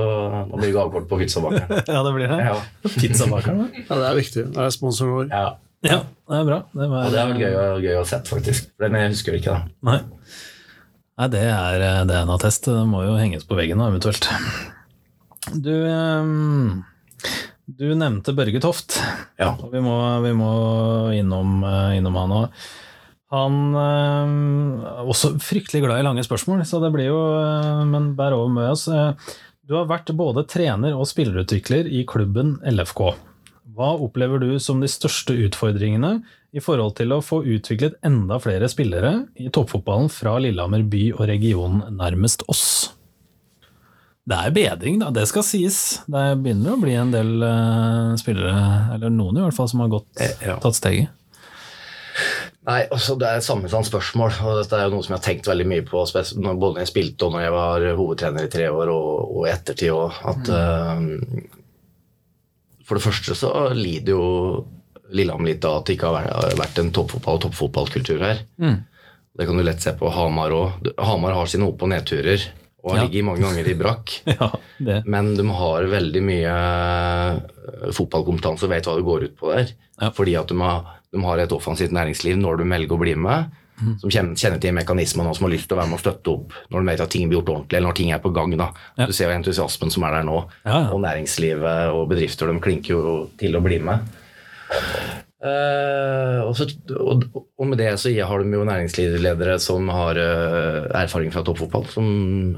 [0.48, 1.84] da blir det gavekort på pizzabakeren.
[1.94, 2.40] Ja, det blir det.
[2.50, 2.56] Ja.
[2.98, 3.84] Pizzabakeren, da.
[3.88, 4.44] Ja, det er viktig.
[4.54, 5.30] Det er sponsoren vår.
[5.32, 5.44] ja.
[5.84, 5.98] Ja,
[6.32, 6.56] det er bra.
[6.72, 8.70] Det, var, Og det er vel gøy, gøy å ha sett, faktisk.
[8.80, 9.66] Den jeg husker ikke, da.
[9.84, 9.98] Nei.
[11.20, 12.64] Nei, det er, det er en attest.
[12.72, 14.24] Det må jo henges på veggen da, eventuelt.
[15.52, 16.78] Du, ehm,
[17.66, 18.98] du nevnte Børge Toft.
[19.40, 19.54] Ja.
[19.56, 19.94] Og vi må,
[20.24, 20.50] vi må
[21.16, 22.64] innom, eh, innom han òg.
[23.34, 24.34] Han eh,
[24.92, 28.52] er også fryktelig glad i lange spørsmål, så det blir jo eh, Men bær over
[28.52, 28.86] med oss.
[28.88, 29.14] Eh,
[29.64, 33.14] Du har vært både trener og spillerutvikler i klubben LFK.
[33.74, 36.18] Hva opplever du som de største utfordringene
[36.54, 41.24] i forhold til å få utviklet enda flere spillere i toppfotballen fra Lillehammer by og
[41.32, 42.92] regionen nærmest oss?
[44.24, 45.10] Det er bedring, da.
[45.12, 45.78] Det skal sies.
[46.08, 48.54] Det begynner å bli en del uh, spillere,
[48.94, 50.54] eller noen i hvert fall, som har gått, Eh, ja.
[50.62, 51.10] tatt steget.
[52.64, 55.26] Nei, altså Det er et sammensatt spørsmål, og dette er jo noe som jeg har
[55.26, 58.70] tenkt veldig mye på, både når jeg spilte og når jeg var hovedtrener i tre
[58.72, 60.22] år, og, i ettertid òg.
[60.32, 61.60] At Uh,
[62.84, 64.24] For det første så lider jo
[65.14, 68.40] Lillehammer litt av at det ikke har vært- en toppfotball og toppfotballkultur her.
[69.36, 70.90] Det kan du lett se på Hamar òg.
[70.98, 72.40] Hamar har sine opp- og nedturer,
[72.84, 73.04] og har Ja.
[73.08, 74.12] ligget mange ganger i brakk.
[74.36, 74.98] Ja, det.
[75.08, 79.72] Men de har veldig mye eh, fotballkompetanse og vet hva det går ut på der.
[80.02, 80.10] Ja.
[80.12, 83.52] Fordi at de har, de har et offensivt næringsliv når de velger å bli med.
[83.74, 83.94] Mm.
[83.98, 86.52] Som kjenner, til mekanismene og som har lyst til å være med og støtte opp
[86.70, 88.52] når de vet at ting blir gjort ordentlig, eller når ting er på gang.
[88.60, 88.68] da.
[89.08, 90.36] Du ser jo entusiasmen som er der nå.
[90.92, 94.04] Og næringslivet og bedrifter de klinker jo til å bli med.
[95.44, 96.64] Eh, og, så,
[96.96, 97.24] og,
[97.60, 102.06] og med det så har de jo næringslivsledere som har uh, erfaring fra toppfotball, som,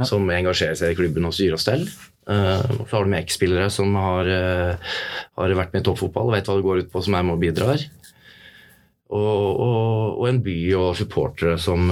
[0.07, 1.91] som engasjerer seg i klubben og styrer og steller.
[2.31, 4.31] Uh, så har de X-spillere som har,
[4.79, 7.35] har vært med i toppfotball og vet hva det går ut på, som er med
[7.35, 7.83] og bidrar.
[9.07, 11.91] Og, og, en by og supportere som,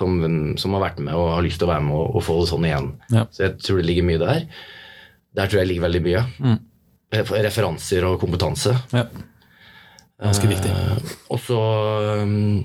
[0.00, 0.14] som,
[0.56, 2.48] som har vært med og har lyst til å være med og, og få det
[2.48, 2.88] sånn igjen.
[3.12, 3.26] Ja.
[3.28, 4.46] Så jeg tror det ligger mye der.
[5.36, 6.24] Der tror jeg ligger veldig mye.
[6.40, 6.58] Mm.
[7.44, 8.72] Referanser og kompetanse.
[8.96, 9.04] Ja.
[10.22, 10.70] Ganske viktig.
[10.72, 11.58] Eh, og så
[12.22, 12.64] um,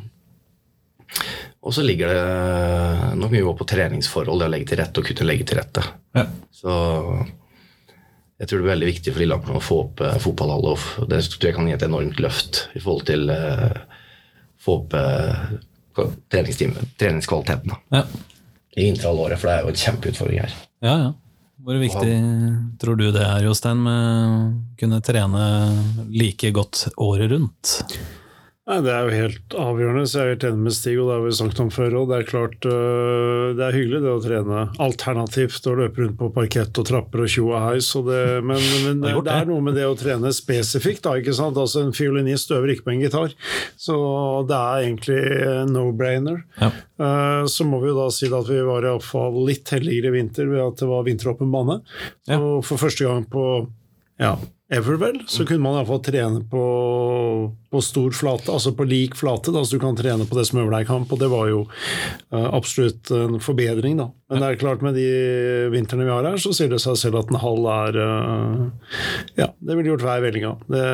[1.61, 5.27] Og så ligger det nok mye på treningsforhold, det å legge til rette og kunne
[5.27, 5.83] legge til rette.
[6.17, 6.23] Ja.
[6.55, 6.71] Så
[8.41, 10.23] jeg tror det er veldig viktig for Lillehammer å få opp fotballhallen.
[10.23, 11.03] fotballhall.
[11.03, 13.75] Og det tror jeg kan gi et enormt løft i forhold til uh,
[14.61, 14.95] få opp
[16.31, 18.03] treningskvaliteten da, Ja.
[18.77, 20.53] i intervallåret, for det er jo en kjempeutfordring her.
[20.81, 21.11] ja, ja.
[21.61, 22.13] Hvor viktig
[22.81, 24.37] tror du det er, Jostein, med å
[24.79, 25.43] kunne trene
[26.09, 27.75] like godt året rundt?
[28.69, 31.15] Nei, Det er jo helt avgjørende, så jeg er helt enig med Stig, og det
[31.15, 34.19] har vi sagt om før og Det er klart øh, det er hyggelig det å
[34.21, 37.89] trene alternativt og løpe rundt på parkett og trapper og tjo og heis.
[38.05, 41.57] men, men det, det er noe med det å trene spesifikt, da, ikke sant.
[41.57, 43.33] Altså En fiolinist øver ikke på en gitar,
[43.81, 43.97] så
[44.45, 45.19] det er egentlig
[45.73, 46.43] no-brainer.
[46.61, 46.71] Ja.
[47.01, 50.45] Eh, Så må vi jo da si at vi var iallfall litt heldigere i vinter
[50.53, 51.81] ved at det var vinteråpen bane.
[52.29, 52.37] Ja.
[52.37, 53.47] Og for første gang på
[54.21, 54.35] ja,
[54.71, 56.61] ever vel, så kunne man iallfall trene på,
[57.71, 60.61] på stor flate, altså på lik flate, da, så du kan trene på det som
[60.61, 64.07] øver deg i kamp, og det var jo uh, absolutt en forbedring, da.
[64.31, 65.09] Men det er klart, med de
[65.73, 68.95] vintrene vi har her, så sier det seg selv at en halv er uh,
[69.39, 70.55] Ja, det ville gjort hver vellinga.
[70.71, 70.87] Det,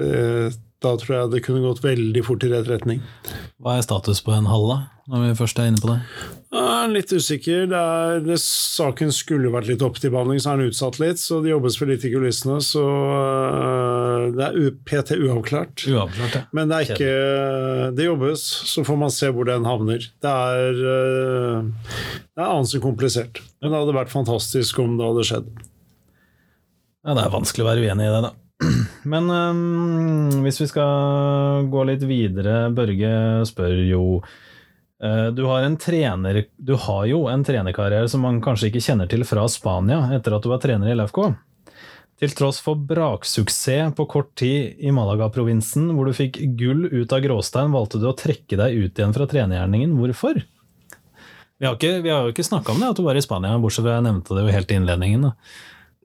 [0.00, 0.10] det,
[0.80, 3.02] da tror jeg det kunne gått veldig fort i rett retning.
[3.60, 4.78] Hva er status på en halv, da,
[5.12, 5.98] når vi først er inne på det?
[6.90, 7.66] Litt usikker.
[7.70, 11.20] Det er, det, saken skulle vært litt opp til behandling, så er den utsatt litt.
[11.20, 12.56] Så det jobbes for litt i kulissene.
[12.64, 15.84] Så øh, det er PT uavklart.
[15.90, 16.42] Uavklart, ja.
[16.56, 20.08] Men det er ikke Det jobbes, så får man se hvor den havner.
[20.24, 23.42] Det er, øh, det er annet komplisert.
[23.60, 25.50] Men det hadde vært fantastisk om det hadde skjedd.
[27.04, 28.34] Ja, det er vanskelig å være uenig i det, da.
[29.12, 33.12] Men um, hvis vi skal gå litt videre, Børge
[33.48, 38.70] spør jo uh, du har, en trener, du har jo en trenerkarriere som man kanskje
[38.70, 41.22] ikke kjenner til fra Spania, etter at du var trener i LFK.
[42.20, 47.22] Til tross for braksuksess på kort tid i Malaga-provinsen, hvor du fikk gull ut av
[47.24, 49.94] gråstein, valgte du å trekke deg ut igjen fra trenergjerningen.
[49.96, 50.42] Hvorfor?
[51.60, 53.56] Vi har, ikke, vi har jo ikke snakka om det, at du var i Spania,
[53.60, 55.26] bortsett fra jeg nevnte det jo helt i innledningen.
[55.30, 55.32] Da.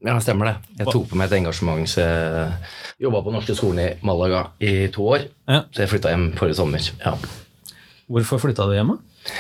[0.06, 0.56] Ja, stemmer det.
[0.80, 4.74] Jeg tok på meg et engasjement, så jeg jobba på norske skolen i Malaga i
[4.94, 5.26] to år.
[5.50, 5.64] Ja.
[5.74, 6.90] Så jeg flytta hjem forrige sommer.
[7.02, 7.16] Ja.
[8.12, 9.32] Hvorfor flytta du hjem, da?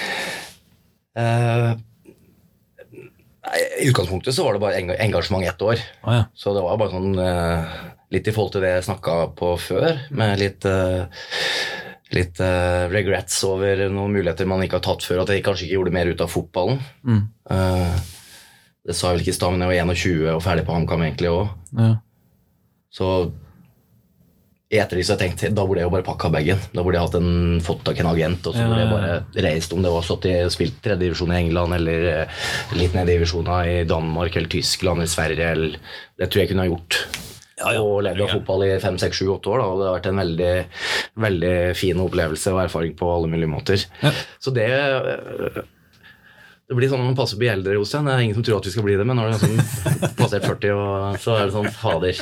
[1.16, 1.68] Eh,
[3.46, 5.84] nei, I utgangspunktet så var det bare engasjement ett år.
[6.04, 6.24] Å ja.
[6.34, 7.76] Så det var bare sånn eh,
[8.14, 11.08] Litt i forhold til det jeg snakka på før, med litt eh,
[12.14, 15.80] Litt uh, regrets over noen muligheter man ikke har tatt før, at jeg kanskje ikke
[15.80, 16.78] gjorde mer ut av fotballen.
[17.02, 17.24] Mm.
[17.52, 17.96] Eh,
[18.86, 21.04] det sa jeg vel ikke i stad, men jeg var 21 og ferdig på HamKam
[21.08, 21.50] egentlig òg.
[21.80, 21.90] Ja.
[22.94, 23.10] Så
[24.74, 26.62] i ettertid så har jeg tenkt da burde jeg jo bare pakka bagen.
[26.74, 28.94] Da burde jeg hatt en, fått tak i en agent, og så Ja, burde jeg
[28.94, 32.42] bare reist om det var stått i spilt tredjedivisjon i England eller eh,
[32.78, 35.52] litt ned i divisjoner i Danmark eller Tyskland eller Sverige.
[35.54, 35.78] Eller,
[36.18, 37.00] det tror jeg kunne ha gjort.
[37.56, 37.84] Ja, ja.
[37.86, 39.62] Og levd av fotball i fem, seks, sju, åtte år.
[39.62, 40.54] Da, og det har vært en veldig,
[41.28, 43.86] veldig fin opplevelse og erfaring på alle mulige måter.
[44.02, 44.12] Ja.
[44.42, 44.68] Så det
[46.66, 48.08] det blir sånn når man passer på å bli eldre, Jostein.
[48.10, 50.16] Det er ingen som tror at vi skal bli det, men når du har sånn
[50.22, 52.22] passert 40, og, så er det sånn fader.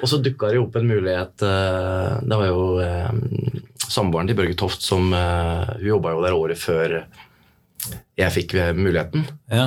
[0.00, 4.56] Og så dukka det opp en mulighet eh, Det var jo eh, samboeren til Børge
[4.56, 6.94] Toft som eh, Hun jobba jo der året før
[8.16, 9.26] jeg fikk eh, muligheten.
[9.52, 9.66] Ja.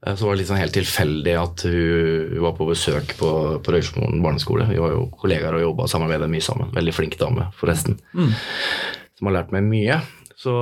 [0.00, 3.30] Eh, Så var det litt sånn helt tilfeldig at hun, var på besøk på,
[3.60, 4.70] på Røysemoen barneskole.
[4.72, 6.72] Vi var jo kollegaer og jobba og samarbeida mye sammen.
[6.76, 8.00] Veldig flink dame, forresten.
[8.16, 10.00] Som har lært meg mye.
[10.40, 10.56] Så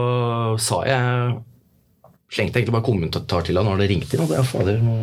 [0.63, 1.35] sa jeg
[2.35, 4.25] slengte egentlig bare kommentar til han når det ringte inn.
[4.27, 4.99] Og er fader, må,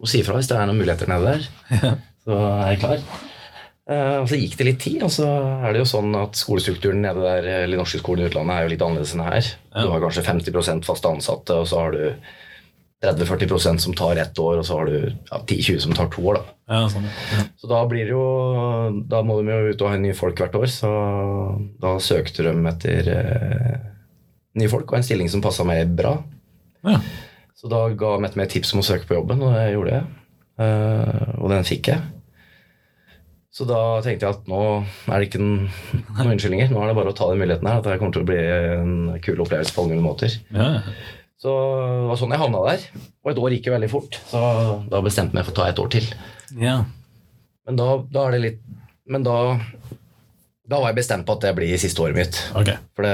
[0.00, 1.98] må si ifra hvis det er noen muligheter nede der.
[2.20, 3.04] Så er jeg klar.
[3.90, 5.26] Uh, og så gikk det litt tid, og så
[5.64, 8.72] er det jo sånn at skolestrukturen nede der, eller norske skolen i utlandet er jo
[8.74, 9.48] litt annerledes enn her.
[9.72, 9.82] Ja.
[9.82, 12.04] Du har kanskje 50 fast ansatte, og så har du
[13.02, 16.38] 30-40% som tar ett år, og så har du ja, 10-20 som tar to år.
[16.38, 16.56] da.
[16.70, 17.06] Ja, sånn.
[17.08, 17.44] ja.
[17.58, 18.26] Så da blir det jo
[19.10, 20.90] Da må de jo ut og ha nye folk hvert år, så
[21.82, 23.78] da søkte de etter eh,
[24.60, 26.18] nye folk og en stilling som passa meg bra.
[26.86, 27.00] Ja.
[27.60, 29.98] Så da ga Mette meg et tips om å søke på jobben, og det gjorde
[29.98, 30.08] jeg.
[30.60, 32.00] Uh, og den fikk jeg.
[33.50, 34.60] Så da tenkte jeg at nå
[35.10, 36.70] er det ikke noen unnskyldninger.
[36.70, 37.80] Nå er det bare å ta den muligheten her.
[37.80, 38.94] At det kommer til å bli en
[39.24, 40.36] kul opplevelse på alle mulige måter.
[40.54, 40.68] Ja.
[41.40, 42.86] Så det var sånn jeg havna der.
[43.24, 44.40] Og et år gikk jo veldig fort, så
[44.92, 46.08] da bestemte jeg meg for å ta et år til.
[46.60, 46.80] ja.
[47.68, 48.60] Men da, da er det litt
[49.12, 49.34] Men da
[50.66, 52.38] Da var jeg bestemt på at det blir siste året mitt.
[52.56, 52.80] Okay.
[52.96, 53.12] For det,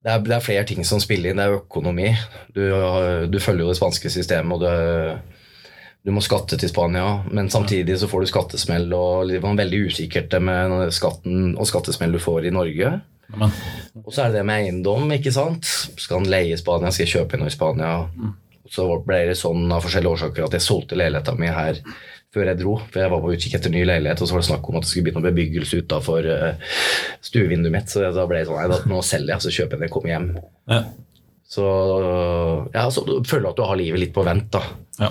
[0.00, 1.40] det, er, det er flere ting som spiller inn.
[1.40, 2.08] Det er økonomi.
[2.56, 2.62] Du,
[3.28, 5.36] du følger jo det spanske systemet, og du,
[6.08, 9.84] du må skatte til Spania, men samtidig så får du skattesmell, og det var veldig
[9.90, 12.94] usikkert med skatten og skattesmell du får i Norge.
[13.34, 13.52] Amen.
[14.02, 15.68] Og så er det det med eiendom, ikke sant.
[16.00, 17.92] Skal han leie i Spania, skal jeg kjøpe noe i Spania?
[18.70, 21.78] Så ble det sånn av forskjellige årsaker at jeg solgte leiligheta mi her
[22.34, 22.76] før jeg dro.
[22.92, 24.84] For jeg var på utkikk etter ny leilighet, og så var det snakk om at
[24.86, 26.28] det skulle bli noe bebyggelse utafor
[27.26, 27.90] stuevinduet mitt.
[27.90, 30.14] Så da ble det sånn Nei, nå selger jeg, så kjøper jeg den og kommer
[30.14, 30.28] hjem.
[30.70, 30.82] ja.
[31.50, 31.64] Så
[32.70, 34.60] ja, så du føler at du har livet litt på vent, da.
[35.00, 35.08] Ja.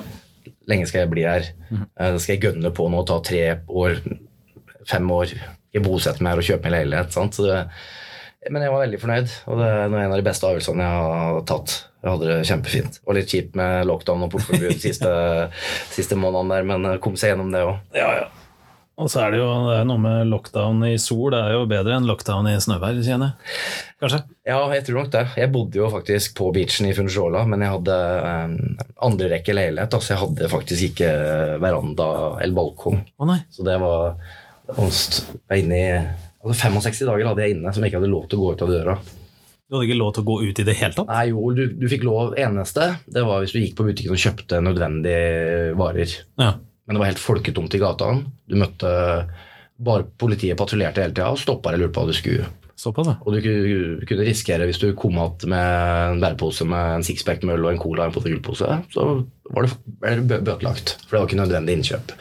[0.72, 1.50] Lenge skal jeg bli her.
[1.76, 3.98] Eh, skal jeg gønne på nå, ta tre år,
[4.88, 5.34] fem år,
[5.74, 7.12] ikke bosetter meg her og kjøpe meg leilighet.
[7.12, 7.36] sant?
[7.36, 7.58] Så det,
[8.48, 11.40] men jeg var veldig fornøyd, og det er en av de beste avgjørelsene jeg har
[11.50, 11.78] tatt.
[12.00, 13.00] Jeg hadde det kjempefint.
[13.04, 15.14] Var litt kjipt med lockdown og portforbud de siste,
[15.92, 17.80] siste månedene der, men jeg kom seg gjennom det òg.
[17.98, 18.28] ja, ja.
[19.00, 21.68] Og så er det jo det er noe med lockdown i sol, det er jo
[21.72, 23.62] bedre enn lockdown i snøvær, kjenner jeg.
[24.04, 24.20] Kanskje?
[24.50, 25.22] Ja, jeg tror nok det.
[25.40, 28.58] Jeg bodde jo faktisk på beachen i Fungisola, men jeg hadde um,
[29.08, 31.14] andre rekke leilighet, altså jeg hadde faktisk ikke
[31.64, 32.10] veranda
[32.42, 33.00] eller balkong.
[33.16, 33.40] Å nei.
[33.56, 34.20] Så det var
[34.68, 35.94] det var inne i
[36.44, 38.64] altså 65 dager hadde jeg inne som jeg ikke hadde lov til å gå ut
[38.66, 38.96] av døra.
[39.70, 41.12] Du hadde ikke lov til å gå ut i det hele tatt?
[41.12, 42.88] Nei, jo, du, du fikk lov eneste.
[43.06, 46.16] Det var hvis du gikk på butikken og kjøpte nødvendige varer.
[46.42, 46.56] Ja.
[46.90, 48.16] Men det var helt folketomt i gata.
[48.50, 48.94] Du møtte
[49.80, 52.48] bare politiet patruljerte hele tida og stoppa og lurte på hva du skulle.
[52.80, 53.12] Såpass.
[53.28, 53.44] Og du
[54.08, 57.74] kunne risikere, hvis du kom igjen med en bærepose med en sixpack med øl og
[57.74, 59.08] en cola og en potetgullpose, så
[59.52, 60.96] var det, ble det bøtelagt.
[61.04, 62.14] For det var ikke nødvendig innkjøp.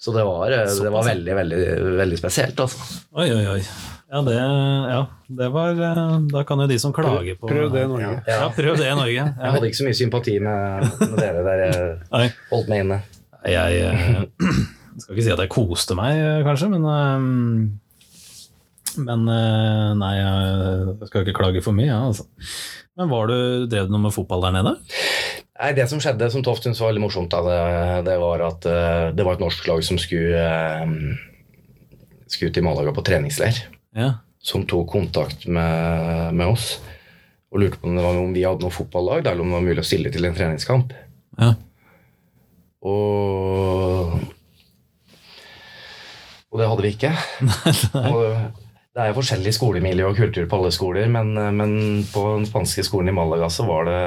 [0.00, 1.62] Så det var, eh, det var veldig, veldig,
[2.00, 2.80] veldig spesielt, altså.
[3.12, 3.62] Oi, oi, oi.
[4.10, 5.02] Ja, det, ja,
[5.38, 8.16] det var eh, Da kan jo de som klager på Prøv det i Norge.
[8.26, 9.28] Ja, prøv det i Norge.
[9.44, 11.64] Jeg hadde ikke så mye sympati med, med dere der
[12.24, 13.00] jeg holdt meg inne.
[13.46, 13.94] Jeg
[14.90, 17.22] jeg skal ikke si at jeg koste meg, eh, kanskje, men eh,
[19.00, 22.26] Men eh, nei, jeg skal ikke klage for mye, ja, altså.
[22.98, 23.36] Men var du,
[23.70, 24.74] drev du noe med fotball der nede?
[25.60, 28.64] Nei, Det som skjedde, som Toft syntes var veldig morsomt, da, det, det var at
[28.64, 31.66] uh, det var et norsk lag som skulle, uh,
[32.30, 33.60] skulle til Malaga på treningsleir.
[33.96, 34.14] Ja.
[34.40, 36.78] Som tok kontakt med, med oss
[37.50, 39.66] og lurte på om, det var, om vi hadde noe fotballag, eller om det var
[39.66, 40.94] mulig å stille til en treningskamp.
[41.40, 41.54] ja.
[42.80, 44.14] Og,
[46.48, 47.10] og det hadde vi ikke.
[48.14, 48.22] Og
[48.96, 51.74] det er forskjellig skolemiljø og kultur på alle skoler, men, men
[52.08, 54.00] på den spanske skolen i Malaga så var det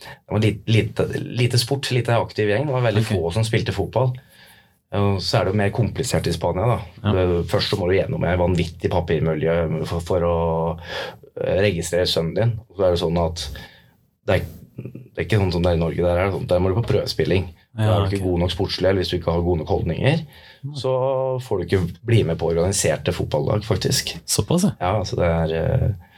[0.00, 2.66] det var lite, lite, lite sport, lite aktiv gjeng.
[2.68, 3.16] Det var veldig okay.
[3.16, 4.14] få som spilte fotball.
[4.98, 6.66] Og så er det jo mer komplisert i Spania.
[6.66, 6.78] da.
[7.04, 7.26] Ja.
[7.50, 10.38] Først så må du gjennom et vanvittig papirmiljø for, for å
[11.36, 12.56] registrere sønnen din.
[12.74, 13.44] Så er det sånn at
[14.26, 14.48] det er,
[14.80, 16.02] det er ikke sånn som det er i Norge.
[16.02, 17.48] Der, er det sånn, der må du på prøvespilling.
[17.78, 18.26] Ja, er du ikke okay.
[18.26, 20.22] god nok sportslig, eller hvis du ikke har gode nok holdninger,
[20.76, 20.92] så
[21.46, 24.16] får du ikke bli med på organiserte fotballag, faktisk.
[24.26, 24.72] Såpass, ja.
[24.82, 26.09] Ja, så det er eh,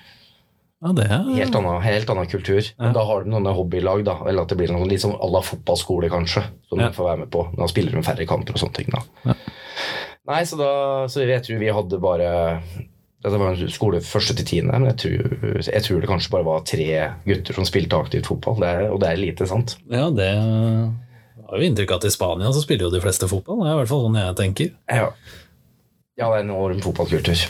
[0.83, 2.63] ja det er, helt annen, helt annen kultur.
[2.79, 5.29] Men da har du noen hobbylag, da, eller at det blir noe litt sånn à
[5.31, 6.89] la fotballskole, kanskje, som Ja.
[6.91, 7.45] du får være med på.
[7.57, 9.03] Da spiller du færre kamper og sånne ting, da.
[9.31, 9.35] Ja.
[10.27, 12.29] Nei, så da Så jeg tror vi hadde bare
[13.23, 16.45] Dette var en skole første til tiende, men jeg tror, jeg tror det kanskje bare
[16.45, 16.87] var tre
[17.25, 19.77] gutter som spilte aktivt fotball, det er, og det er lite, sant?
[19.89, 20.27] ja, det
[21.47, 23.61] har jo inntrykk av at i Spania så spiller jo de fleste fotball.
[23.63, 24.71] Det er i hvert fall sånn jeg tenker.
[24.91, 25.09] Ja.
[26.21, 27.41] Ja, det er en enorm fotballkultur.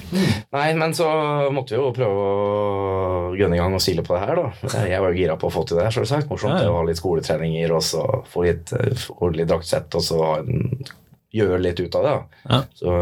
[0.54, 1.06] Nei, men så
[1.50, 4.70] måtte vi jo prøve å gønne i gang og stile på det her, da.
[4.86, 6.28] Jeg var jo gira på å få til det, selvsagt.
[6.30, 6.70] Morsomt Ja, ja.
[6.70, 10.20] å ha litt skoletreninger og så få litt ordentlig draktsett og så
[11.34, 12.14] gjøre litt ut av det.
[12.46, 12.60] Ja.
[12.78, 12.94] Så,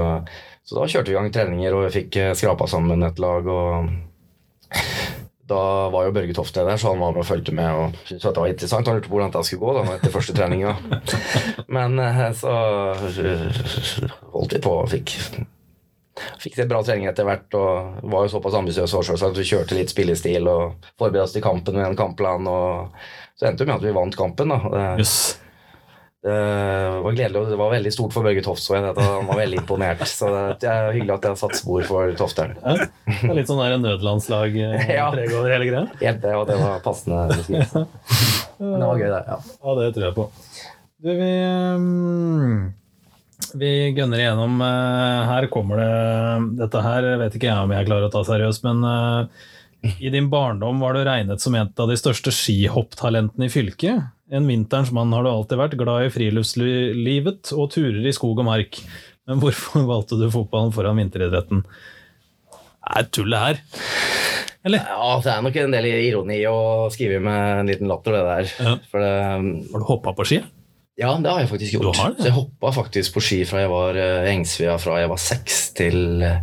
[0.65, 3.47] så da kjørte vi i gang treninger, og vi fikk eh, skrapa sammen et lag.
[3.51, 3.91] og
[5.51, 7.70] da var jo Børge Tofte der, så han var med og fulgte med.
[7.74, 8.87] og syntes at det var interessant.
[8.87, 10.77] Han lurte på hvordan det skulle gå da, etter første treninga.
[11.77, 12.53] Men eh, så
[13.11, 13.65] eh,
[14.31, 15.16] holdt vi på og fikk
[16.43, 19.47] fikk til bra trening etter hvert og var jo såpass ambisiøs også, så at vi
[19.51, 22.47] kjørte litt spillestil og forberedte oss til kampen med en kampplan.
[22.51, 22.97] og
[23.39, 24.53] Så endte det med at vi vant kampen.
[24.55, 24.59] da.
[24.71, 25.15] Det, yes.
[26.21, 26.35] det
[27.05, 29.63] var gledelig, og det var veldig stort for Børge Toft, så jeg han var veldig
[29.63, 30.03] imponert.
[30.11, 30.29] Så
[30.61, 32.57] det er hyggelig at jeg har satt spor for Tofteren.
[32.61, 32.75] Ja,
[33.09, 35.09] det er litt sånn der nødlandslag-preg Ja.
[35.15, 35.87] over hele greia.
[36.03, 37.87] Helt det, og det var passende beskrivelse.
[38.61, 39.23] Men det var gøy, det.
[39.33, 39.39] ja.
[39.65, 40.29] Ja, det tror jeg på.
[41.01, 41.31] Du, vi,
[41.81, 42.59] mm,
[43.61, 44.61] vi gønner igjennom.
[44.65, 48.65] eh, Her kommer det Dette her vet ikke jeg om jeg klarer å ta seriøst,
[48.69, 53.53] men eh, i din barndom var du regnet som en av de største skihopptalentene i
[53.53, 54.11] fylket.
[54.31, 58.47] En vinterens mann har du alltid vært, glad i friluftslivet og turer i skog og
[58.51, 58.79] mark.
[59.27, 61.65] Men hvorfor valgte du fotballen foran vinteridretten?
[62.91, 63.62] Er tullet her?
[64.69, 64.85] Eller?
[64.85, 66.57] Ja, det er nok en del ironi å
[66.93, 68.51] skrive med en liten latter, det der.
[68.61, 68.75] Ja.
[68.93, 69.12] Det,
[69.73, 70.43] Har du hoppa på ski?
[71.01, 71.86] Ja, det har jeg faktisk gjort.
[71.89, 72.20] Du har det?
[72.22, 75.60] Så jeg hoppa faktisk på ski fra jeg var uh, Engsvia fra jeg var seks
[75.78, 75.97] til
[76.27, 76.43] eh,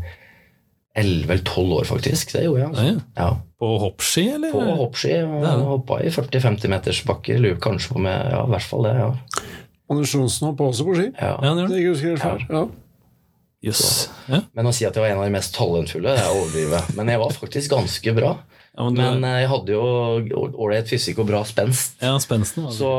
[0.97, 2.33] elleve eller tolv år, faktisk.
[2.33, 2.71] Det gjorde jeg.
[2.71, 2.87] Altså.
[2.89, 2.95] ja.
[3.21, 3.29] Ja.
[3.57, 4.51] På hoppski, eller?
[4.53, 5.13] På hoppski.
[5.25, 7.39] Og Hoppa i 40-50 meters bakker.
[7.41, 8.95] Lurer kanskje på med Ja, i hvert fall det.
[8.97, 9.07] ja.
[9.89, 11.07] Anders Johnsen hoppa også på ski.
[11.15, 11.31] ja.
[11.41, 12.43] Ja, det Det husker jeg før.
[12.49, 12.65] Ja.
[13.65, 14.09] Yes.
[14.29, 14.41] Ja.
[14.53, 16.81] Men å si at jeg var en av de mest talentfulle, det er å overdrive.
[16.99, 18.35] Men jeg var faktisk ganske bra.
[18.77, 19.85] Ja, men Men eh, jeg hadde jo
[20.61, 21.95] ålreit fysikk og bra spenst.
[22.01, 22.77] ja, spensten var det.
[22.77, 22.91] Så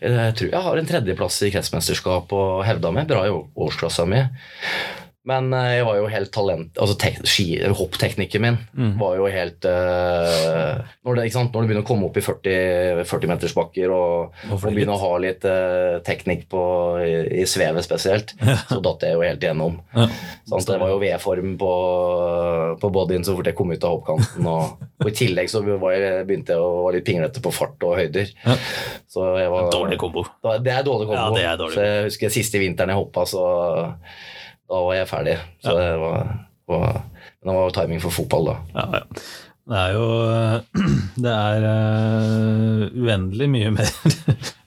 [0.00, 4.06] jeg tror jeg har en tredjeplass i kretsmesterskap og hevda meg bra i år- årsklassa
[4.08, 4.22] mi.
[5.24, 6.98] Men eh, jeg var jo helt talent Altså
[7.78, 8.98] hoppteknikken min Mm.
[8.98, 11.52] var jo helt uh, når, det, ikke sant?
[11.54, 15.00] når du begynner å komme opp i 40, 40 metersbakker og, Og og begynner å
[15.00, 16.62] ha litt uh, teknikk på,
[17.06, 18.34] i, i svevet spesielt,
[18.70, 19.78] så datt jeg jo helt igjennom.
[19.94, 20.08] Ja.
[20.50, 20.66] Sant?
[20.68, 21.70] Det var jo V-form på,
[22.82, 24.50] på bodyen så fort jeg kom ut av hoppkanten.
[24.50, 27.86] Og, og I tillegg så var jeg, begynte jeg å være litt pinglete på fart
[27.86, 28.34] og høyder.
[28.44, 28.58] Ja.
[29.14, 30.26] Så jeg var, Dårlig kombo.
[30.44, 31.20] da- Det er dårlig kombo.
[31.22, 33.44] Ja, det er dårlig Så jeg husker siste vinteren jeg hoppa, så
[34.70, 35.36] da var jeg ferdig.
[35.64, 36.28] Så det var,
[36.70, 37.02] var
[37.44, 38.56] Men det var timing for fotball, da.
[38.74, 39.24] Ja, ja.
[39.64, 40.06] Det er jo
[41.24, 43.92] Det er uh, uendelig mye mer,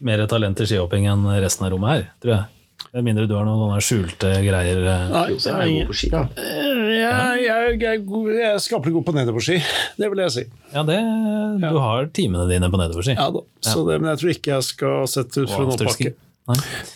[0.09, 2.45] mer talent i skihopping enn resten av rommet her, tror jeg.
[2.93, 4.79] Med mindre du har noen skjulte greier.
[4.87, 5.03] eh.
[5.11, 6.21] Nei, jeg er jeg god på ski, da.
[6.37, 9.57] jeg, jeg, jeg, god- jeg er skapelig god på nedoverski.
[9.99, 10.43] Det vil jeg si.
[10.73, 10.97] Ja, det,
[11.65, 13.17] du har timene dine på nedoverski.
[13.19, 13.43] Ja da.
[13.65, 16.13] Så det, men jeg tror ikke jeg skal sette ut fra en oppbakke.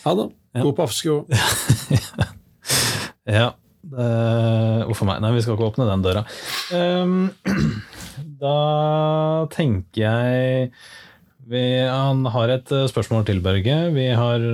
[0.06, 0.28] Ja da.
[0.62, 1.30] God på afterski òg.
[3.38, 3.52] Ja.
[3.82, 5.20] Uh, a meg.
[5.22, 6.22] Nei, vi skal ikke åpne den døra.
[6.74, 7.30] Um,
[8.42, 8.58] da
[9.52, 10.68] tenker jeg
[11.52, 13.76] vi, Han har et eh, spørsmål til, Børge.
[13.94, 14.44] Vi har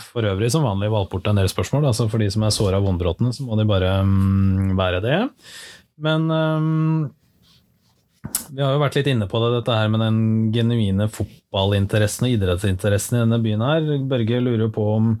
[0.00, 1.90] for øvrig som vanlig valgt bort en del spørsmål.
[1.90, 5.20] Altså For de som er såra av vondbråtene, så må de bare um, være det.
[6.00, 7.10] Men um,
[8.48, 10.20] vi har jo vært litt inne på det, dette her med den
[10.54, 13.92] genuine fotballinteressen og idrettsinteressen i denne byen her.
[14.10, 15.12] Børge lurer på om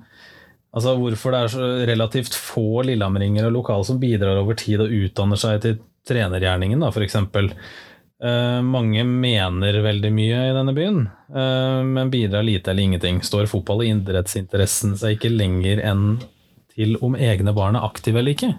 [0.76, 4.92] Altså Hvorfor det er så relativt få lillehammeringer og lokale som bidrar over tid og
[4.92, 5.78] utdanner seg til
[6.08, 7.16] trenergjerningen, da, f.eks.
[8.18, 13.22] Uh, mange mener veldig mye i denne byen, uh, men bidrar lite eller ingenting.
[13.24, 16.08] Står fotball og idrettsinteressen seg ikke lenger enn
[16.74, 18.52] til om egne barn er aktive eller ikke?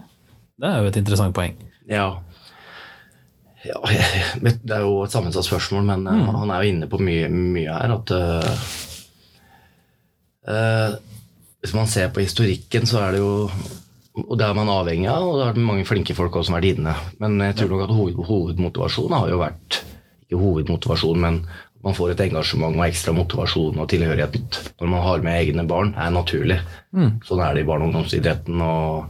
[0.60, 1.54] Det er jo et interessant poeng.
[1.88, 2.08] Ja.
[3.64, 3.78] ja
[4.44, 6.26] det er jo et sammensatt spørsmål, men mm.
[6.40, 7.94] han er jo inne på mye, mye her.
[7.96, 8.66] At uh,
[10.48, 10.98] eh,
[11.60, 13.50] Hvis man ser på historikken, så er det jo
[14.20, 16.54] Og det er man avhengig av, og det har vært mange flinke folk også som
[16.56, 16.94] har vært inne.
[17.22, 19.78] Men jeg tror nok at hoved, hovedmotivasjonen har jo vært
[20.26, 21.38] Ikke hovedmotivasjon, men
[21.82, 25.94] man får et engasjement og ekstra motivasjon og tilhørighet når man har med egne barn,
[25.96, 26.58] er naturlig.
[27.24, 28.60] Sånn er det i barne- og ungdomsidretten.
[28.60, 29.06] og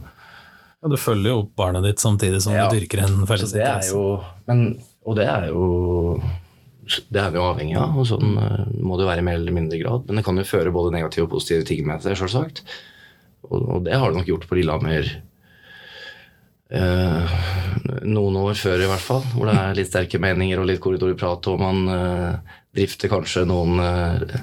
[0.81, 2.69] Ja, du følger jo opp barnet ditt samtidig som Ja.
[2.69, 4.23] du dyrker en felles Så er interesse.
[4.47, 6.21] men, Og det er jo
[7.13, 9.55] det er vi jo avhengig av, og sånn eh, må det være i mer eller
[9.55, 10.07] mindre grad.
[10.07, 12.63] Men det kan jo føre både negative og positive ting med seg, selvsagt.
[13.49, 15.11] Og, og det har det nok gjort på Lillehammer
[16.71, 17.35] eh,
[18.07, 19.25] noen år før, i hvert fall.
[19.35, 23.81] Hvor det er litt sterke meninger og litt korridorprat, og man eh, drifter kanskje noen
[23.83, 24.41] eh,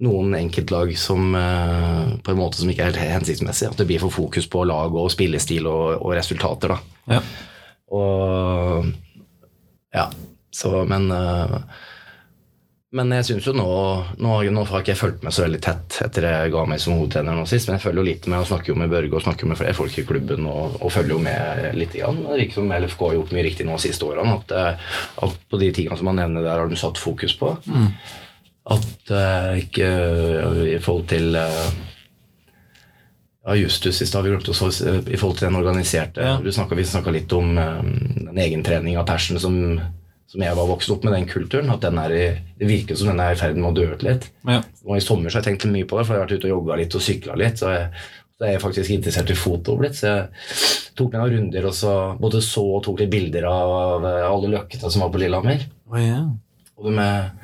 [0.00, 3.68] noen enkeltlag som eh, på en måte som ikke er helt hensiktsmessig.
[3.68, 6.72] At det blir for fokus på lag og spillestil og, og resultater.
[6.72, 7.18] da.
[7.18, 7.20] Ja.
[7.90, 8.90] Og
[9.90, 10.06] ja,
[10.50, 11.56] så men eh,
[12.90, 13.66] Men jeg syns jo nå,
[14.18, 16.96] nå Nå har ikke jeg fulgt med så veldig tett etter jeg ga meg som
[16.98, 19.22] hovedtrener nå sist, men jeg følger jo litt med og snakker jo med Børge og
[19.22, 21.94] snakker med flere folk i klubben og, og følger jo med litt.
[21.94, 22.18] Grann.
[22.26, 24.34] Det virker som LFK har gjort mye riktig nå de siste årene.
[24.40, 24.90] At, eh,
[25.28, 27.52] at på de tingene som han nevner der, har de satt fokus på.
[28.70, 31.70] At uh, ikke uh, i forhold til uh,
[33.46, 36.36] ja, Justus i stad, vi glemte så i forhold til den organiserte Ja.
[36.38, 37.94] snakket, Vi snakka litt om um,
[38.34, 39.80] den trening av persen som,
[40.30, 41.72] som jeg var vokst opp med, den kulturen.
[41.74, 44.28] At den er det virker som den er i ferd med å dø ut litt.
[44.46, 44.60] Ja.
[44.86, 46.50] Og I sommer så har jeg tenkt mye på det, for jeg har vært ute
[46.50, 47.58] og jogga litt og sykla litt.
[47.58, 47.90] Så jeg
[48.40, 51.74] Så jeg er faktisk interessert i foto blitt, så jeg tok meg noen runder og
[51.76, 55.66] så både så og tok litt bilder av alle løkkene som var på Lillehammer.
[55.92, 56.22] Oh, yeah.
[56.80, 57.39] Og det med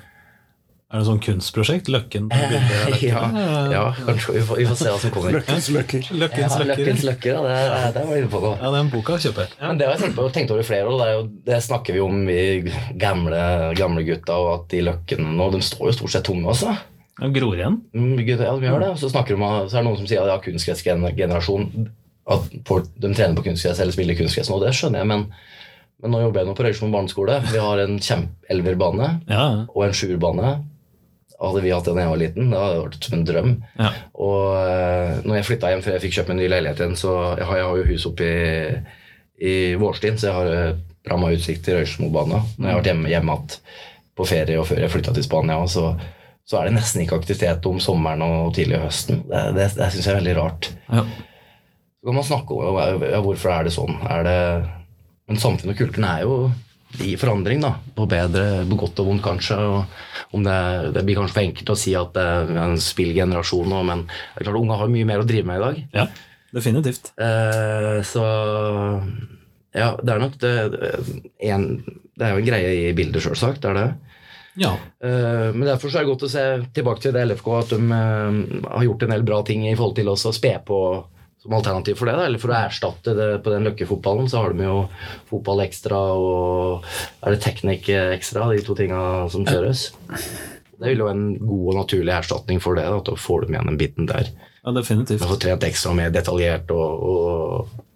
[0.96, 1.90] Er det sånn kunstprosjekt?
[1.92, 2.30] Løkken
[3.04, 3.22] ja,
[3.68, 5.34] ja, kanskje vi får, vi får se hva som kommer.
[5.36, 6.06] Løkkens løkker.
[6.22, 6.70] Løkkens løkker.
[6.80, 8.52] Løkkens løkker, ja, det, er- det var inne på nå.
[8.62, 9.52] Ja, den boka kjøper jeg.
[9.60, 9.66] Ja.
[9.68, 10.96] Men det har jeg tenkt, på, tenkt over i flere år.
[11.02, 12.40] Det, er jo, det snakker vi om, vi
[13.04, 13.42] gamle,
[13.76, 16.72] gamle gutta, og at de løkkene nå de står jo stort sett tomme også.
[17.20, 17.76] De gror igjen.
[17.96, 18.88] Mm, Ja, de gjør det.
[18.94, 21.68] Og så, snakker de om, så er det noen som sier at ja, kunstgressgenerasjon
[22.26, 24.56] at de trener på kunstgress eller spiller kunstgress nå.
[24.64, 25.20] Det skjønner jeg, men,
[26.02, 27.36] men nå jobber jeg nå på Røyksmoen barneskole.
[27.52, 30.56] Vi har en kjempeelverbane Ja, og en sjuerbane.
[31.36, 33.54] Hadde vi hatt det da jeg var liten, det hadde vært som en drøm.
[33.76, 33.90] ja.
[34.26, 36.96] Og eh, når jeg flytta hjem før jeg fikk kjøpt meg en ny leilighet igjen,
[36.96, 38.76] så jeg har, jeg har jo hus oppe i,
[39.44, 40.76] i Vårstien, så jeg har
[41.10, 42.48] ramma utsikt til Røysemobanen.
[42.56, 43.38] Når jeg har vært hjemme, hjemme
[44.16, 45.90] på ferie og før jeg flytta til Spania, så,
[46.48, 49.22] så er det nesten ikke aktivitet om sommeren og tidlig høsten.
[49.28, 50.70] Det, det, det syns jeg er veldig rart.
[50.92, 51.06] ja.
[52.06, 53.96] Så kan man snakke om ja, hvorfor er det sånn.
[54.06, 54.40] Er det,
[55.26, 56.36] men samfunnet og kulturen er jo
[57.04, 57.74] i forandring, da.
[57.96, 59.58] På bedre, på godt og vondt, kanskje.
[59.58, 60.60] Og om det,
[60.96, 64.40] det blir kanskje for enkelt å si at det er en spillgenerasjon nå, men det
[64.40, 65.84] er klart unge har mye mer å drive med i dag.
[66.00, 66.08] ja.
[66.56, 67.10] Definitivt.
[67.20, 68.22] Eh, så
[69.76, 70.52] ja, det er nok det,
[71.50, 71.66] en,
[72.16, 73.60] det er jo en greie i bildet, sjølsagt.
[73.64, 73.88] Det er det.
[74.62, 74.72] Ja.
[75.04, 76.44] Eh, men derfor så er det godt å se
[76.76, 78.38] tilbake til det LFK at de eh,
[78.70, 80.80] har gjort en del bra ting i forhold til å spe på
[81.46, 84.52] som alternativ for det, da, eller for å erstatte det på den løkkefotballen, så har
[84.56, 84.80] de jo
[85.30, 86.86] fotball ekstra og
[87.22, 89.00] er det teknikk ekstra, de to tinga
[89.32, 89.88] som kjøres.
[90.76, 93.46] Det vil jo være en god og naturlig erstatning for det, da, at da får
[93.46, 94.28] de igjen den biten der.
[94.60, 95.22] ja, definitivt.
[95.22, 97.86] Du får trent ekstra mer detaljert og, og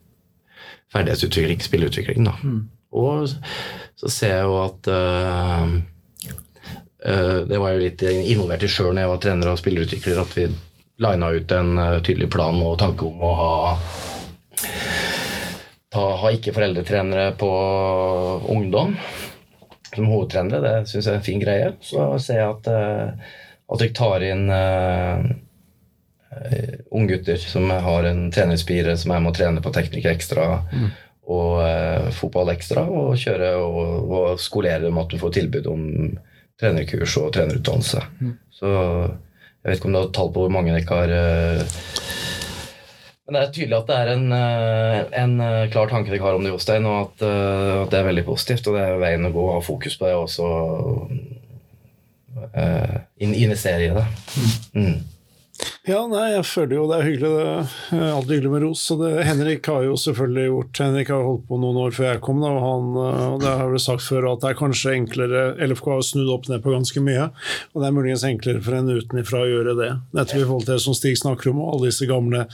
[0.94, 2.30] ferdighetsutvikling, spilleutvikling.
[2.30, 2.36] Da.
[2.96, 3.28] Og
[4.00, 5.74] så ser jeg jo at uh,
[7.04, 10.36] uh, Det var jo litt involvert i sjøl når jeg var trener og spillerutvikler, at
[10.38, 10.48] vi
[11.00, 13.52] lina ut en øh, tydelig plan og tanke om å ha
[15.90, 17.50] ta, ha ikke-foreldretrenere på
[18.52, 18.96] ungdom
[19.94, 20.60] som hovedtrenere.
[20.80, 21.70] Det syns jeg er en fin greie.
[21.82, 23.38] Så ser jeg at, øh,
[23.74, 25.24] at jeg tar inn uh,
[26.36, 30.46] eh, unggutter som har en trenerspire som er med å trene på teknikk ekstra
[31.30, 35.84] og uh, fotball ekstra, og kjøre og, og skolere dem at du får tilbud om
[36.60, 38.02] trenerkurs og trenerutdannelse.
[38.52, 38.70] Så
[39.60, 41.64] jeg vet ikke om du har tall på hvor mange dere har eh,
[43.30, 46.34] men det er tydelig at det er en, eh, en eh, klar tanke dere har
[46.34, 47.20] om det, Jostein, og at,
[47.84, 48.66] at det er veldig positivt.
[48.66, 50.48] Og det er veien å gå å ha fokus på det og også
[52.58, 54.02] uh, investere i det.
[54.74, 54.96] Mm.
[55.90, 57.30] Ja, nei, jeg føler jo det er hyggelig.
[57.90, 58.82] Det er alltid hyggelig med ros.
[59.00, 62.42] Det, Henrik har jo selvfølgelig gjort Henrik har holdt på noen år før jeg kom,
[62.44, 62.90] da, og, han,
[63.32, 66.46] og det har vel sagt før at det er kanskje enklere LFK har snudd opp
[66.50, 67.24] ned på ganske mye,
[67.72, 69.88] og det er muligens enklere for en utenifra å gjøre det.
[70.14, 72.44] Nettopp i forhold til det som Stig snakker om, og alle disse gamle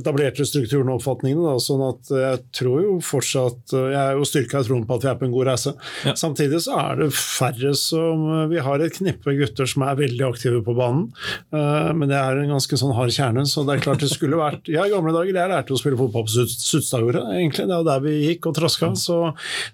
[0.00, 1.44] etablerte strukturene og oppfatningene.
[1.50, 5.04] Da, sånn at jeg tror jo fortsatt Jeg er jo styrka i troen på at
[5.04, 5.74] vi er på en god reise.
[6.06, 6.16] Ja.
[6.16, 10.62] Samtidig så er det færre som Vi har et knippe gutter som er veldig aktive
[10.64, 11.08] på banen,
[11.52, 13.44] eh, men det er en ganske sånn hard kjerne.
[13.48, 15.98] Så det er klart det skulle vært Ja, i gamle dager jeg lærte å spille
[15.98, 17.66] fotball på Sudstadjordet, egentlig.
[17.68, 18.92] Det jo der vi gikk og traska.
[18.98, 19.18] Så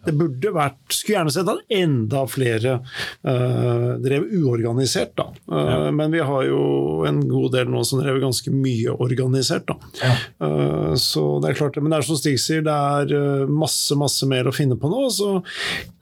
[0.06, 5.28] det burde vært Skulle gjerne sett at enda flere uh, drev uorganisert, da.
[5.50, 6.62] Eh, Men vi har jo
[7.08, 9.76] en god del nå som drev ganske mye organisert, da.
[10.02, 11.82] Eh, Så det er klart det.
[11.82, 15.06] Men det er som Stig sier, det er masse, masse mer å finne på nå.
[15.12, 15.30] Så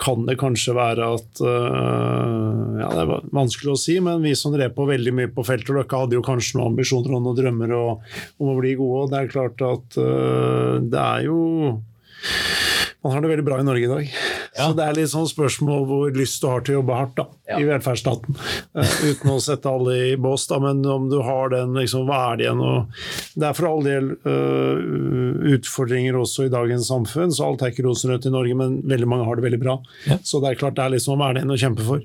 [0.00, 4.74] kan det kanskje være at Ja, det er vanskelig å si, men vi som drev
[4.76, 8.10] på veldig mye på dere hadde jo kanskje noen ambisjoner og noen drømmer og,
[8.40, 9.04] om å bli gode.
[9.04, 11.38] og Det er klart at uh, det er jo
[13.02, 14.08] man har det veldig bra i Norge i dag.
[14.56, 17.24] Så det er litt sånn spørsmål hvor lyst du har til å jobbe hardt da,
[17.50, 17.58] Ja.
[17.58, 18.36] i velferdsstaten.
[18.76, 22.20] Uh, uten å sette alle i bås, da, men om du har den, liksom, hva
[22.32, 22.60] er det igjen?
[22.60, 27.72] Og det er for all del uh, utfordringer også i dagens samfunn, så alt er
[27.72, 29.78] ikke rosenrødt i Norge, men veldig mange har det veldig bra.
[30.10, 30.18] Ja.
[30.22, 32.04] Så det er klart det er liksom hva er det igjen å kjempe for.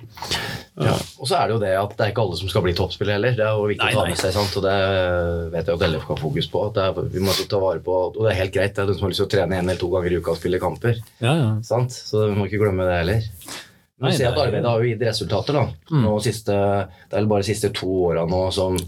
[0.76, 0.96] Ja.
[1.24, 3.16] Og så er det jo det at det er ikke alle som skal bli toppspillere
[3.16, 3.36] heller.
[3.38, 4.58] Det er jo viktig Nei, å ta med seg, sant?
[4.60, 4.74] og det
[5.54, 6.64] vet jeg at LF har fokus på.
[6.70, 8.96] At er, vi må ta vare på, og det er helt greit, det er de
[8.98, 10.85] som har lyst til å trene en eller to ganger i uka og spille kamper.
[11.24, 11.48] Ja, ja.
[11.66, 11.96] Sant?
[11.96, 13.30] Så vi må ikke glemme det heller.
[13.96, 15.56] Men Nei, ser at arbeidet har jo gitt resultater.
[15.56, 15.98] da.
[16.04, 16.56] Nå siste,
[17.10, 18.80] det er bare de siste to åra nå som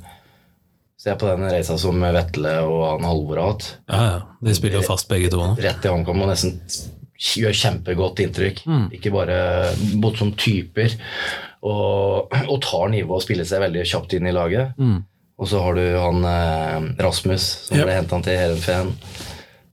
[0.97, 3.65] Ser på den reisa som Vetle og han Halvor har hatt.
[3.85, 4.21] ja, ja.
[4.41, 5.51] De spiller jo fast begge to nå.
[5.61, 6.55] Rett i HamKam og nesten
[7.37, 8.63] gjør kjempegodt inntrykk.
[8.97, 9.37] Ikke bare
[10.01, 10.97] både som typer,
[11.61, 14.73] og, og tar nivået og spiller seg veldig kjapt inn i laget.
[14.81, 14.99] Mm.
[15.37, 17.85] Og så har du han eh, Rasmus, som yep.
[17.85, 18.93] ble henta til Heerenveen.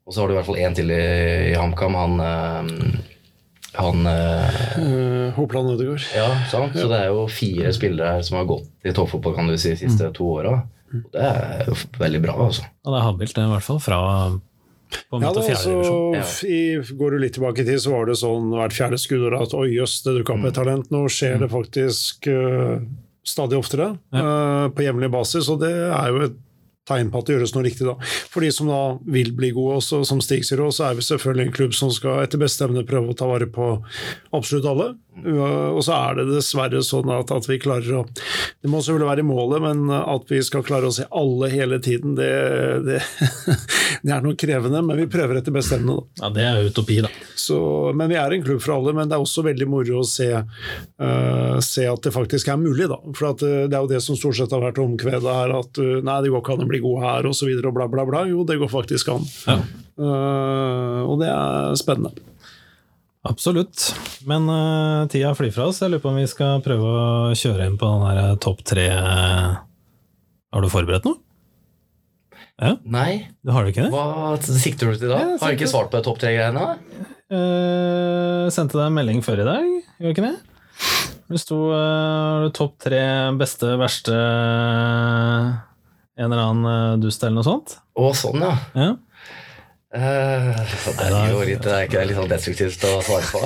[0.05, 1.03] Og så har du i hvert fall én til i,
[1.51, 1.97] i HamKam.
[1.97, 3.03] Han, eh,
[3.81, 4.07] han
[4.75, 6.05] Uh, Hopland Ødegaard.
[6.15, 6.77] Ja, sant?
[6.77, 9.73] Så det er jo fire spillere her som har gått i toppfotball kan du si,
[9.73, 10.59] de siste to åra.
[10.95, 12.67] Og det er jo veldig bra, altså.
[12.85, 13.81] Ja, det er habilt, det, i hvert fall.
[13.83, 14.01] Fra
[15.11, 16.61] på Ja, da, altså, i,
[16.95, 19.73] Går du litt tilbake i tid, så var det sånn hvert fjerde skuddår at oi
[19.73, 20.91] jøss, det dukka opp et talent.
[20.95, 22.79] Nå skjer det faktisk uh,
[23.25, 26.35] stadig oftere eh, på jevnlig basis, og det er jo et
[26.89, 27.87] tegn på at det gjøres noe riktig.
[27.89, 27.97] da.
[28.33, 28.83] For de som da
[29.17, 32.25] vil bli gode, også, som Stig sier, så er vi selvfølgelig en klubb som skal
[32.25, 33.71] etter beste evne prøve å ta vare på
[34.37, 34.93] absolutt alle.
[35.23, 39.11] Uh, Og så er det dessverre sånn at, at vi klarer å Det må selvfølgelig
[39.11, 42.31] være målet, men at vi skal klare å se alle hele tiden, det,
[42.87, 42.99] det,
[44.05, 44.83] det er noe krevende.
[44.85, 46.25] Men vi prøver etter beste evne, da.
[46.25, 47.13] Ja, det er utopi, da.
[47.39, 47.59] Så,
[47.97, 50.31] men vi er en klubb for alle, men det er også veldig moro å se,
[50.35, 52.89] uh, se at det faktisk er mulig.
[52.91, 52.99] Da.
[53.13, 55.83] For at, uh, det er jo det som stort sett har vært omkvedet her, at
[55.83, 57.91] uh, nei, det går ikke an å bli god her, og så videre, og bla,
[57.93, 58.27] bla, bla.
[58.31, 59.27] Jo, det går faktisk an.
[59.47, 59.61] Ja.
[59.95, 62.11] Eh, og det er spennende.
[63.25, 63.95] Absolutt.
[64.29, 65.81] Men uh, tida flyr fra oss.
[65.81, 68.61] Jeg lurer på om vi skal prøve å kjøre inn på den der eh, topp
[68.69, 71.21] tre Har du forberedt noe?
[72.61, 73.91] Ja, Nei, Det har du ikke det?
[73.91, 75.17] hva sikter du til da?
[75.19, 76.77] Ja, Har du ikke svart på topp tre-greiene?
[77.33, 80.37] Uh, sendte deg en melding før i dag, gjør ikke det?
[81.33, 83.01] Det sto uh, topp tre
[83.41, 84.15] beste, verste
[86.15, 87.75] En eller annen dust eller noe sånt.
[87.99, 88.53] Å, sånn, ja.
[88.79, 88.93] Ja.
[89.95, 90.59] Eh,
[90.99, 93.39] det er jo litt, det er ikke litt sånn destruktivt å svare på.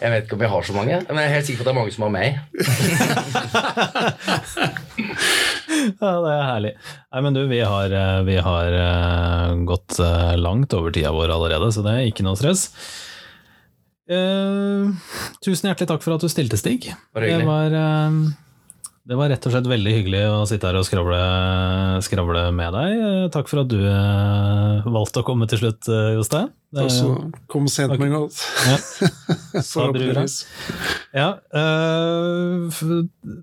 [0.00, 1.68] Jeg vet ikke om jeg har så mange, men jeg er helt sikker på at
[1.68, 2.28] det er mange som har meg.
[6.02, 6.74] ja, det er herlig.
[7.14, 11.30] Nei, men du, vi har, eh, vi har eh, gått eh, langt over tida vår
[11.36, 12.62] allerede, så det er ikke noe stress.
[14.04, 14.92] Uh,
[15.40, 16.90] tusen hjertelig takk for at du stilte, Stig.
[16.90, 17.46] Det hyggelig.
[17.48, 18.10] var, eh,
[19.04, 21.16] det var rett og slett veldig hyggelig å sitte her og skravle,
[22.06, 22.92] skravle med deg.
[23.04, 26.48] Eh, Takk for at du eh, valgte å komme til slutt, eh, Jostein.
[26.74, 27.10] Det Også
[27.52, 28.38] kom sent, men godt.
[28.64, 28.78] ja.
[29.74, 30.38] Forhåpentligvis.
[31.14, 32.72] Ja, øh,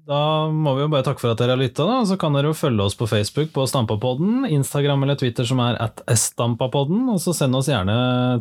[0.10, 1.86] da må vi jo bare takke for at dere har lytta.
[2.10, 5.78] Så kan dere jo følge oss på Facebook på Stampapodden, Instagram eller Twitter som er
[5.80, 7.06] at stampapodden.
[7.14, 7.96] Og så send oss gjerne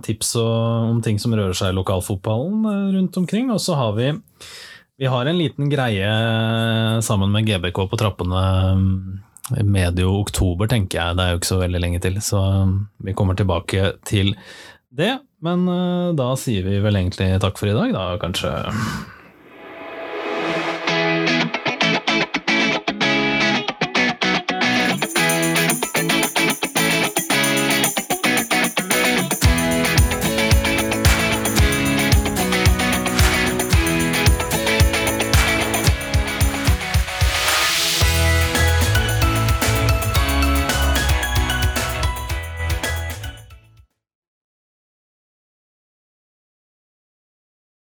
[0.09, 2.65] tips om ting som rører seg i lokalfotballen
[2.97, 3.53] rundt omkring.
[3.55, 4.11] Og så har vi
[5.01, 6.09] vi har en liten greie
[7.03, 8.41] sammen med GBK på trappene
[9.57, 11.17] øh, medio oktober, tenker jeg.
[11.17, 12.75] Det er jo ikke så veldig lenge til, så øh,
[13.07, 14.35] vi kommer tilbake til
[14.93, 15.15] det.
[15.41, 18.53] Men øh, da sier vi vel egentlig takk for i dag, da, kanskje.